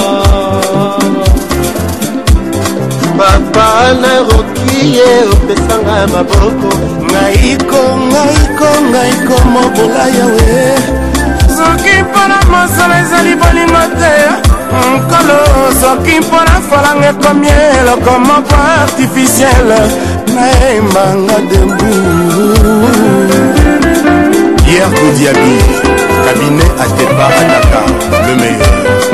papa 3.19 3.67
naroki 4.01 4.77
ye 4.95 5.09
opesanga 5.33 5.97
maboko 6.15 6.69
ngaiko 7.09 7.81
ngaiko 8.11 8.67
ngaiko 8.91 9.35
mobola 9.53 10.03
yawe 10.17 10.57
soki 11.55 11.95
mpona 12.07 12.37
mosala 12.51 12.93
ezali 13.03 13.33
bolingo 13.41 13.83
te 13.99 14.13
nkolo 14.95 15.37
soki 15.81 16.15
mpona 16.25 16.53
falanga 16.69 17.05
ekomi 17.13 17.47
eloko 17.77 18.11
moko 18.27 18.55
artificiele 18.83 19.79
nayembanga 20.35 21.35
debu 21.49 21.91
yer 24.73 24.89
kodiabi 24.95 25.51
kabinet 26.23 26.73
atepa 26.85 27.25
ataka 27.39 27.81
le 28.25 28.33
meilleur 28.41 29.08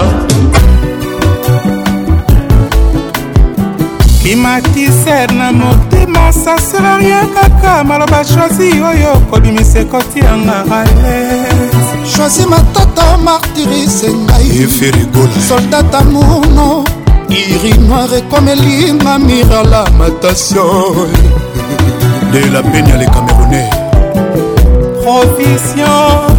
bimatiser 4.23 5.27
na 5.37 5.51
motema 5.51 6.31
ça 6.31 6.55
sera 6.57 6.95
rien 6.97 7.25
kaka 7.35 7.83
maloba 7.83 8.19
choisi 8.31 8.69
oyo 8.89 9.11
kobimisa 9.29 9.79
ekoti 9.79 10.19
yanga 10.25 10.57
ales 10.79 12.13
choisi 12.13 12.43
matata 12.51 13.07
martirise 13.25 14.07
ngai 14.23 14.67
soldat 15.49 15.91
amourno 16.01 16.67
iri 17.39 17.73
noir 17.87 18.11
ekomelinga 18.19 19.13
mirala 19.27 19.81
matation 19.97 20.95
de 22.33 22.41
la 22.53 22.61
peine 22.69 22.89
ya 22.93 22.97
lekamero 23.03 23.40
Proficient, 25.11 26.31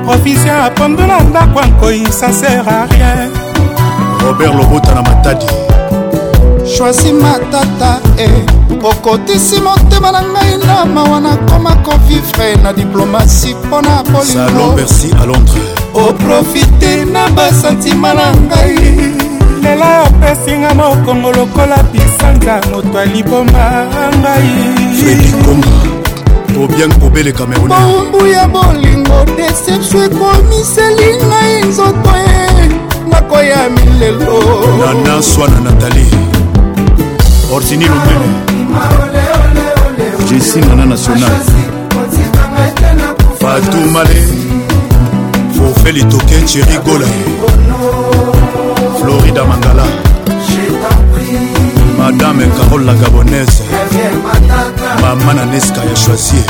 proficient, 0.05 0.65
apprendre 0.67 1.03
la 1.07 1.21
ndakwankoi, 1.25 2.03
ça 2.11 2.31
sert 2.31 2.69
à 2.69 2.85
rien. 2.93 3.31
Robert 4.23 4.53
Lobota 4.53 4.91
na 4.95 5.01
Matadi. 5.01 5.47
Choisi 6.77 7.15
Matata, 7.15 8.01
eh. 8.19 8.85
okotisi 8.85 9.61
motema 9.63 10.13
na 10.13 10.21
ngai 10.23 10.59
na 10.59 10.85
mawa 10.85 11.19
nakoma 11.21 11.75
kovivre 11.77 12.57
na 12.63 12.73
diplomasi 12.75 13.55
mpo 13.65 13.81
na 13.81 14.03
bolingo 14.03 14.77
oprofite 15.95 17.05
na 17.11 17.29
basantima 17.31 18.13
na 18.13 18.33
ngai 18.33 19.25
nzela 19.67 20.05
apesinga 20.07 20.75
mokongo 20.75 21.33
lokola 21.33 21.77
pisanza 21.93 22.61
moto 22.71 22.99
aliboma 22.99 23.67
ngai 24.19 24.51
obian 26.65 26.93
kobele 27.01 27.33
camerounbombu 27.33 28.27
ya 28.27 28.47
bolingo 28.49 29.25
deception 29.37 30.03
ekomiseli 30.05 31.09
ngai 31.29 31.69
nzoto 31.69 32.13
e 32.27 32.69
nakoya 33.11 33.61
milelo 33.71 34.39
nana 34.81 35.23
swana 35.23 35.61
natali 35.61 36.07
orsini 37.55 37.85
lomene 37.85 38.31
jesi 40.31 40.61
nana 40.61 40.85
national 40.87 41.37
fatumale 43.41 44.19
fofe 45.59 45.93
litoke 45.93 46.43
cheri 46.49 46.79
gola 46.85 47.07
florida 49.07 49.43
mangala 49.45 49.85
madame 51.99 52.47
carole 52.57 52.85
la 52.87 52.95
gabonaise 52.95 53.63
mama 55.01 55.35
na 55.35 55.45
neska 55.45 55.81
ya 55.81 55.95
choisier 55.95 56.43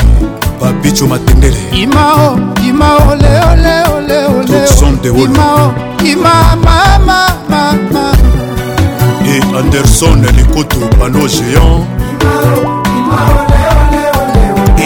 babicho 0.61 1.07
matendele 1.07 1.57
imao 1.71 2.39
imao 2.67 3.15
leoleoleoleoson 3.15 4.97
de 5.03 5.09
imao 5.09 5.73
imamamamama 6.05 8.13
et 9.27 9.43
anderson 9.59 10.25
likutu 10.37 10.79
pano 10.79 11.27
géant 11.27 11.87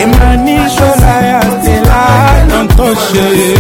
emanisola 0.01 1.11
ya 1.25 1.45
tela 1.64 2.45
nantoshe 2.50 3.56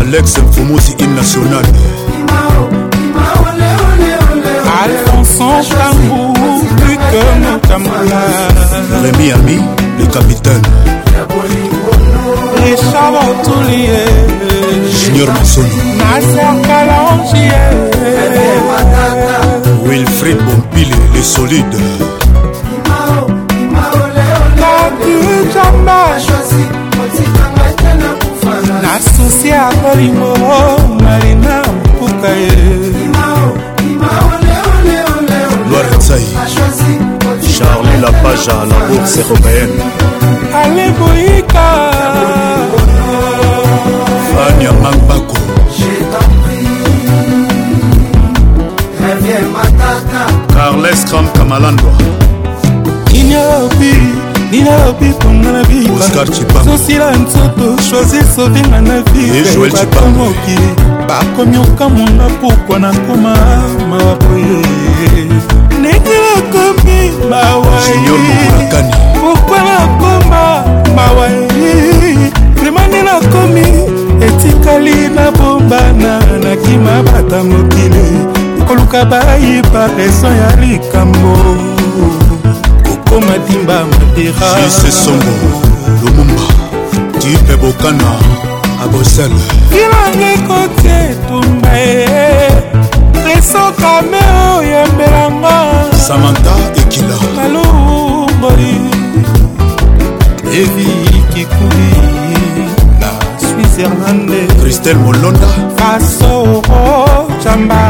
alex 0.00 0.38
mfumuzi 0.38 0.92
imnational 0.98 1.64
balançons 4.86 5.68
tambour 5.68 6.32
plus 6.78 6.96
que 6.96 7.24
nos 7.46 7.58
tambours. 7.68 9.00
Le 9.02 9.10
Miami, 9.18 9.58
le 9.98 10.06
capitaine. 10.06 10.62
Richard 12.64 13.12
Otoulier. 13.14 14.08
Junior 15.04 15.28
Massoni. 15.28 15.68
Nasser 15.98 16.54
Kalangier. 16.66 17.70
Wilfried 19.84 20.38
Bompile, 20.44 20.94
le 21.14 21.22
solide. 21.22 21.78
Naki 24.56 25.14
Jamba. 25.54 26.00
Nasusi 28.82 29.48
ya 29.48 29.70
bolingo 29.82 30.30
marina 31.02 31.56
mpuka 31.94 32.28
ye 32.28 32.50
Marseille 36.34 36.98
Charlie 37.52 38.00
Lapage 38.00 38.48
à 38.48 38.64
la 38.64 38.86
bourse 38.98 39.18
européenne 39.18 39.68
Allez 40.54 40.90
Boïka 40.90 41.92
Fania 44.32 44.72
Mangbako 44.72 45.34
Carles 50.54 50.90
Cram 51.06 51.26
Kamalandwa 51.34 51.90
Inyobi 53.12 53.96
ninayobi 54.52 55.12
ponga 55.20 55.52
na 55.52 55.64
bibasosila 55.64 57.10
nzoto 57.10 57.82
choisir 57.90 58.24
sovenga 58.36 58.80
na 58.80 59.02
vibakomoki 59.12 60.56
bakomi 61.08 61.56
okamona 61.56 62.26
pokwa 62.40 62.78
nakoma 62.78 63.34
mawapoye 63.90 64.62
ndenge 65.78 65.96
bakomi 66.00 67.10
mawaiokani 67.30 68.90
pourkui 69.20 69.58
nakoma 69.58 70.64
mawai 70.96 72.32
remande 72.64 73.02
nakomi 73.02 73.62
etikali 74.24 75.08
na 75.08 75.30
bombana 75.30 76.20
nakima 76.42 77.02
bata 77.02 77.44
mokili 77.44 78.04
koluka 78.68 79.04
bayiba 79.04 79.88
leso 79.96 80.26
ya 80.26 80.56
likambo 80.56 81.36
kokoma 82.82 83.38
dimba 83.38 83.84
madirasesongo 83.84 85.36
lobumba 86.04 86.42
tipe 87.18 87.56
bokana 87.56 88.16
abosele 88.84 89.34
kinange 89.70 90.42
kotie 90.46 91.14
tumba 91.28 91.68
e 91.78 92.85
esokame 93.34 94.18
oyembelanga 94.58 95.52
samanta 96.06 96.52
ekila 96.80 97.16
nalungoli 97.36 98.74
evi 100.60 100.86
kikuli 101.34 101.92
na 103.00 103.10
switzerlande 103.46 104.40
kristel 104.60 104.96
molonda 105.04 105.48
fasoro 105.76 106.82
camba 107.44 107.82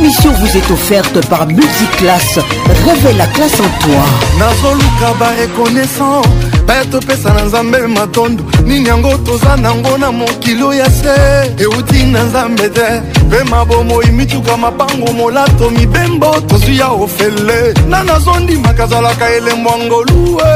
mission 0.00 0.32
vous 0.32 0.56
est 0.56 0.70
offerte 0.70 1.26
par 1.28 1.46
Multiclass. 1.46 2.40
Réveille 2.86 3.16
la 3.16 3.26
classe 3.26 3.54
en 3.54 3.70
toi. 3.82 4.02
nazoluka 4.38 5.10
barekonaissant 5.18 6.22
reconnaissant, 6.22 7.00
pesa 7.06 7.30
na 7.34 7.42
nzambe 7.44 7.76
matondo 7.88 8.42
nini 8.64 8.88
yango 8.88 9.14
toza 9.24 9.56
nango 9.56 9.98
na 9.98 10.10
mokilo 10.10 10.72
ya 10.72 10.84
se 10.86 11.52
euti 11.62 12.04
na 12.04 12.22
nzambe 12.24 12.68
te 12.74 12.86
mpe 13.26 13.50
mabomoi 13.50 14.06
mituka 14.12 14.56
mapango 14.56 15.12
molato 15.12 15.70
mibembo 15.70 16.40
tozwi 16.48 16.78
ya 16.78 16.88
ofele 16.90 17.74
na 17.88 18.02
nazondimaka 18.04 18.84
azalaka 18.84 19.24
elembwangolue 19.30 20.52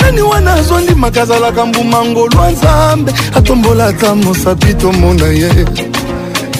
nani 0.00 0.20
wana 0.20 0.52
azondimaka 0.54 1.22
azalaka 1.22 1.66
mbumangolwa 1.66 2.50
nzambe 2.50 3.12
atombolata 3.36 4.14
mosapi 4.14 4.74
tomona 4.74 5.26
ye 5.26 5.50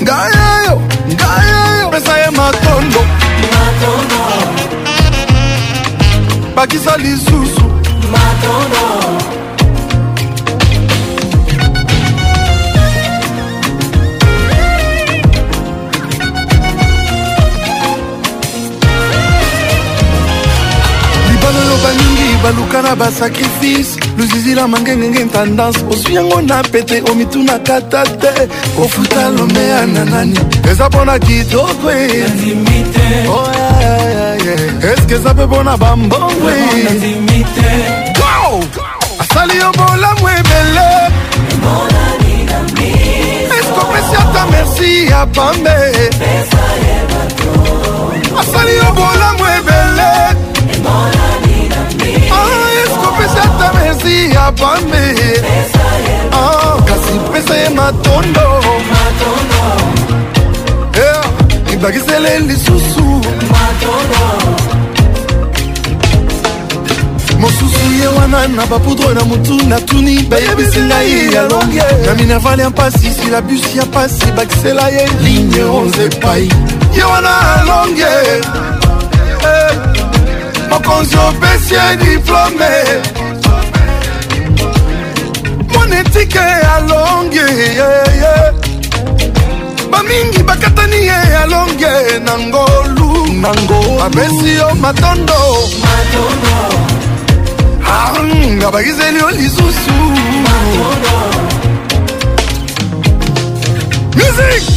ngayeyo 0.03 0.92
pesa 1.91 2.15
ye 2.19 2.29
matombo 2.37 3.01
bakisa 6.57 6.97
lisusu 6.97 7.65
libala 21.29 21.61
loba 21.71 21.91
mingi 21.99 22.43
baluka 22.43 22.83
na 22.83 22.97
basakrifise 22.97 24.02
luzizila 24.19 24.69
mangengenge 24.69 25.25
tendance 25.25 25.79
ozwi 25.91 26.15
yango 26.15 26.41
na 26.43 26.63
pete 26.63 27.03
omitunaka 27.11 27.81
ta 27.91 28.03
te 28.21 28.49
kofuta 28.77 29.29
lomea 29.31 29.87
na 29.87 30.05
nani 30.05 30.39
eza 30.71 30.89
mpona 30.89 31.19
kitoko 31.19 31.91
eske 34.93 35.15
eza 35.15 35.35
mpe 35.35 35.47
mpona 35.47 35.77
bambongwe 35.77 36.53
asali 39.21 39.57
yo 39.59 39.71
bolamu 39.77 40.25
ebele 40.39 40.91
eske 43.57 43.81
opesi 43.83 44.17
ata 44.23 44.43
merci 44.51 45.07
ya 45.11 45.27
pambe 45.27 45.77
asali 48.41 48.77
yo 48.77 48.91
bolamu 48.95 49.45
ebele 49.59 50.32
mapenzi 53.93 54.35
ya 54.35 54.53
pambe 54.53 55.15
oh, 56.33 56.83
kasi 56.83 57.19
pesa 57.33 57.57
ye 57.57 57.69
matondo 57.69 58.41
eh, 60.95 61.75
ibakisele 61.75 62.29
yeah. 62.29 62.41
lisusu 62.43 63.05
mosusu 67.41 67.93
ye 68.01 68.07
wana 68.07 68.49
na 68.49 68.67
bapoudre 68.67 69.15
na 69.15 69.25
motu 69.25 69.63
natuni 69.69 70.23
bayebisi 70.23 70.81
ngai 70.81 71.33
ya 71.35 71.43
longe 71.43 71.83
na 72.07 72.15
minervale 72.15 72.63
ya 72.63 72.71
mpasi 72.71 73.11
silabusi 73.21 73.79
ya 73.79 73.85
mpasi 73.85 74.27
bakisela 74.37 74.89
ye 74.89 75.09
ligne 75.23 75.63
onze 75.65 76.05
epai 76.05 76.49
ye 76.97 77.05
wana 77.05 77.61
alonge 77.61 78.03
eh, 78.03 79.77
mokonzi 80.71 81.17
opesi 81.17 81.75
ye 81.75 81.97
diplome 81.97 83.22
politike 86.13 86.45
alonge 86.77 87.47
bamingi 89.93 90.41
bakatani 90.49 90.99
ye 91.07 91.19
alonge 91.45 91.93
na 92.25 92.33
ngolu 92.39 93.09
bapesi 93.99 94.51
yo 94.59 94.69
matondo 94.81 95.35
nga 98.59 98.71
bakizeli 98.71 99.19
yo 99.19 99.31
lisusu 99.31 99.93
musique 104.17 104.71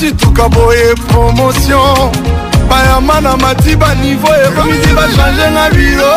situka 0.00 0.48
boye 0.48 0.94
promotion 1.08 1.94
bayama 2.70 3.20
na 3.20 3.36
matiba 3.36 3.94
nivo 3.94 4.26
ekomisi 4.46 4.88
bachange 4.96 5.46
nga 5.52 5.66
biro 5.74 6.12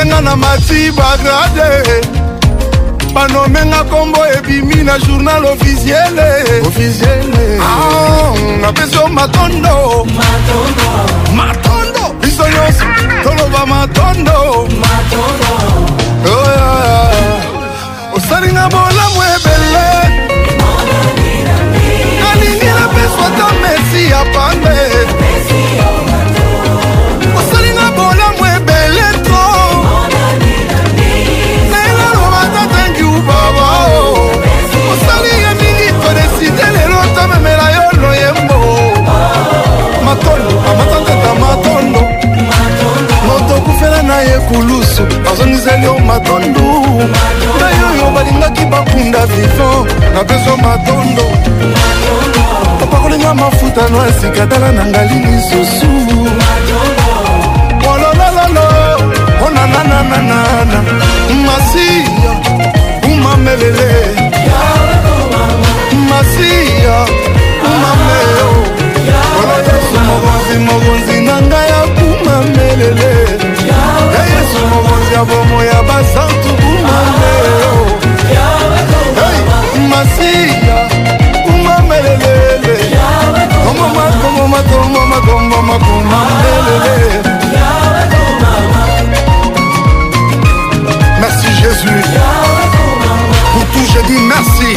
enga 0.00 0.20
na 0.20 0.36
matiba 0.36 1.08
grade 1.22 2.02
banomenga 3.14 3.84
nkombo 3.86 4.18
ebimi 4.38 4.82
na 4.84 4.98
journal 4.98 5.44
officiele 5.46 6.30
ah, 7.62 8.34
napesi 8.60 8.96
yo 8.96 9.06
matondo 9.08 10.04
matondo 11.36 12.04
biso 12.20 12.42
nyonso 12.42 12.84
toloba 13.22 13.66
matondo 13.66 14.66
oh, 16.26 18.18
osalinga 18.18 18.66
bolamu 18.68 19.20
ebele 19.34 20.25
apeswa 22.96 23.28
ta 23.38 23.46
mesi 23.62 24.10
ya 24.10 24.20
pambe 24.24 24.76
osalinga 27.38 27.88
bolamu 27.96 28.44
ebele 28.56 29.08
to 29.24 29.42
nayelalobatata 31.70 32.90
ngiubaba 32.90 33.68
osali 34.92 35.28
ye 35.28 35.54
mingi 35.60 35.88
kodeside 36.00 36.62
lelo 36.76 36.98
tamemela 37.16 37.68
yo 37.70 38.00
loyembo 38.02 38.54
matondo 40.04 40.54
amatatata 40.70 41.32
matondo 41.42 42.00
moto 43.26 43.54
okufela 43.56 44.02
na 44.02 44.20
ye 44.20 44.38
kulusu 44.48 45.02
bazongiseli 45.24 45.84
yo 45.84 45.94
matondu 45.98 46.62
ngai 47.58 47.76
oyo 47.90 48.06
balingaki 48.14 48.64
bakunda 48.72 49.26
vivant 49.26 49.88
napeswa 50.14 50.56
matondo 50.56 51.22
opakolinga 52.86 53.34
mafuta 53.34 53.82
no 53.90 53.98
esika 54.08 54.46
tala 54.50 54.72
na 54.72 54.84
ngali 54.90 55.16
lisusu 55.30 55.88
ololololo 57.90 58.66
onanananana 59.46 60.78
masiya 61.46 62.30
umamelele 63.12 63.95
Merci 91.20 91.46
Jésus. 91.62 91.88
Pour 93.52 93.64
tout, 93.66 93.92
je 93.94 94.06
dis 94.06 94.18
mmh. 94.18 94.28
merci. 94.28 94.76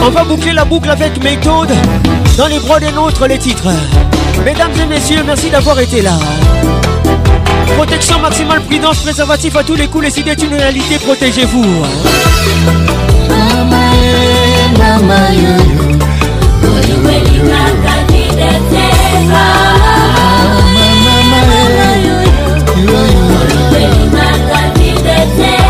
on 0.00 0.10
va 0.10 0.24
boucler 0.24 0.52
la 0.52 0.64
boucle 0.64 0.88
avec 0.90 1.22
méthode 1.22 1.70
dans 2.38 2.46
les 2.46 2.58
bras 2.60 2.78
des 2.78 2.92
nôtres 2.92 3.26
les 3.26 3.38
titres 3.38 3.62
mesdames 4.44 4.70
et 4.80 4.86
messieurs 4.86 5.22
merci 5.26 5.50
d'avoir 5.50 5.78
été 5.80 6.00
là 6.02 6.12
Protection 7.76 8.18
maximale, 8.20 8.60
prudence, 8.60 8.98
préservatif 8.98 9.56
à 9.56 9.62
tous 9.64 9.74
les 9.74 9.86
coups, 9.88 10.04
les 10.04 10.20
idées 10.20 10.36
d'une 10.36 10.52
réalité, 10.54 10.98
protégez-vous. 10.98 11.64
ngama 14.78 15.18
yoyo 15.42 15.86
oyiwelingaka 16.74 17.94
kideteka 18.08 18.86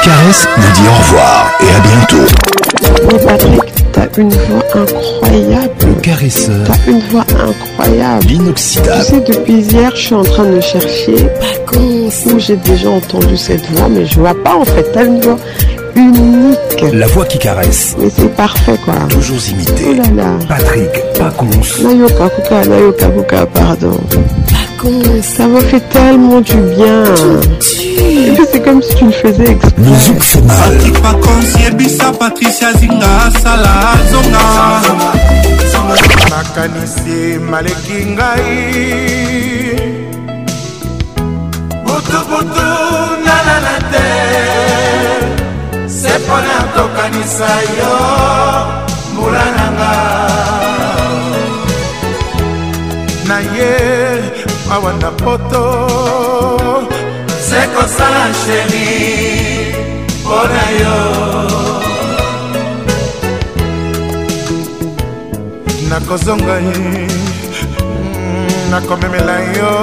caresse 0.04 0.48
nous 0.58 0.72
dit 0.72 0.88
au 0.88 1.00
revoir 1.00 1.52
et 1.60 1.70
à 1.70 1.80
bientôt. 1.80 2.34
Oh 2.88 3.26
Patrick, 3.26 3.92
t'as 3.94 4.08
une 4.22 4.30
voix 4.30 4.64
incroyable. 4.74 6.02
caresseur. 6.02 6.68
T'as 6.68 6.92
une 6.92 7.00
voix 7.12 7.26
incroyable. 7.34 8.26
L'inoxydable. 8.28 9.06
Tu 9.06 9.12
sais, 9.12 9.22
depuis 9.40 9.62
hier, 9.62 9.92
je 9.96 10.00
suis 10.02 10.16
en 10.16 10.24
train 10.24 10.46
de 10.46 10.60
chercher 10.62 11.16
où 11.78 12.40
j'ai 12.40 12.56
déjà 12.58 12.90
entendu 12.92 13.36
cette 13.36 13.66
voix, 13.72 13.88
mais 13.90 14.06
je 14.06 14.20
vois 14.20 14.36
pas 14.44 14.56
en 14.56 14.66
fait. 14.66 14.86
T'as 14.94 15.06
une 15.06 15.22
voix 15.22 15.38
unique. 15.96 16.94
La 16.94 17.08
voix 17.08 17.26
qui 17.26 17.40
caresse. 17.40 17.96
Mais 18.00 18.10
c'est 18.10 18.34
parfait 18.36 18.78
quoi. 18.86 18.94
Toujours 19.10 19.40
imité. 19.50 19.88
Oh 19.90 19.94
là 20.16 20.24
là. 20.24 20.32
Patrick, 20.48 20.90
Pacons. 21.18 21.50
Nayoka 21.84 22.30
Kuka, 22.30 22.66
Nayoka 22.66 23.08
Kuka, 23.10 23.46
pardon. 23.48 23.98
bon, 24.86 25.02
ça 25.22 25.48
m'a 25.48 25.60
fait 25.62 25.84
tellement 25.90 26.42
du 26.42 26.54
bien. 26.76 27.04
Et 27.82 28.32
puis 28.32 28.46
c'est 28.52 28.62
comme 28.62 28.82
si 28.82 28.96
tu 28.96 29.06
le 29.06 29.12
faisais 29.12 29.52
exprès. 29.52 29.74
Musique 29.82 30.24
fait 30.24 30.42
mal. 30.42 30.78
Patricia 32.20 32.72
Zinga 32.74 33.30
Sala 33.42 33.94
Zonga. 34.12 34.82
nakanisi 36.34 37.38
maleki 37.52 37.98
ngai 38.14 38.46
butubutu 41.86 42.68
nalala 43.26 43.76
te 43.92 44.06
se 45.98 46.14
mpona 46.24 46.58
tokanisa 46.78 47.52
yo 47.78 47.96
mbula 49.14 49.46
na 49.58 49.66
nga 49.76 49.94
na 53.30 53.38
ye 53.56 54.25
awa 54.72 54.92
na 54.94 55.10
poto 55.22 55.66
sekosala 57.48 58.26
sheri 58.42 58.88
mpo 60.22 60.40
na 60.52 60.66
yo 60.82 60.98
nakozonga 65.90 66.56
ye 66.66 66.76
mm, 66.82 68.50
nakomemela 68.72 69.36
yo 69.58 69.74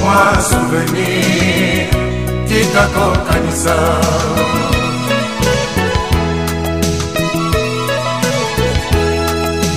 mwa 0.00 0.20
souvenir 0.48 1.86
tika 2.48 2.84
kokanisa 2.94 3.76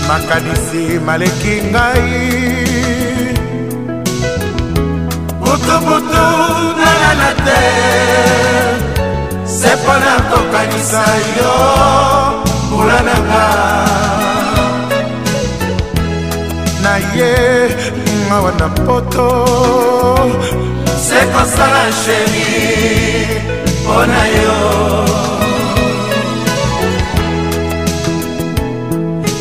makanisi 0.08 0.84
maleki 1.06 1.54
ngai 1.72 2.71
botoboto 5.52 6.24
naya 6.82 7.12
na 7.22 7.30
te 7.46 7.62
se 9.58 9.72
mpona 9.78 10.14
kokanisa 10.32 11.04
yo 11.38 11.54
mbula 12.68 13.00
nanga 13.08 13.46
na 16.84 16.94
ye 17.16 17.32
mawa 18.30 18.52
na 18.60 18.68
poto 18.80 19.28
se 21.06 21.20
kosala 21.34 21.84
sheri 22.02 22.50
mpo 23.82 23.98
na 24.12 24.22
yo 24.44 24.58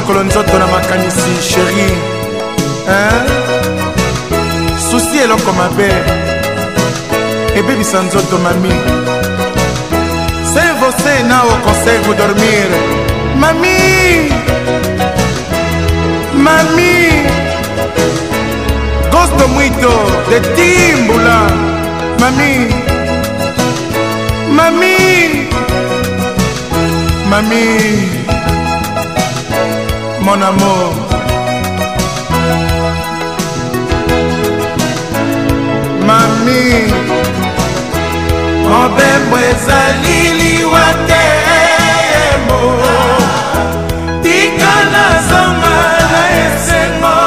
mokolo 0.05 0.25
nzoto 0.25 0.59
na 0.59 0.67
makanisi 0.67 1.33
sheri 1.43 1.89
susi 4.91 5.19
eloko 5.25 5.53
mabe 5.53 5.89
ebebisa 7.59 8.03
nzoto 8.03 8.39
mami 8.39 8.71
se 10.53 10.63
vose 10.81 11.23
na 11.29 11.43
o 11.45 11.55
conseil 11.67 12.01
vous 12.05 12.17
dormir 12.19 12.69
mami 13.43 13.79
mami 16.47 16.97
gosto 19.13 19.45
muito 19.57 19.89
de 20.31 20.39
timbula 20.57 21.39
mami 22.21 22.53
mami 24.57 24.97
mami 27.31 28.34
mon 30.25 30.41
amour 30.41 30.89
mami 36.07 36.65
mobembo 38.69 39.37
ezali 39.49 40.19
liwa 40.39 40.85
te 41.09 41.27
mo 42.47 42.61
tika 44.23 44.75
na 44.93 45.05
zonga 45.29 45.77
na 46.11 46.21
esengo 46.43 47.24